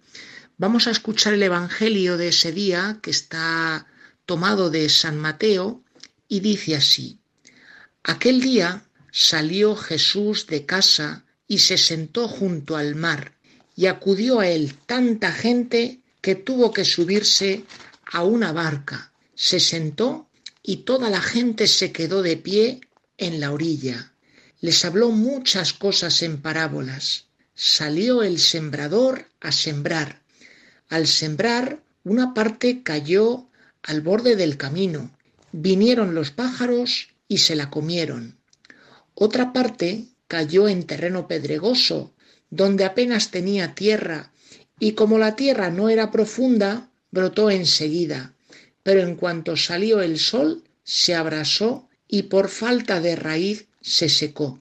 Vamos 0.58 0.88
a 0.88 0.90
escuchar 0.90 1.34
el 1.34 1.42
Evangelio 1.44 2.16
de 2.16 2.28
ese 2.28 2.50
día, 2.50 2.98
que 3.02 3.10
está 3.10 3.86
tomado 4.26 4.70
de 4.70 4.88
San 4.88 5.18
Mateo, 5.18 5.82
y 6.28 6.40
dice 6.40 6.74
así. 6.74 7.20
Aquel 8.02 8.40
día 8.40 8.84
salió 9.12 9.76
Jesús 9.76 10.48
de 10.48 10.66
casa 10.66 11.24
y 11.46 11.58
se 11.58 11.78
sentó 11.78 12.28
junto 12.28 12.76
al 12.76 12.94
mar 12.94 13.32
y 13.76 13.86
acudió 13.86 14.40
a 14.40 14.48
él 14.48 14.74
tanta 14.86 15.32
gente 15.32 16.00
que 16.20 16.34
tuvo 16.34 16.72
que 16.72 16.84
subirse 16.84 17.64
a 18.06 18.24
una 18.24 18.52
barca. 18.52 19.12
Se 19.34 19.60
sentó 19.60 20.28
y 20.62 20.78
toda 20.78 21.10
la 21.10 21.20
gente 21.20 21.66
se 21.66 21.92
quedó 21.92 22.22
de 22.22 22.36
pie 22.36 22.80
en 23.18 23.40
la 23.40 23.52
orilla. 23.52 24.12
Les 24.60 24.84
habló 24.84 25.10
muchas 25.10 25.72
cosas 25.72 26.22
en 26.22 26.40
parábolas. 26.40 27.26
salió 27.56 28.22
el 28.22 28.40
sembrador 28.40 29.28
a 29.40 29.52
sembrar. 29.52 30.22
Al 30.88 31.06
sembrar, 31.06 31.82
una 32.02 32.34
parte 32.34 32.82
cayó 32.82 33.46
al 33.82 34.00
borde 34.00 34.34
del 34.34 34.56
camino. 34.56 35.10
Vinieron 35.52 36.14
los 36.14 36.30
pájaros 36.30 37.08
y 37.28 37.38
se 37.38 37.54
la 37.54 37.70
comieron. 37.70 38.38
Otra 39.14 39.52
parte 39.52 40.06
cayó 40.28 40.68
en 40.68 40.84
terreno 40.84 41.28
pedregoso, 41.28 42.12
donde 42.50 42.84
apenas 42.84 43.30
tenía 43.30 43.74
tierra, 43.74 44.32
y 44.78 44.92
como 44.92 45.18
la 45.18 45.36
tierra 45.36 45.70
no 45.70 45.88
era 45.88 46.10
profunda, 46.10 46.90
brotó 47.10 47.50
enseguida, 47.50 48.34
pero 48.82 49.00
en 49.00 49.16
cuanto 49.16 49.56
salió 49.56 50.02
el 50.02 50.18
sol, 50.18 50.64
se 50.82 51.14
abrasó 51.14 51.88
y 52.08 52.24
por 52.24 52.48
falta 52.48 53.00
de 53.00 53.16
raíz 53.16 53.66
se 53.80 54.08
secó. 54.08 54.60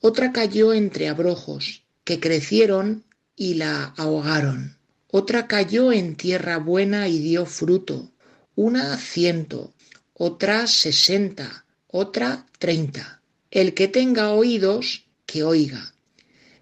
Otra 0.00 0.32
cayó 0.32 0.72
entre 0.72 1.08
abrojos, 1.08 1.82
que 2.04 2.20
crecieron 2.20 3.04
y 3.34 3.54
la 3.54 3.94
ahogaron. 3.96 4.78
Otra 5.10 5.46
cayó 5.46 5.92
en 5.92 6.16
tierra 6.16 6.58
buena 6.58 7.08
y 7.08 7.18
dio 7.18 7.46
fruto, 7.46 8.12
una 8.54 8.96
ciento, 8.96 9.72
otra 10.14 10.66
sesenta, 10.66 11.64
otra 11.86 12.46
treinta. 12.58 13.17
El 13.50 13.72
que 13.72 13.88
tenga 13.88 14.32
oídos, 14.32 15.06
que 15.24 15.42
oiga. 15.42 15.94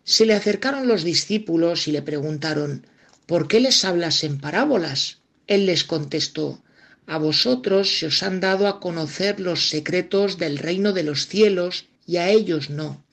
Se 0.05 0.25
le 0.25 0.35
acercaron 0.35 0.87
los 0.87 1.03
discípulos 1.03 1.89
y 1.89 1.93
le 1.93 2.01
preguntaron, 2.03 2.87
¿por 3.27 3.49
qué 3.49 3.59
les 3.59 3.85
hablas 3.85 4.23
en 4.23 4.39
parábolas? 4.39 5.19
Él 5.49 5.67
les 5.67 5.83
contestó, 5.83 6.63
a 7.07 7.19
vosotros 7.19 7.99
se 7.99 8.07
os 8.07 8.23
han 8.23 8.39
dado 8.39 8.69
a 8.69 8.79
conocer 8.79 9.41
los 9.41 9.69
secretos 9.69 10.39
del 10.39 10.59
reino 10.59 10.93
de 10.93 11.03
los 11.03 11.27
cielos 11.27 11.87
y 12.07 12.19
a 12.19 12.31
ellos 12.31 12.71
no, 12.71 13.05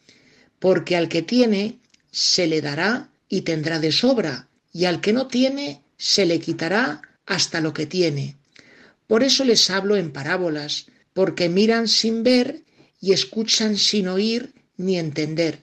porque 0.59 0.95
al 0.95 1.09
que 1.09 1.24
tiene 1.24 1.80
se 2.11 2.45
le 2.45 2.61
dará 2.61 3.09
y 3.28 3.41
tendrá 3.41 3.80
de 3.80 3.91
sobra, 3.91 4.47
y 4.71 4.86
al 4.86 5.01
que 5.01 5.13
no 5.13 5.28
tiene 5.28 5.82
se 5.97 6.28
le 6.28 6.39
quitará 6.39 7.01
hasta 7.26 7.59
lo 7.59 7.74
que 7.74 7.88
tiene. 7.88 8.38
Por 9.07 9.24
eso 9.24 9.43
les 9.45 9.69
hablo 9.71 9.95
en 9.95 10.11
parábolas, 10.11 10.86
porque 11.13 11.49
miran 11.49 11.88
sin 11.88 12.24
ver 12.24 12.61
y 13.04 13.08
escuchan 13.12 13.74
sin 13.78 14.06
oír 14.08 14.41
ni 14.78 14.93
entender 14.97 15.54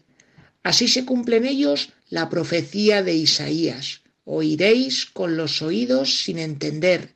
Así 0.63 0.89
se 0.89 1.05
cumple 1.07 1.39
en 1.39 1.47
ellos 1.47 1.91
la 2.11 2.29
profecía 2.29 3.03
de 3.03 3.15
Isaías. 3.15 4.03
Oiréis 4.25 5.07
con 5.07 5.37
los 5.37 5.63
oídos 5.63 6.23
sin 6.23 6.39
entender, 6.39 7.15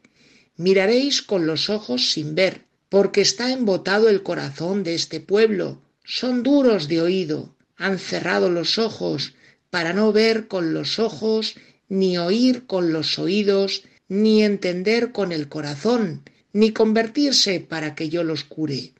miraréis 0.57 1.21
con 1.21 1.47
los 1.47 1.69
ojos 1.69 2.11
sin 2.13 2.35
ver, 2.35 2.63
porque 2.89 3.21
está 3.21 3.53
embotado 3.53 4.09
el 4.09 4.23
corazón 4.23 4.83
de 4.83 4.95
este 4.95 5.21
pueblo. 5.21 5.83
Son 6.05 6.43
duros 6.43 6.89
de 6.89 7.03
oído, 7.03 7.55
han 7.77 7.99
cerrado 7.99 8.49
los 8.49 8.79
ojos 8.79 9.35
para 9.69 9.93
no 9.93 10.13
ver 10.13 10.49
con 10.49 10.73
los 10.73 10.99
ojos, 10.99 11.55
ni 11.89 12.17
oír 12.17 12.67
con 12.67 12.93
los 12.93 13.19
oídos, 13.19 13.83
ni 14.09 14.43
entender 14.43 15.13
con 15.13 15.33
el 15.33 15.49
corazón, 15.49 16.23
ni 16.53 16.71
convertirse 16.73 17.61
para 17.61 17.95
que 17.95 18.09
yo 18.09 18.25
los 18.25 18.45
cure. 18.45 18.95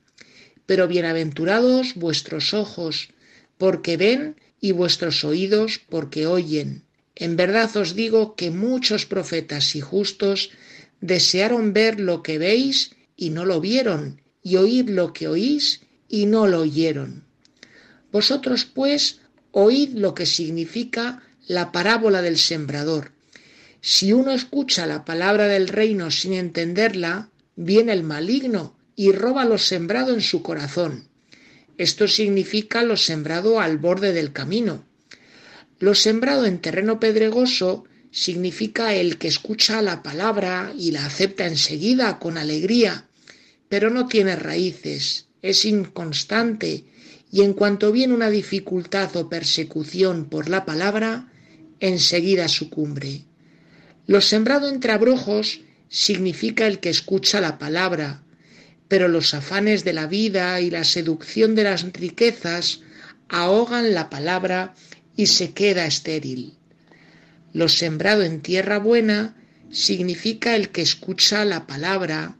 Pero 0.65 0.87
bienaventurados 0.87 1.95
vuestros 1.95 2.53
ojos, 2.53 3.09
porque 3.57 3.97
ven 3.97 4.35
y 4.59 4.71
vuestros 4.71 5.23
oídos 5.23 5.79
porque 5.89 6.25
oyen. 6.25 6.83
En 7.15 7.35
verdad 7.35 7.75
os 7.77 7.95
digo 7.95 8.35
que 8.35 8.51
muchos 8.51 9.05
profetas 9.05 9.75
y 9.75 9.81
justos 9.81 10.51
desearon 11.01 11.73
ver 11.73 11.99
lo 11.99 12.23
que 12.23 12.37
veis 12.37 12.91
y 13.15 13.29
no 13.29 13.45
lo 13.45 13.61
vieron, 13.61 14.21
y 14.43 14.57
oír 14.57 14.89
lo 14.89 15.13
que 15.13 15.27
oís 15.27 15.81
y 16.09 16.25
no 16.25 16.47
lo 16.47 16.61
oyeron. 16.61 17.23
Vosotros, 18.11 18.65
pues, 18.65 19.19
oíd 19.51 19.91
lo 19.93 20.13
que 20.13 20.25
significa 20.25 21.21
la 21.47 21.71
parábola 21.71 22.21
del 22.21 22.37
sembrador. 22.37 23.11
Si 23.81 24.13
uno 24.13 24.31
escucha 24.31 24.87
la 24.87 25.05
palabra 25.05 25.47
del 25.47 25.67
reino 25.67 26.09
sin 26.09 26.33
entenderla, 26.33 27.29
viene 27.55 27.93
el 27.93 28.03
maligno 28.03 28.75
y 28.95 29.11
roba 29.11 29.45
lo 29.45 29.57
sembrado 29.57 30.13
en 30.13 30.21
su 30.21 30.41
corazón. 30.41 31.07
Esto 31.77 32.07
significa 32.07 32.83
lo 32.83 32.95
sembrado 32.95 33.59
al 33.59 33.77
borde 33.77 34.13
del 34.13 34.31
camino. 34.31 34.85
Lo 35.79 35.93
sembrado 35.93 36.45
en 36.45 36.59
terreno 36.59 36.99
pedregoso 36.99 37.83
significa 38.11 38.93
el 38.93 39.17
que 39.17 39.27
escucha 39.27 39.81
la 39.81 40.01
palabra 40.01 40.73
y 40.77 40.91
la 40.91 41.05
acepta 41.05 41.45
enseguida 41.45 42.17
con 42.17 42.37
alegría, 42.37 43.07
pero 43.67 43.89
no 43.89 44.07
tiene 44.07 44.37
raíces, 44.37 45.27
es 45.41 45.65
inconstante 45.65 46.85
y 47.29 47.41
en 47.41 47.53
cuanto 47.53 47.91
viene 47.91 48.13
una 48.13 48.29
dificultad 48.29 49.13
o 49.17 49.27
persecución 49.27 50.29
por 50.29 50.47
la 50.47 50.63
palabra, 50.63 51.27
enseguida 51.81 52.47
sucumbe. 52.47 53.25
Lo 54.07 54.21
sembrado 54.21 54.69
entre 54.69 54.93
abrojos 54.93 55.59
significa 55.89 56.67
el 56.67 56.79
que 56.79 56.89
escucha 56.89 57.41
la 57.41 57.57
palabra, 57.57 58.23
pero 58.87 59.07
los 59.07 59.33
afanes 59.33 59.83
de 59.83 59.93
la 59.93 60.07
vida 60.07 60.61
y 60.61 60.69
la 60.69 60.83
seducción 60.83 61.55
de 61.55 61.63
las 61.63 61.83
riquezas 61.93 62.81
ahogan 63.29 63.93
la 63.93 64.09
palabra 64.09 64.75
y 65.15 65.27
se 65.27 65.51
queda 65.51 65.85
estéril. 65.85 66.53
Lo 67.53 67.69
sembrado 67.69 68.23
en 68.23 68.41
tierra 68.41 68.79
buena 68.79 69.35
significa 69.71 70.55
el 70.55 70.69
que 70.69 70.81
escucha 70.81 71.45
la 71.45 71.65
palabra 71.65 72.37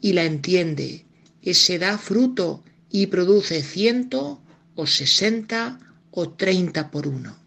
y 0.00 0.12
la 0.12 0.24
entiende. 0.24 1.04
Ese 1.42 1.78
da 1.78 1.98
fruto 1.98 2.64
y 2.90 3.06
produce 3.06 3.62
ciento 3.62 4.42
o 4.74 4.86
sesenta 4.86 5.78
o 6.10 6.30
treinta 6.30 6.90
por 6.90 7.06
uno. 7.06 7.45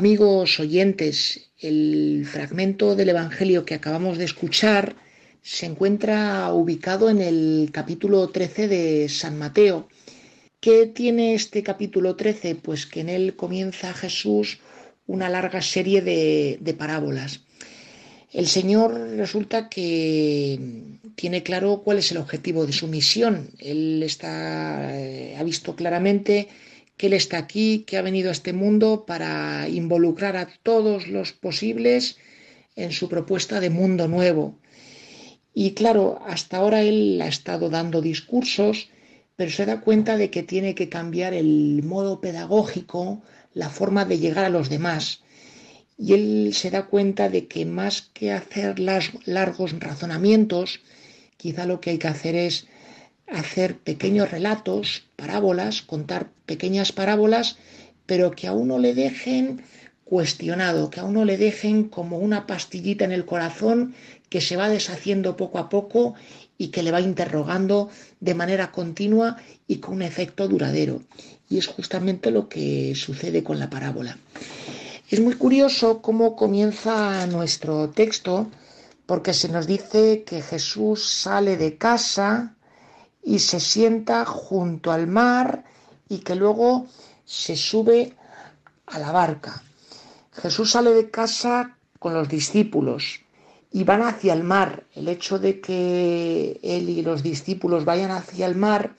Amigos 0.00 0.58
oyentes, 0.58 1.50
el 1.58 2.24
fragmento 2.26 2.96
del 2.96 3.10
Evangelio 3.10 3.66
que 3.66 3.74
acabamos 3.74 4.16
de 4.16 4.24
escuchar 4.24 4.96
se 5.42 5.66
encuentra 5.66 6.50
ubicado 6.54 7.10
en 7.10 7.20
el 7.20 7.68
capítulo 7.70 8.26
13 8.30 8.66
de 8.66 9.08
San 9.10 9.36
Mateo. 9.36 9.90
¿Qué 10.58 10.86
tiene 10.86 11.34
este 11.34 11.62
capítulo 11.62 12.16
13? 12.16 12.54
Pues 12.54 12.86
que 12.86 13.00
en 13.00 13.10
él 13.10 13.36
comienza 13.36 13.92
Jesús 13.92 14.60
una 15.06 15.28
larga 15.28 15.60
serie 15.60 16.00
de, 16.00 16.74
parábolas. 16.78 17.42
El 18.32 18.46
Señor 18.46 18.94
resulta 19.18 19.68
que 19.68 20.58
tiene 21.14 21.42
claro 21.42 21.82
cuál 21.84 21.98
es 21.98 22.10
el 22.10 22.16
objetivo 22.16 22.64
de 22.64 22.72
su 22.72 22.86
misión. 22.86 23.50
Él 23.58 24.02
está, 24.02 24.98
eh, 24.98 25.36
ha 25.38 25.42
visto 25.42 25.76
claramente 25.76 26.48
que 27.00 27.06
Él 27.06 27.14
está 27.14 27.38
aquí, 27.38 27.84
que 27.86 27.96
ha 27.96 28.02
venido 28.02 28.28
a 28.28 28.32
este 28.32 28.52
mundo 28.52 29.06
para 29.06 29.70
involucrar 29.70 30.36
a 30.36 30.50
todos 30.62 31.08
los 31.08 31.32
posibles 31.32 32.18
en 32.76 32.92
su 32.92 33.08
propuesta 33.08 33.58
de 33.58 33.70
mundo 33.70 34.06
nuevo. 34.06 34.58
Y 35.54 35.70
claro, 35.70 36.20
hasta 36.26 36.58
ahora 36.58 36.82
Él 36.82 37.18
ha 37.22 37.26
estado 37.26 37.70
dando 37.70 38.02
discursos, 38.02 38.90
pero 39.34 39.50
se 39.50 39.64
da 39.64 39.80
cuenta 39.80 40.18
de 40.18 40.28
que 40.28 40.42
tiene 40.42 40.74
que 40.74 40.90
cambiar 40.90 41.32
el 41.32 41.82
modo 41.82 42.20
pedagógico, 42.20 43.22
la 43.54 43.70
forma 43.70 44.04
de 44.04 44.18
llegar 44.18 44.44
a 44.44 44.50
los 44.50 44.68
demás. 44.68 45.22
Y 45.96 46.12
Él 46.12 46.50
se 46.52 46.70
da 46.70 46.84
cuenta 46.84 47.30
de 47.30 47.46
que 47.46 47.64
más 47.64 48.10
que 48.12 48.30
hacer 48.30 48.78
largos 48.78 49.72
razonamientos, 49.80 50.82
quizá 51.38 51.64
lo 51.64 51.80
que 51.80 51.92
hay 51.92 51.98
que 51.98 52.08
hacer 52.08 52.34
es 52.34 52.66
hacer 53.32 53.78
pequeños 53.78 54.30
relatos, 54.30 55.04
parábolas, 55.16 55.82
contar 55.82 56.30
pequeñas 56.46 56.92
parábolas, 56.92 57.56
pero 58.06 58.32
que 58.32 58.46
a 58.46 58.52
uno 58.52 58.78
le 58.78 58.94
dejen 58.94 59.62
cuestionado, 60.04 60.90
que 60.90 61.00
a 61.00 61.04
uno 61.04 61.24
le 61.24 61.36
dejen 61.36 61.84
como 61.84 62.18
una 62.18 62.46
pastillita 62.46 63.04
en 63.04 63.12
el 63.12 63.24
corazón 63.24 63.94
que 64.28 64.40
se 64.40 64.56
va 64.56 64.68
deshaciendo 64.68 65.36
poco 65.36 65.58
a 65.58 65.68
poco 65.68 66.14
y 66.58 66.68
que 66.68 66.82
le 66.82 66.90
va 66.90 67.00
interrogando 67.00 67.90
de 68.18 68.34
manera 68.34 68.72
continua 68.72 69.36
y 69.66 69.76
con 69.76 69.94
un 69.94 70.02
efecto 70.02 70.48
duradero. 70.48 71.02
Y 71.48 71.58
es 71.58 71.66
justamente 71.66 72.30
lo 72.30 72.48
que 72.48 72.94
sucede 72.96 73.44
con 73.44 73.58
la 73.58 73.70
parábola. 73.70 74.18
Es 75.08 75.20
muy 75.20 75.34
curioso 75.34 76.02
cómo 76.02 76.36
comienza 76.36 77.26
nuestro 77.26 77.90
texto, 77.90 78.50
porque 79.06 79.32
se 79.32 79.48
nos 79.48 79.66
dice 79.66 80.22
que 80.24 80.42
Jesús 80.42 81.08
sale 81.08 81.56
de 81.56 81.76
casa, 81.76 82.54
y 83.22 83.38
se 83.38 83.60
sienta 83.60 84.24
junto 84.24 84.92
al 84.92 85.06
mar 85.06 85.64
y 86.08 86.18
que 86.18 86.34
luego 86.34 86.86
se 87.24 87.56
sube 87.56 88.16
a 88.86 88.98
la 88.98 89.12
barca. 89.12 89.62
Jesús 90.32 90.72
sale 90.72 90.90
de 90.90 91.10
casa 91.10 91.76
con 91.98 92.14
los 92.14 92.28
discípulos 92.28 93.20
y 93.70 93.84
van 93.84 94.02
hacia 94.02 94.32
el 94.32 94.42
mar. 94.42 94.86
El 94.94 95.08
hecho 95.08 95.38
de 95.38 95.60
que 95.60 96.58
él 96.62 96.88
y 96.88 97.02
los 97.02 97.22
discípulos 97.22 97.84
vayan 97.84 98.10
hacia 98.10 98.46
el 98.46 98.56
mar, 98.56 98.96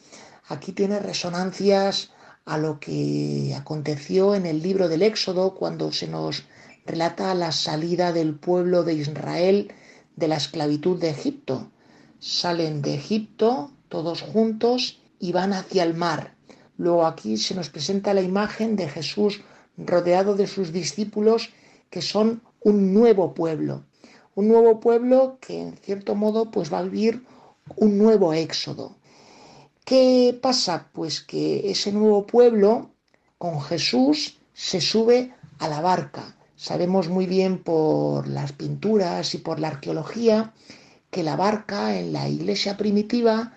aquí 0.47 0.72
tiene 0.72 0.99
resonancias 0.99 2.11
a 2.45 2.57
lo 2.57 2.80
que 2.80 3.55
aconteció 3.57 4.36
en 4.36 4.45
el 4.45 4.61
libro 4.61 4.88
del 4.88 5.01
Éxodo 5.01 5.55
cuando 5.55 5.91
se 5.91 6.07
nos 6.07 6.43
relata 6.86 7.34
la 7.36 7.51
salida 7.51 8.11
del 8.11 8.36
pueblo 8.36 8.84
de 8.84 8.93
Israel 8.93 9.74
de 10.15 10.28
la 10.28 10.38
esclavitud 10.38 10.99
de 10.99 11.09
Egipto. 11.09 11.72
Salen 12.19 12.82
de 12.82 12.95
Egipto 12.95 13.72
todos 13.92 14.22
juntos 14.22 15.00
y 15.20 15.34
van 15.34 15.54
hacia 15.54 15.84
el 15.84 15.94
mar. 15.94 16.34
Luego 16.78 17.06
aquí 17.06 17.38
se 17.38 17.54
nos 17.54 17.70
presenta 17.70 18.16
la 18.16 18.22
imagen 18.22 18.76
de 18.76 18.89
Jesús 18.89 19.42
rodeado 19.78 20.34
de 20.36 20.48
sus 20.48 20.72
discípulos 20.72 21.52
que 21.92 22.02
son 22.02 22.42
un 22.62 22.94
nuevo 22.94 23.34
pueblo, 23.34 23.84
un 24.34 24.48
nuevo 24.48 24.80
pueblo 24.80 25.38
que 25.42 25.62
en 25.62 25.78
cierto 25.78 26.16
modo 26.16 26.50
pues 26.50 26.74
va 26.74 26.80
a 26.80 26.84
vivir 26.84 27.24
un 27.76 27.98
nuevo 27.98 28.34
éxodo. 28.34 28.96
¿Qué 29.84 30.39
pasa? 30.42 30.89
Pues 30.94 31.22
que 31.22 31.70
ese 31.70 31.92
nuevo 31.92 32.26
pueblo 32.26 32.92
con 33.38 33.60
Jesús 33.62 34.39
se 34.54 34.80
sube 34.80 35.34
a 35.60 35.68
la 35.68 35.82
barca. 35.82 36.36
Sabemos 36.56 37.10
muy 37.10 37.26
bien 37.26 37.62
por 37.62 38.28
las 38.28 38.54
pinturas 38.54 39.36
y 39.36 39.39
por 39.39 39.60
la 39.60 39.68
arqueología 39.68 40.54
que 41.10 41.24
la 41.24 41.36
barca 41.36 42.00
en 42.00 42.14
la 42.14 42.30
iglesia 42.30 42.78
primitiva 42.78 43.54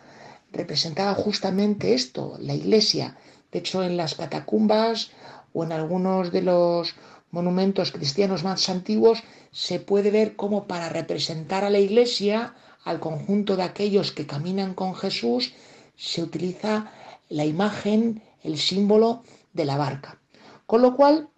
representaba 0.55 1.15
justamente 1.15 1.95
esto, 1.95 2.37
la 2.41 2.55
iglesia. 2.55 3.17
De 3.53 3.59
hecho, 3.59 3.83
en 3.83 3.97
las 3.97 4.15
catacumbas 4.15 5.11
o 5.53 5.65
en 5.65 5.73
algunos 5.73 6.33
de 6.33 6.43
los 6.43 6.95
monumentos 7.31 7.93
cristianos 7.93 8.45
más 8.45 8.69
antiguos 8.69 9.23
se 9.51 9.81
puede 9.81 10.11
ver 10.11 10.37
cómo 10.37 10.67
para 10.67 10.89
representar 10.89 11.65
a 11.65 11.71
la 11.71 11.81
iglesia, 11.81 12.55
al 12.85 13.01
conjunto 13.01 13.57
de 13.57 13.65
aquellos 13.65 14.13
que 14.13 14.27
caminan 14.27 14.75
con 14.75 14.95
Jesús, 14.95 15.53
se 15.97 16.23
utiliza 16.23 16.93
la 17.29 17.45
imagen, 17.45 18.23
el 18.43 18.59
símbolo 18.59 19.23
de 19.53 19.65
la 19.65 19.77
barca. 19.77 20.19
Con 20.67 20.83
lo 20.83 20.97
cual, 20.97 21.29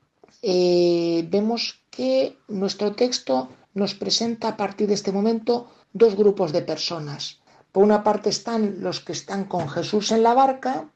eh, 0.42 1.26
vemos 1.28 1.80
que 1.90 2.36
nuestro 2.48 2.92
texto 2.92 3.48
nos 3.74 3.94
presenta 3.94 4.48
a 4.48 4.56
partir 4.56 4.88
de 4.88 4.94
este 4.94 5.12
momento 5.12 5.68
dos 5.92 6.16
grupos 6.16 6.52
de 6.52 6.62
personas. 6.62 7.40
Por 7.76 7.84
una 7.84 8.02
parte 8.02 8.30
están 8.30 8.76
los 8.80 9.00
que 9.00 9.12
están 9.12 9.44
con 9.44 9.68
Jesús 9.68 10.10
en 10.10 10.22
la 10.22 10.32
barca 10.32 10.88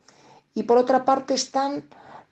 y 0.54 0.62
por 0.62 0.78
otra 0.78 1.04
parte 1.04 1.34
están 1.34 1.84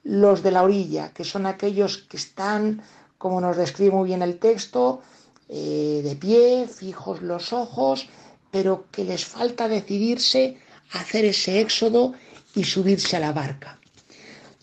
los 0.04 0.42
de 0.42 0.50
la 0.50 0.62
orilla, 0.62 1.12
que 1.12 1.22
son 1.22 1.44
aquellos 1.44 1.98
que 1.98 2.16
están, 2.16 2.80
como 3.18 3.42
nos 3.42 3.58
describe 3.58 3.90
muy 3.90 4.06
bien 4.08 4.22
el 4.22 4.38
texto, 4.38 5.02
eh, 5.50 6.00
de 6.02 6.16
pie, 6.16 6.66
fijos 6.66 7.20
los 7.20 7.52
ojos, 7.52 8.08
pero 8.50 8.86
que 8.90 9.04
les 9.04 9.22
falta 9.22 9.68
decidirse 9.68 10.56
a 10.92 11.00
hacer 11.00 11.26
ese 11.26 11.60
éxodo 11.60 12.14
y 12.54 12.64
subirse 12.64 13.18
a 13.18 13.20
la 13.20 13.32
barca. 13.32 13.78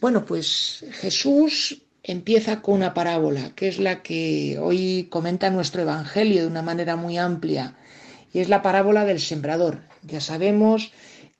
Bueno, 0.02 0.26
pues 0.26 0.84
Jesús 0.94 1.80
empieza 2.02 2.64
con 2.64 2.74
una 2.74 2.96
parábola, 2.96 3.54
que 3.54 3.68
es 3.68 3.78
la 3.78 4.02
que 4.02 4.58
hoy 4.60 5.10
comenta 5.12 5.52
nuestro 5.52 5.84
Evangelio 5.84 6.42
de 6.42 6.48
una 6.48 6.64
manera 6.64 6.96
muy 6.96 7.20
amplia, 7.20 7.76
y 8.36 8.42
es 8.42 8.50
la 8.50 8.62
parábola 8.62 9.06
del 9.06 9.22
sembrador. 9.22 9.80
Ya 10.04 10.20
sabemos 10.20 10.92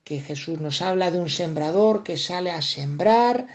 que 0.02 0.22
Jesús 0.22 0.58
nos 0.62 0.80
habla 0.80 1.10
de 1.10 1.20
un 1.20 1.28
sembrador 1.28 2.02
que 2.02 2.16
sale 2.16 2.50
a 2.50 2.62
sembrar, 2.62 3.48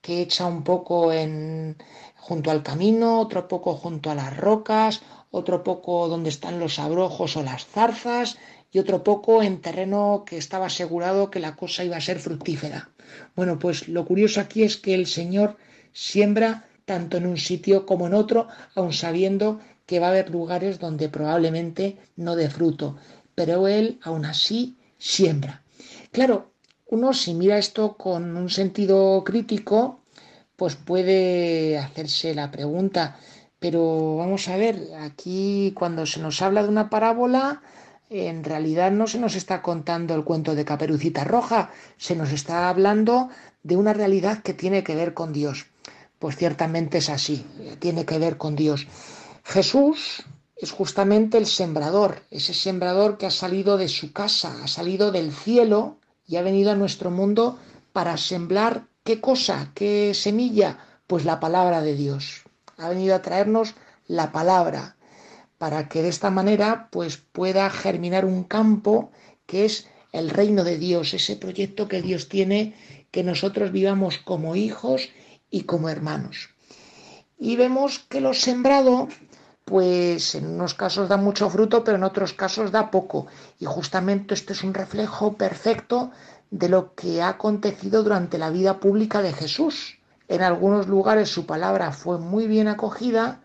que 0.00 0.22
echa 0.22 0.46
un 0.46 0.64
poco 0.64 1.12
en, 1.12 1.76
junto 2.16 2.50
al 2.50 2.62
camino, 2.62 3.20
otro 3.20 3.46
poco 3.46 3.74
junto 3.74 4.10
a 4.10 4.14
las 4.14 4.34
rocas, 4.34 5.02
otro 5.30 5.62
poco 5.62 6.08
donde 6.08 6.30
están 6.30 6.58
los 6.58 6.78
abrojos 6.78 7.36
o 7.36 7.42
las 7.42 7.66
zarzas 7.66 8.38
y 8.72 8.78
otro 8.78 9.04
poco 9.04 9.42
en 9.42 9.60
terreno 9.60 10.24
que 10.26 10.38
estaba 10.38 10.64
asegurado 10.68 11.30
que 11.30 11.40
la 11.40 11.56
cosa 11.56 11.84
iba 11.84 11.98
a 11.98 12.00
ser 12.00 12.18
fructífera. 12.18 12.88
Bueno, 13.36 13.58
pues 13.58 13.86
lo 13.88 14.06
curioso 14.06 14.40
aquí 14.40 14.62
es 14.62 14.78
que 14.78 14.94
el 14.94 15.06
Señor 15.06 15.58
siembra 15.92 16.64
tanto 16.86 17.18
en 17.18 17.26
un 17.26 17.36
sitio 17.36 17.84
como 17.84 18.06
en 18.06 18.14
otro, 18.14 18.48
aun 18.74 18.94
sabiendo 18.94 19.60
que 19.88 20.00
va 20.00 20.08
a 20.08 20.10
haber 20.10 20.28
lugares 20.28 20.78
donde 20.78 21.08
probablemente 21.08 21.96
no 22.14 22.36
dé 22.36 22.50
fruto, 22.50 22.98
pero 23.34 23.66
Él 23.68 23.98
aún 24.02 24.26
así 24.26 24.76
siembra. 24.98 25.62
Claro, 26.12 26.52
uno 26.86 27.14
si 27.14 27.32
mira 27.32 27.56
esto 27.56 27.96
con 27.96 28.36
un 28.36 28.50
sentido 28.50 29.24
crítico, 29.24 30.02
pues 30.56 30.76
puede 30.76 31.78
hacerse 31.78 32.34
la 32.34 32.50
pregunta, 32.50 33.16
pero 33.58 34.16
vamos 34.16 34.46
a 34.48 34.58
ver, 34.58 34.76
aquí 35.00 35.72
cuando 35.74 36.04
se 36.04 36.20
nos 36.20 36.42
habla 36.42 36.62
de 36.62 36.68
una 36.68 36.90
parábola, 36.90 37.62
en 38.10 38.44
realidad 38.44 38.90
no 38.90 39.06
se 39.06 39.18
nos 39.18 39.36
está 39.36 39.62
contando 39.62 40.14
el 40.14 40.24
cuento 40.24 40.54
de 40.54 40.66
Caperucita 40.66 41.24
Roja, 41.24 41.70
se 41.96 42.14
nos 42.14 42.30
está 42.30 42.68
hablando 42.68 43.30
de 43.62 43.78
una 43.78 43.94
realidad 43.94 44.42
que 44.42 44.52
tiene 44.52 44.84
que 44.84 44.94
ver 44.94 45.14
con 45.14 45.32
Dios. 45.32 45.64
Pues 46.18 46.36
ciertamente 46.36 46.98
es 46.98 47.08
así, 47.08 47.46
tiene 47.78 48.04
que 48.04 48.18
ver 48.18 48.36
con 48.36 48.54
Dios. 48.54 48.86
Jesús 49.48 50.24
es 50.56 50.72
justamente 50.72 51.38
el 51.38 51.46
sembrador, 51.46 52.20
ese 52.30 52.52
sembrador 52.52 53.16
que 53.16 53.24
ha 53.24 53.30
salido 53.30 53.78
de 53.78 53.88
su 53.88 54.12
casa, 54.12 54.62
ha 54.62 54.68
salido 54.68 55.10
del 55.10 55.32
cielo 55.32 55.96
y 56.26 56.36
ha 56.36 56.42
venido 56.42 56.70
a 56.70 56.74
nuestro 56.74 57.10
mundo 57.10 57.58
para 57.94 58.18
sembrar 58.18 58.88
qué 59.04 59.22
cosa, 59.22 59.72
qué 59.74 60.12
semilla, 60.12 61.00
pues 61.06 61.24
la 61.24 61.40
palabra 61.40 61.80
de 61.80 61.94
Dios. 61.94 62.42
Ha 62.76 62.90
venido 62.90 63.14
a 63.14 63.22
traernos 63.22 63.74
la 64.06 64.32
palabra 64.32 64.96
para 65.56 65.88
que 65.88 66.02
de 66.02 66.10
esta 66.10 66.30
manera 66.30 66.90
pues 66.92 67.16
pueda 67.16 67.70
germinar 67.70 68.26
un 68.26 68.44
campo 68.44 69.12
que 69.46 69.64
es 69.64 69.88
el 70.12 70.28
reino 70.28 70.62
de 70.62 70.76
Dios, 70.76 71.14
ese 71.14 71.36
proyecto 71.36 71.88
que 71.88 72.02
Dios 72.02 72.28
tiene 72.28 72.74
que 73.10 73.24
nosotros 73.24 73.72
vivamos 73.72 74.18
como 74.18 74.56
hijos 74.56 75.08
y 75.48 75.62
como 75.62 75.88
hermanos. 75.88 76.50
Y 77.38 77.56
vemos 77.56 78.00
que 78.00 78.20
lo 78.20 78.34
sembrado 78.34 79.08
pues 79.68 80.34
en 80.34 80.46
unos 80.46 80.72
casos 80.72 81.10
da 81.10 81.18
mucho 81.18 81.50
fruto, 81.50 81.84
pero 81.84 81.98
en 81.98 82.04
otros 82.04 82.32
casos 82.32 82.72
da 82.72 82.90
poco. 82.90 83.26
Y 83.58 83.66
justamente 83.66 84.32
este 84.32 84.54
es 84.54 84.64
un 84.64 84.72
reflejo 84.72 85.34
perfecto 85.34 86.10
de 86.50 86.70
lo 86.70 86.94
que 86.94 87.20
ha 87.20 87.28
acontecido 87.28 88.02
durante 88.02 88.38
la 88.38 88.48
vida 88.48 88.80
pública 88.80 89.20
de 89.20 89.34
Jesús. 89.34 89.98
En 90.26 90.40
algunos 90.40 90.88
lugares 90.88 91.28
su 91.28 91.44
palabra 91.44 91.92
fue 91.92 92.18
muy 92.18 92.46
bien 92.46 92.66
acogida, 92.66 93.40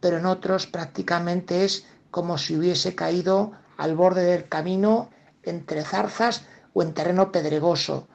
pero 0.00 0.18
en 0.18 0.26
otros 0.26 0.66
prácticamente 0.66 1.64
es 1.64 1.86
como 2.10 2.38
si 2.38 2.56
hubiese 2.56 2.96
caído 2.96 3.52
al 3.76 3.94
borde 3.94 4.24
del 4.24 4.48
camino 4.48 5.10
entre 5.44 5.84
zarzas 5.84 6.42
o 6.72 6.82
en 6.82 6.92
terreno 6.92 7.30
pedregoso. 7.30 8.08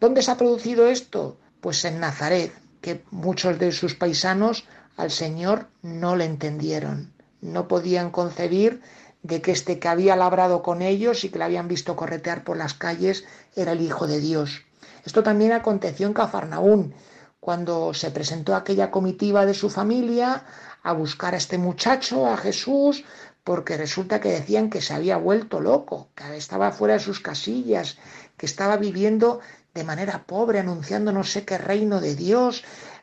¿Dónde 0.00 0.22
se 0.22 0.30
ha 0.30 0.38
producido 0.38 0.86
esto? 0.86 1.36
Pues 1.60 1.84
en 1.84 2.00
Nazaret, 2.00 2.54
que 2.80 3.04
muchos 3.10 3.58
de 3.58 3.70
sus 3.70 3.94
paisanos 3.94 4.64
al 4.96 5.10
Señor 5.10 5.68
no 5.82 6.16
le 6.16 6.24
entendieron. 6.24 7.12
No 7.40 7.68
podían 7.68 8.10
concebir 8.10 8.82
de 9.22 9.40
que 9.40 9.52
este 9.52 9.78
que 9.78 9.88
había 9.88 10.16
labrado 10.16 10.62
con 10.62 10.82
ellos 10.82 11.24
y 11.24 11.28
que 11.28 11.38
le 11.38 11.44
habían 11.44 11.68
visto 11.68 11.96
corretear 11.96 12.44
por 12.44 12.56
las 12.56 12.74
calles 12.74 13.24
era 13.54 13.72
el 13.72 13.80
Hijo 13.80 14.06
de 14.06 14.20
Dios. 14.20 14.62
Esto 15.04 15.22
también 15.22 15.52
aconteció 15.52 16.06
en 16.06 16.14
Cafarnaún, 16.14 16.94
cuando 17.40 17.92
se 17.92 18.10
presentó 18.10 18.54
aquella 18.54 18.90
comitiva 18.90 19.46
de 19.46 19.54
su 19.54 19.68
familia 19.68 20.44
a 20.82 20.92
buscar 20.92 21.34
a 21.34 21.38
este 21.38 21.58
muchacho, 21.58 22.28
a 22.28 22.36
Jesús, 22.36 23.04
porque 23.42 23.76
resulta 23.76 24.20
que 24.20 24.30
decían 24.30 24.70
que 24.70 24.80
se 24.80 24.94
había 24.94 25.16
vuelto 25.16 25.60
loco, 25.60 26.08
que 26.14 26.36
estaba 26.36 26.70
fuera 26.70 26.94
de 26.94 27.00
sus 27.00 27.18
casillas, 27.18 27.98
que 28.36 28.46
estaba 28.46 28.76
viviendo 28.76 29.40
de 29.74 29.84
manera 29.84 30.24
pobre, 30.24 30.60
anunciando 30.60 31.12
no 31.12 31.24
sé 31.24 31.44
qué 31.44 31.58
reino 31.58 32.00
de 32.00 32.14
Dios, 32.14 32.62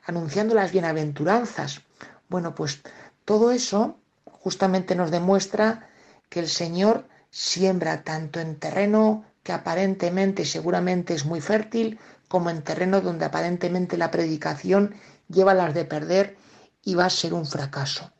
anunciando 0.09 0.55
las 0.55 0.71
bienaventuranzas. 0.71 1.81
Bueno, 2.29 2.55
pues 2.55 2.81
todo 3.25 3.51
eso 3.51 3.97
justamente 4.25 4.95
nos 4.95 5.11
demuestra 5.11 5.87
que 6.29 6.39
el 6.39 6.49
Señor 6.49 7.07
siembra 7.29 8.03
tanto 8.03 8.39
en 8.39 8.57
terreno 8.57 9.23
que 9.43 9.53
aparentemente 9.53 10.45
seguramente 10.45 11.13
es 11.13 11.25
muy 11.25 11.41
fértil, 11.41 11.99
como 12.27 12.49
en 12.49 12.63
terreno 12.63 13.01
donde 13.01 13.25
aparentemente 13.25 13.97
la 13.97 14.11
predicación 14.11 14.95
lleva 15.27 15.53
las 15.53 15.73
de 15.73 15.85
perder 15.85 16.37
y 16.83 16.95
va 16.95 17.05
a 17.05 17.09
ser 17.09 17.33
un 17.33 17.45
fracaso. 17.45 18.11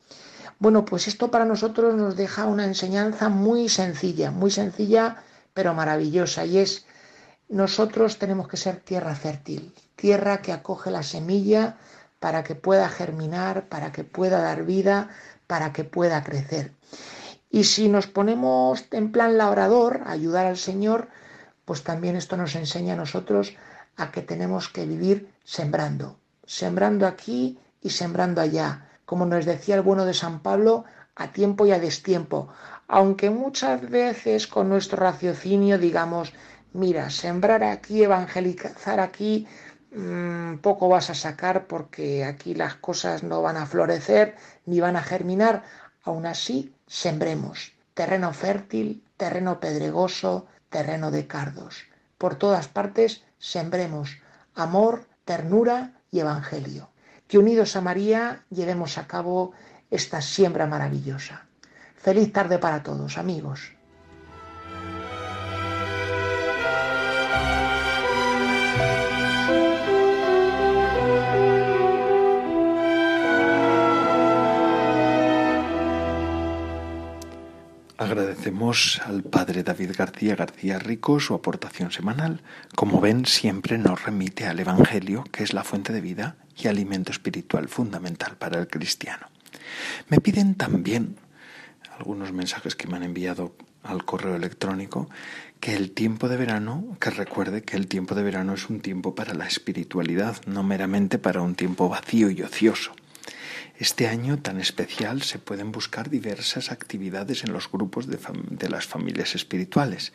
Bueno, 0.58 0.84
pues 0.84 1.08
esto 1.08 1.30
para 1.30 1.44
nosotros 1.44 1.94
nos 1.94 2.16
deja 2.16 2.46
una 2.46 2.64
enseñanza 2.64 3.28
muy 3.28 3.68
sencilla, 3.68 4.30
muy 4.30 4.50
sencilla 4.50 5.24
pero 5.54 5.74
maravillosa, 5.74 6.44
y 6.44 6.58
es 6.58 6.86
nosotros 7.48 8.18
tenemos 8.18 8.46
que 8.46 8.56
ser 8.56 8.76
tierra 8.76 9.14
fértil, 9.16 9.74
tierra 10.00 10.42
que 10.42 10.52
acoge 10.52 10.90
la 10.90 11.02
semilla 11.02 11.76
para 12.18 12.42
que 12.42 12.54
pueda 12.54 12.88
germinar, 12.88 13.68
para 13.68 13.92
que 13.92 14.04
pueda 14.04 14.40
dar 14.40 14.64
vida, 14.64 15.08
para 15.46 15.72
que 15.72 15.84
pueda 15.84 16.24
crecer. 16.24 16.72
Y 17.50 17.64
si 17.64 17.88
nos 17.88 18.06
ponemos 18.06 18.84
en 18.90 19.12
plan 19.12 19.36
labrador, 19.36 20.02
ayudar 20.06 20.46
al 20.46 20.56
Señor, 20.56 21.08
pues 21.64 21.82
también 21.82 22.16
esto 22.16 22.36
nos 22.36 22.54
enseña 22.54 22.94
a 22.94 23.02
nosotros 23.04 23.56
a 23.96 24.10
que 24.12 24.22
tenemos 24.22 24.68
que 24.68 24.86
vivir 24.86 25.32
sembrando, 25.44 26.16
sembrando 26.46 27.06
aquí 27.06 27.58
y 27.82 27.90
sembrando 27.90 28.40
allá. 28.40 28.86
Como 29.04 29.26
nos 29.26 29.44
decía 29.44 29.74
el 29.74 29.82
bueno 29.82 30.04
de 30.04 30.14
San 30.14 30.40
Pablo, 30.40 30.84
a 31.16 31.32
tiempo 31.32 31.66
y 31.66 31.72
a 31.72 31.80
destiempo, 31.80 32.48
aunque 32.88 33.30
muchas 33.30 33.88
veces 33.90 34.46
con 34.46 34.68
nuestro 34.68 34.98
raciocinio 34.98 35.78
digamos, 35.78 36.32
mira, 36.72 37.10
sembrar 37.10 37.62
aquí, 37.64 38.02
evangelizar 38.02 39.00
aquí, 39.00 39.46
mmm, 39.92 40.58
poco 40.58 40.88
vas 40.88 41.10
a 41.10 41.14
sacar 41.14 41.66
porque 41.66 42.24
aquí 42.24 42.54
las 42.54 42.74
cosas 42.76 43.22
no 43.22 43.42
van 43.42 43.56
a 43.56 43.66
florecer 43.66 44.36
ni 44.66 44.80
van 44.80 44.96
a 44.96 45.02
germinar. 45.02 45.64
Aún 46.02 46.26
así, 46.26 46.74
sembremos. 46.86 47.72
Terreno 47.94 48.32
fértil, 48.32 49.04
terreno 49.16 49.60
pedregoso, 49.60 50.46
terreno 50.70 51.10
de 51.10 51.26
cardos. 51.26 51.84
Por 52.18 52.36
todas 52.36 52.68
partes, 52.68 53.24
sembremos 53.38 54.18
amor, 54.54 55.06
ternura 55.24 55.92
y 56.10 56.20
evangelio. 56.20 56.90
Que 57.28 57.38
unidos 57.38 57.76
a 57.76 57.80
María 57.80 58.44
llevemos 58.50 58.98
a 58.98 59.06
cabo 59.06 59.52
esta 59.90 60.20
siembra 60.20 60.66
maravillosa. 60.66 61.46
Feliz 61.96 62.32
tarde 62.32 62.58
para 62.58 62.82
todos, 62.82 63.18
amigos. 63.18 63.79
Agradecemos 78.10 79.00
al 79.06 79.22
padre 79.22 79.62
David 79.62 79.92
García 79.96 80.34
García 80.34 80.80
Rico 80.80 81.20
su 81.20 81.32
aportación 81.32 81.92
semanal. 81.92 82.42
Como 82.74 83.00
ven, 83.00 83.24
siempre 83.24 83.78
nos 83.78 84.02
remite 84.02 84.48
al 84.48 84.58
Evangelio, 84.58 85.22
que 85.30 85.44
es 85.44 85.52
la 85.52 85.62
fuente 85.62 85.92
de 85.92 86.00
vida 86.00 86.34
y 86.56 86.66
alimento 86.66 87.12
espiritual 87.12 87.68
fundamental 87.68 88.36
para 88.36 88.58
el 88.58 88.66
cristiano. 88.66 89.28
Me 90.08 90.18
piden 90.18 90.56
también 90.56 91.18
algunos 92.00 92.32
mensajes 92.32 92.74
que 92.74 92.88
me 92.88 92.96
han 92.96 93.04
enviado 93.04 93.54
al 93.84 94.04
correo 94.04 94.34
electrónico 94.34 95.08
que 95.60 95.76
el 95.76 95.92
tiempo 95.92 96.28
de 96.28 96.36
verano, 96.36 96.96
que 96.98 97.10
recuerde 97.10 97.62
que 97.62 97.76
el 97.76 97.86
tiempo 97.86 98.16
de 98.16 98.24
verano 98.24 98.54
es 98.54 98.68
un 98.68 98.80
tiempo 98.80 99.14
para 99.14 99.34
la 99.34 99.46
espiritualidad, 99.46 100.36
no 100.46 100.64
meramente 100.64 101.20
para 101.20 101.42
un 101.42 101.54
tiempo 101.54 101.88
vacío 101.88 102.28
y 102.28 102.42
ocioso. 102.42 102.90
Este 103.80 104.08
año 104.08 104.38
tan 104.38 104.60
especial 104.60 105.22
se 105.22 105.38
pueden 105.38 105.72
buscar 105.72 106.10
diversas 106.10 106.70
actividades 106.70 107.44
en 107.44 107.54
los 107.54 107.72
grupos 107.72 108.06
de, 108.06 108.68
las 108.68 108.86
familias 108.86 109.34
espirituales, 109.34 110.12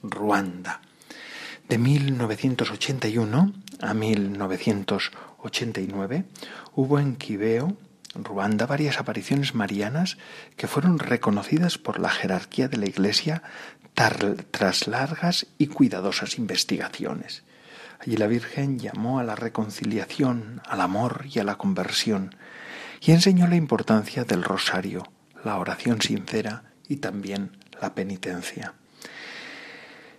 Ruanda. 0.01 0.79
De 1.67 1.77
1981 1.77 3.51
a 3.81 3.93
1989 3.93 6.23
hubo 6.73 6.99
en 6.99 7.17
Kibeo, 7.17 7.75
Ruanda, 8.15 8.65
varias 8.65 8.97
apariciones 8.97 9.55
marianas 9.55 10.17
que 10.55 10.69
fueron 10.69 10.99
reconocidas 10.99 11.77
por 11.77 11.99
la 11.99 12.07
jerarquía 12.07 12.69
de 12.69 12.77
la 12.77 12.87
Iglesia 12.87 13.43
tras 13.93 14.87
largas 14.87 15.47
y 15.57 15.67
cuidadosas 15.67 16.37
investigaciones. 16.37 17.43
Allí 17.99 18.15
la 18.15 18.27
Virgen 18.27 18.79
llamó 18.79 19.19
a 19.19 19.25
la 19.25 19.35
reconciliación, 19.35 20.61
al 20.65 20.79
amor 20.79 21.25
y 21.29 21.39
a 21.39 21.43
la 21.43 21.57
conversión, 21.57 22.37
y 23.01 23.11
enseñó 23.11 23.47
la 23.47 23.55
importancia 23.55 24.23
del 24.23 24.43
rosario, 24.43 25.03
la 25.43 25.57
oración 25.57 26.01
sincera 26.01 26.63
y 26.87 26.97
también 26.97 27.57
la 27.81 27.93
penitencia. 27.93 28.73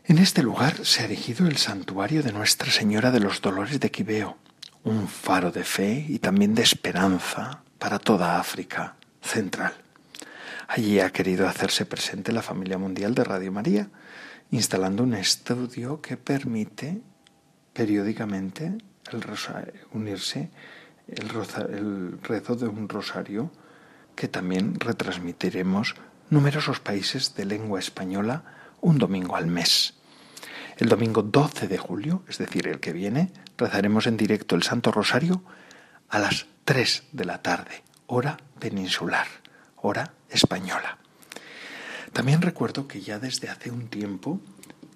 En 0.04 0.18
este 0.18 0.42
lugar 0.42 0.84
se 0.84 1.02
ha 1.02 1.04
erigido 1.04 1.46
el 1.46 1.56
santuario 1.56 2.22
de 2.22 2.32
Nuestra 2.32 2.70
Señora 2.70 3.10
de 3.10 3.20
los 3.20 3.40
Dolores 3.42 3.78
de 3.78 3.90
Quibeo, 3.90 4.38
un 4.82 5.08
faro 5.08 5.52
de 5.52 5.64
fe 5.64 6.06
y 6.08 6.18
también 6.18 6.54
de 6.54 6.62
esperanza 6.62 7.62
para 7.78 7.98
toda 7.98 8.40
África 8.40 8.96
central. 9.20 9.74
Allí 10.68 11.00
ha 11.00 11.10
querido 11.10 11.48
hacerse 11.48 11.84
presente 11.84 12.32
la 12.32 12.42
familia 12.42 12.78
mundial 12.78 13.14
de 13.14 13.24
Radio 13.24 13.52
María, 13.52 13.88
instalando 14.50 15.02
un 15.02 15.14
estudio 15.14 16.00
que 16.00 16.16
permite 16.16 17.02
periódicamente 17.72 18.78
unirse 19.92 20.50
el, 21.16 22.18
rezo 22.22 22.56
de 22.56 22.68
un 22.68 22.88
rosario 22.88 23.50
que 24.14 24.28
también 24.28 24.78
retransmitiremos 24.78 25.94
numerosos 26.28 26.80
países 26.80 27.34
de 27.34 27.44
lengua 27.44 27.78
española 27.78 28.44
un 28.80 28.98
domingo 28.98 29.36
al 29.36 29.46
mes. 29.46 29.94
El 30.76 30.88
domingo 30.88 31.22
12 31.22 31.68
de 31.68 31.78
julio, 31.78 32.22
es 32.28 32.38
decir, 32.38 32.66
el 32.66 32.80
que 32.80 32.92
viene, 32.92 33.32
rezaremos 33.58 34.06
en 34.06 34.16
directo 34.16 34.54
el 34.54 34.62
Santo 34.62 34.92
Rosario 34.92 35.42
a 36.08 36.18
las 36.18 36.46
3 36.64 37.04
de 37.12 37.24
la 37.24 37.42
tarde, 37.42 37.82
hora 38.06 38.38
peninsular, 38.58 39.26
hora 39.76 40.12
española. 40.30 40.98
También 42.12 42.42
recuerdo 42.42 42.88
que 42.88 43.00
ya 43.00 43.18
desde 43.18 43.48
hace 43.48 43.70
un 43.70 43.88
tiempo 43.88 44.40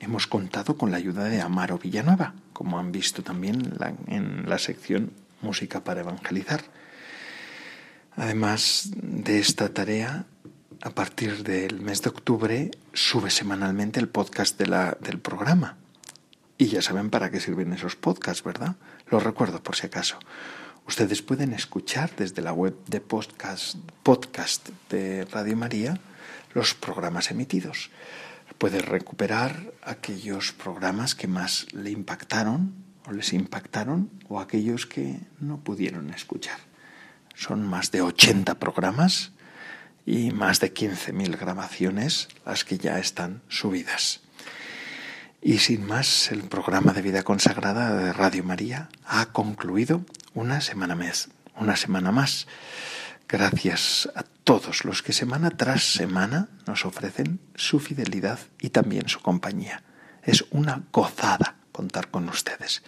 hemos 0.00 0.26
contado 0.26 0.76
con 0.76 0.90
la 0.90 0.96
ayuda 0.96 1.24
de 1.24 1.40
Amaro 1.40 1.78
Villanueva, 1.78 2.34
como 2.52 2.78
han 2.78 2.92
visto 2.92 3.22
también 3.22 3.76
en 4.06 4.48
la 4.48 4.58
sección 4.58 5.12
música 5.44 5.84
para 5.84 6.00
evangelizar. 6.00 6.64
Además 8.16 8.90
de 8.94 9.38
esta 9.38 9.68
tarea, 9.68 10.26
a 10.82 10.90
partir 10.90 11.44
del 11.44 11.80
mes 11.80 12.02
de 12.02 12.10
octubre 12.10 12.70
sube 12.92 13.30
semanalmente 13.30 14.00
el 14.00 14.08
podcast 14.08 14.58
del 14.60 15.18
programa. 15.20 15.76
Y 16.58 16.66
ya 16.66 16.82
saben 16.82 17.10
para 17.10 17.30
qué 17.30 17.40
sirven 17.40 17.72
esos 17.72 17.96
podcasts, 17.96 18.44
¿verdad? 18.44 18.76
Los 19.08 19.22
recuerdo 19.22 19.62
por 19.62 19.76
si 19.76 19.86
acaso. 19.86 20.18
Ustedes 20.86 21.22
pueden 21.22 21.52
escuchar 21.52 22.10
desde 22.16 22.42
la 22.42 22.52
web 22.52 22.76
de 22.86 23.00
podcast, 23.00 23.76
podcast 24.02 24.68
de 24.90 25.24
Radio 25.24 25.56
María 25.56 25.98
los 26.52 26.74
programas 26.74 27.30
emitidos. 27.30 27.90
Puede 28.58 28.80
recuperar 28.80 29.72
aquellos 29.82 30.52
programas 30.52 31.14
que 31.14 31.26
más 31.26 31.66
le 31.72 31.90
impactaron 31.90 32.83
o 33.06 33.12
les 33.12 33.32
impactaron 33.32 34.10
o 34.28 34.40
aquellos 34.40 34.86
que 34.86 35.20
no 35.40 35.58
pudieron 35.58 36.10
escuchar. 36.10 36.58
Son 37.34 37.66
más 37.66 37.90
de 37.90 38.02
80 38.02 38.54
programas 38.56 39.32
y 40.06 40.30
más 40.30 40.60
de 40.60 40.72
15.000 40.72 41.38
grabaciones 41.38 42.28
las 42.44 42.64
que 42.64 42.78
ya 42.78 42.98
están 42.98 43.42
subidas. 43.48 44.20
Y 45.42 45.58
sin 45.58 45.86
más, 45.86 46.32
el 46.32 46.44
programa 46.44 46.92
de 46.92 47.02
vida 47.02 47.22
consagrada 47.22 47.94
de 47.94 48.12
Radio 48.12 48.44
María 48.44 48.88
ha 49.04 49.26
concluido 49.26 50.04
una 50.32 50.60
semana 50.60 50.94
más, 50.94 51.28
una 51.56 51.76
semana 51.76 52.12
más. 52.12 52.46
Gracias 53.28 54.08
a 54.14 54.22
todos 54.22 54.84
los 54.84 55.02
que 55.02 55.12
semana 55.12 55.50
tras 55.50 55.82
semana 55.82 56.48
nos 56.66 56.86
ofrecen 56.86 57.40
su 57.54 57.78
fidelidad 57.78 58.38
y 58.60 58.70
también 58.70 59.08
su 59.08 59.20
compañía. 59.20 59.82
Es 60.22 60.46
una 60.50 60.84
gozada 60.92 61.56
contar 61.74 62.08
con 62.08 62.28
ustedes. 62.28 62.84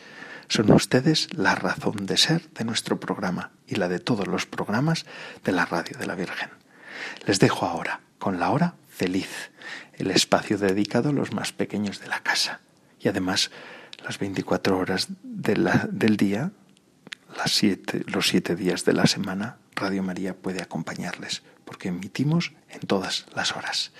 Son 0.47 0.70
ustedes 0.70 1.34
la 1.34 1.57
razón 1.57 2.07
de 2.07 2.16
ser 2.16 2.49
de 2.51 2.64
nuestro 2.64 3.01
programa 3.01 3.51
y 3.66 3.74
la 3.74 3.89
de 3.89 3.99
todos 3.99 4.28
los 4.28 4.47
programas 4.47 5.05
de 5.45 5.51
la 5.51 5.66
Radio 5.66 5.99
de 5.99 6.07
la 6.07 6.14
Virgen. 6.14 6.51
Les 7.26 7.41
dejo 7.41 7.66
ahora 7.66 8.01
con 8.20 8.39
la 8.39 8.51
hora 8.51 8.74
feliz, 8.89 9.51
el 9.95 10.12
espacio 10.12 10.57
dedicado 10.57 11.09
a 11.09 11.12
los 11.12 11.32
más 11.32 11.53
pequeños 11.53 11.99
de 12.01 12.07
la 12.07 12.20
casa. 12.20 12.61
Y 13.01 13.09
además, 13.09 13.51
las 14.05 14.20
24 14.20 14.78
horas 14.78 15.09
del 15.22 16.16
día, 16.16 16.53
los 18.07 18.28
siete 18.28 18.57
días 18.57 18.84
de 18.84 18.93
la 18.93 19.07
semana, 19.07 19.59
Radio 19.74 20.05
María 20.05 20.37
puede 20.37 20.62
acompañarles, 20.62 21.43
porque 21.64 21.89
emitimos 21.89 22.53
en 22.70 22.80
todas 22.80 23.26
las 23.34 23.57
horas. 23.57 23.93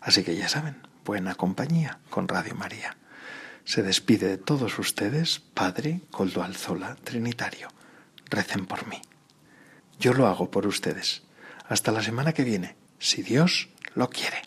Así 0.00 0.24
que 0.24 0.34
ya 0.34 0.48
saben, 0.48 0.76
buena 1.04 1.36
compañía 1.36 2.00
con 2.10 2.26
Radio 2.26 2.56
María. 2.56 2.96
Se 3.64 3.82
despide 3.82 4.28
de 4.28 4.38
todos 4.38 4.78
ustedes, 4.78 5.40
Padre 5.40 6.00
Coldo 6.10 6.42
Alzola, 6.42 6.96
Trinitario. 7.04 7.68
Recen 8.28 8.66
por 8.66 8.86
mí. 8.88 9.00
Yo 9.98 10.14
lo 10.14 10.26
hago 10.26 10.50
por 10.50 10.66
ustedes. 10.66 11.22
Hasta 11.68 11.92
la 11.92 12.02
semana 12.02 12.32
que 12.32 12.44
viene, 12.44 12.76
si 12.98 13.22
Dios 13.22 13.68
lo 13.94 14.10
quiere. 14.10 14.42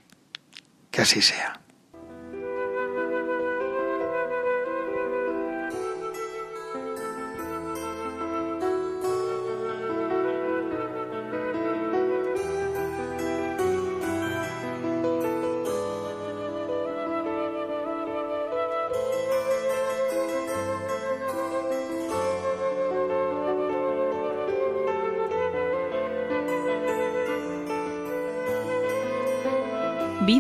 Que 0.92 1.02
así 1.02 1.22
sea. 1.22 1.62